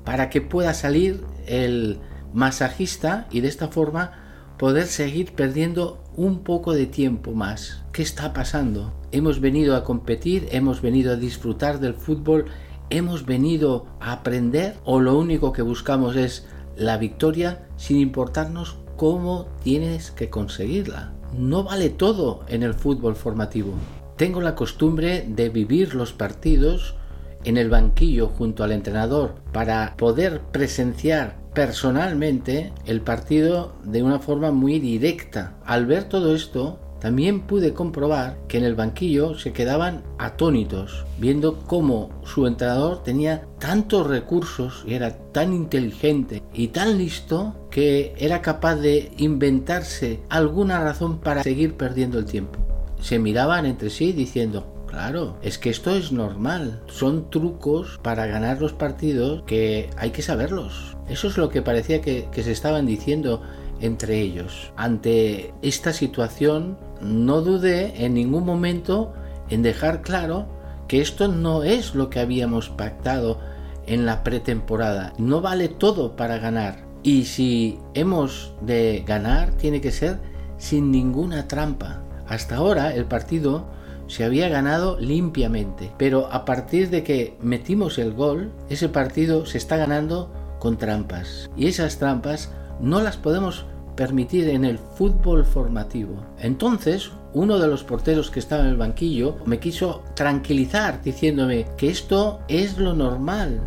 [0.03, 1.99] para que pueda salir el
[2.33, 4.11] masajista y de esta forma
[4.57, 7.83] poder seguir perdiendo un poco de tiempo más.
[7.93, 8.93] ¿Qué está pasando?
[9.11, 12.45] Hemos venido a competir, hemos venido a disfrutar del fútbol
[12.89, 19.47] hemos venido a aprender o lo único que buscamos es la victoria sin importarnos cómo
[19.63, 21.13] tienes que conseguirla.
[21.37, 23.73] No vale todo en el fútbol formativo.
[24.17, 26.95] Tengo la costumbre de vivir los partidos
[27.43, 34.51] en el banquillo junto al entrenador para poder presenciar personalmente el partido de una forma
[34.51, 35.55] muy directa.
[35.65, 41.59] Al ver todo esto, también pude comprobar que en el banquillo se quedaban atónitos, viendo
[41.59, 48.41] cómo su entrenador tenía tantos recursos y era tan inteligente y tan listo que era
[48.41, 52.59] capaz de inventarse alguna razón para seguir perdiendo el tiempo.
[53.01, 56.81] Se miraban entre sí diciendo, Claro, es que esto es normal.
[56.87, 60.97] Son trucos para ganar los partidos que hay que saberlos.
[61.07, 63.43] Eso es lo que parecía que, se estaban diciendo
[63.81, 64.73] entre ellos.
[64.75, 69.13] Ante esta situación, no dudé en ningún momento
[69.51, 70.47] en dejar claro
[70.87, 73.39] que esto no es lo que habíamos pactado
[73.85, 75.13] en la pretemporada.
[75.19, 76.83] No vale todo para ganar.
[77.03, 80.17] Y si hemos de ganar, tiene que ser
[80.57, 82.01] sin ninguna trampa.
[82.27, 83.67] Hasta ahora el partido
[84.09, 89.57] se había ganado limpiamente, pero a partir de que metimos el gol, ese partido se
[89.57, 91.49] está ganando con trampas.
[91.55, 93.65] Y esas trampas no las podemos
[93.95, 96.25] permitir en el fútbol formativo.
[96.39, 101.89] Entonces, uno de los porteros que estaba en el banquillo me quiso tranquilizar diciéndome que
[101.89, 103.61] esto es lo normal,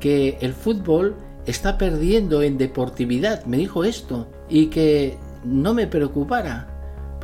[0.00, 6.73] que el fútbol está perdiendo en deportividad, me dijo esto, y que no me preocupara,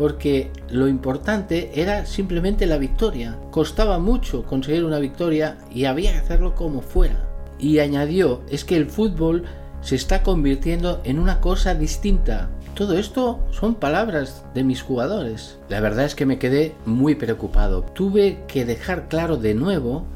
[0.01, 3.39] porque lo importante era simplemente la victoria.
[3.51, 7.29] Costaba mucho conseguir una victoria y había que hacerlo como fuera.
[7.59, 9.45] Y añadió, es que el fútbol
[9.83, 12.49] se está convirtiendo en una cosa distinta.
[12.73, 15.59] Todo esto son palabras de mis jugadores.
[15.69, 17.83] La verdad es que me quedé muy preocupado.
[17.83, 20.07] Tuve que dejar claro de nuevo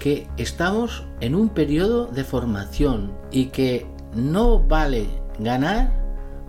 [0.00, 3.86] que estamos en un periodo de formación y que
[4.16, 5.06] no vale
[5.38, 5.92] ganar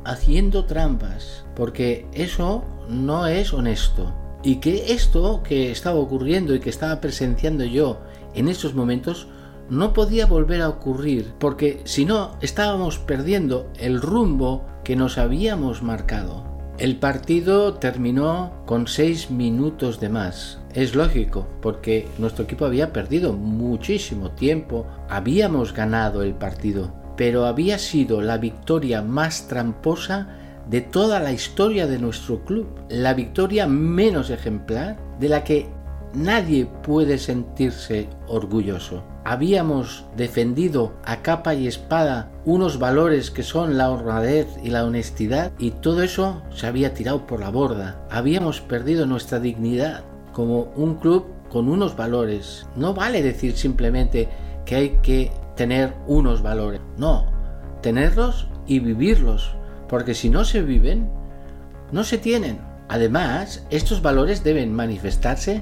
[0.05, 4.13] haciendo trampas, porque eso no es honesto.
[4.43, 8.01] Y que esto que estaba ocurriendo y que estaba presenciando yo
[8.33, 9.27] en esos momentos
[9.69, 15.83] no podía volver a ocurrir, porque si no estábamos perdiendo el rumbo que nos habíamos
[15.83, 16.43] marcado.
[16.79, 20.59] El partido terminó con seis minutos de más.
[20.73, 27.77] Es lógico, porque nuestro equipo había perdido muchísimo tiempo, habíamos ganado el partido, pero había
[27.77, 30.38] sido la victoria más tramposa
[30.69, 35.67] de toda la historia de nuestro club, la victoria menos ejemplar de la que
[36.13, 43.91] nadie puede sentirse orgulloso habíamos defendido a capa y espada unos valores que son la
[43.91, 48.03] honradez y la honestidad y todo eso se había tirado por la borda.
[48.09, 52.65] Habíamos perdido nuestra dignidad como un club con unos valores.
[52.75, 54.29] No vale decir simplemente
[54.65, 56.81] que hay que tener unos valores.
[56.97, 57.31] No,
[57.83, 59.55] tenerlos y vivirlos.
[59.89, 61.09] Porque si no se viven,
[61.91, 62.59] no se tienen.
[62.87, 65.61] Además, estos valores deben manifestarse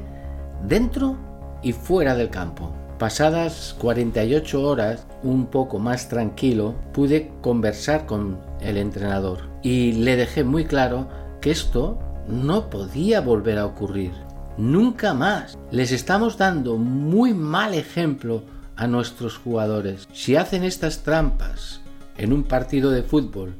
[0.67, 1.17] dentro
[1.63, 2.71] y fuera del campo.
[2.99, 10.43] Pasadas 48 horas, un poco más tranquilo, pude conversar con el entrenador y le dejé
[10.43, 11.07] muy claro
[11.41, 14.11] que esto no podía volver a ocurrir.
[14.57, 15.57] Nunca más.
[15.69, 18.43] Les estamos dando muy mal ejemplo
[18.75, 20.07] a nuestros jugadores.
[20.11, 21.81] Si hacen estas trampas
[22.17, 23.53] en un partido de fútbol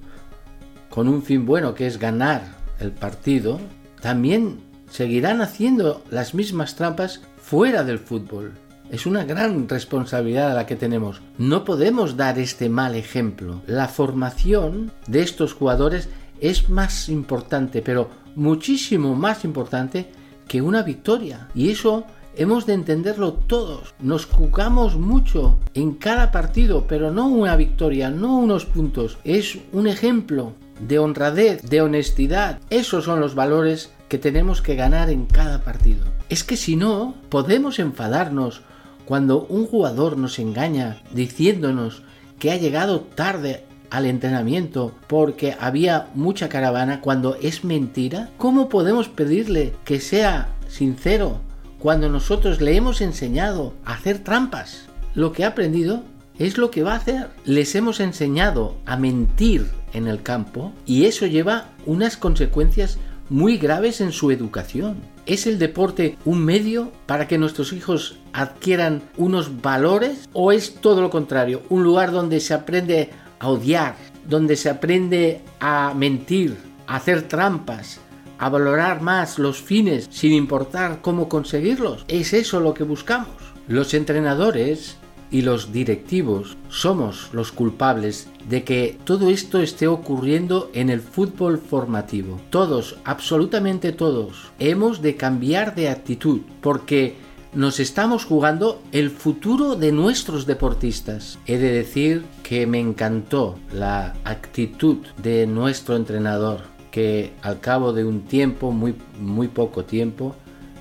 [0.90, 2.44] con un fin bueno que es ganar
[2.80, 3.60] el partido,
[4.02, 4.60] también
[4.90, 8.54] seguirán haciendo las mismas trampas fuera del fútbol.
[8.90, 11.22] Es una gran responsabilidad la que tenemos.
[11.38, 13.62] No podemos dar este mal ejemplo.
[13.68, 16.08] La formación de estos jugadores
[16.40, 20.10] es más importante, pero muchísimo más importante
[20.48, 21.50] que una victoria.
[21.54, 22.06] Y eso
[22.38, 23.94] hemos de entenderlo todos.
[24.00, 29.18] Nos jugamos mucho en cada partido, pero no una victoria, no unos puntos.
[29.26, 32.60] Es un ejemplo de honradez, de honestidad.
[32.70, 36.06] Esos son los valores que tenemos que ganar en cada partido.
[36.30, 38.62] Es que si no, podemos enfadarnos
[39.06, 42.04] cuando un jugador nos engaña diciéndonos
[42.40, 49.08] que ha llegado tarde al entrenamiento porque había mucha caravana cuando es mentira, ¿cómo podemos
[49.08, 51.40] pedirle que sea sincero
[51.80, 54.88] cuando nosotros le hemos enseñado a hacer trampas?
[55.16, 56.04] Lo que ha aprendido
[56.38, 57.30] es lo que va a hacer.
[57.46, 59.68] Les hemos enseñado a mentir
[59.98, 62.98] en el campo y eso lleva unas consecuencias
[63.30, 64.98] muy graves en su educación.
[65.26, 71.02] ¿Es el deporte un medio para que nuestros hijos adquieran unos valores o es todo
[71.02, 71.64] lo contrario?
[71.70, 73.10] Un lugar donde se aprende
[73.40, 73.96] a odiar,
[74.28, 76.56] donde se aprende a mentir,
[76.88, 78.00] a hacer trampas,
[78.38, 82.06] a valorar más los fines sin importar cómo conseguirlos.
[82.08, 83.36] ¿Es eso lo que buscamos?
[83.68, 84.98] Los entrenadores
[85.30, 91.58] y los directivos somos los culpables de que todo esto esté ocurriendo en el fútbol
[91.58, 92.40] formativo.
[92.50, 97.16] Todos, absolutamente todos, hemos de cambiar de actitud porque
[97.54, 101.40] nos estamos jugando el futuro de nuestros deportistas.
[101.46, 108.06] He de decir que me encantó la actitud de nuestro entrenador, que al cabo de
[108.06, 110.36] un tiempo, muy, muy poco tiempo,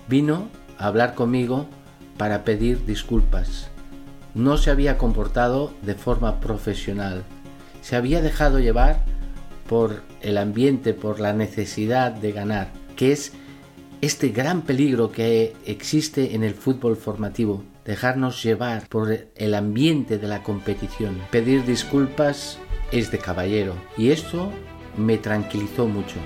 [0.08, 0.48] vino
[0.78, 1.66] a hablar conmigo
[2.16, 3.70] para pedir disculpas
[4.36, 7.24] no se había comportado de forma profesional.
[7.80, 9.02] Se había dejado llevar
[9.66, 13.32] por el ambiente, por la necesidad de ganar, que es
[14.02, 20.28] este gran peligro que existe en el fútbol formativo, dejarnos llevar por el ambiente de
[20.28, 21.16] la competición.
[21.30, 22.58] Pedir disculpas
[22.92, 24.52] es de caballero y esto
[24.98, 26.16] me tranquilizó mucho.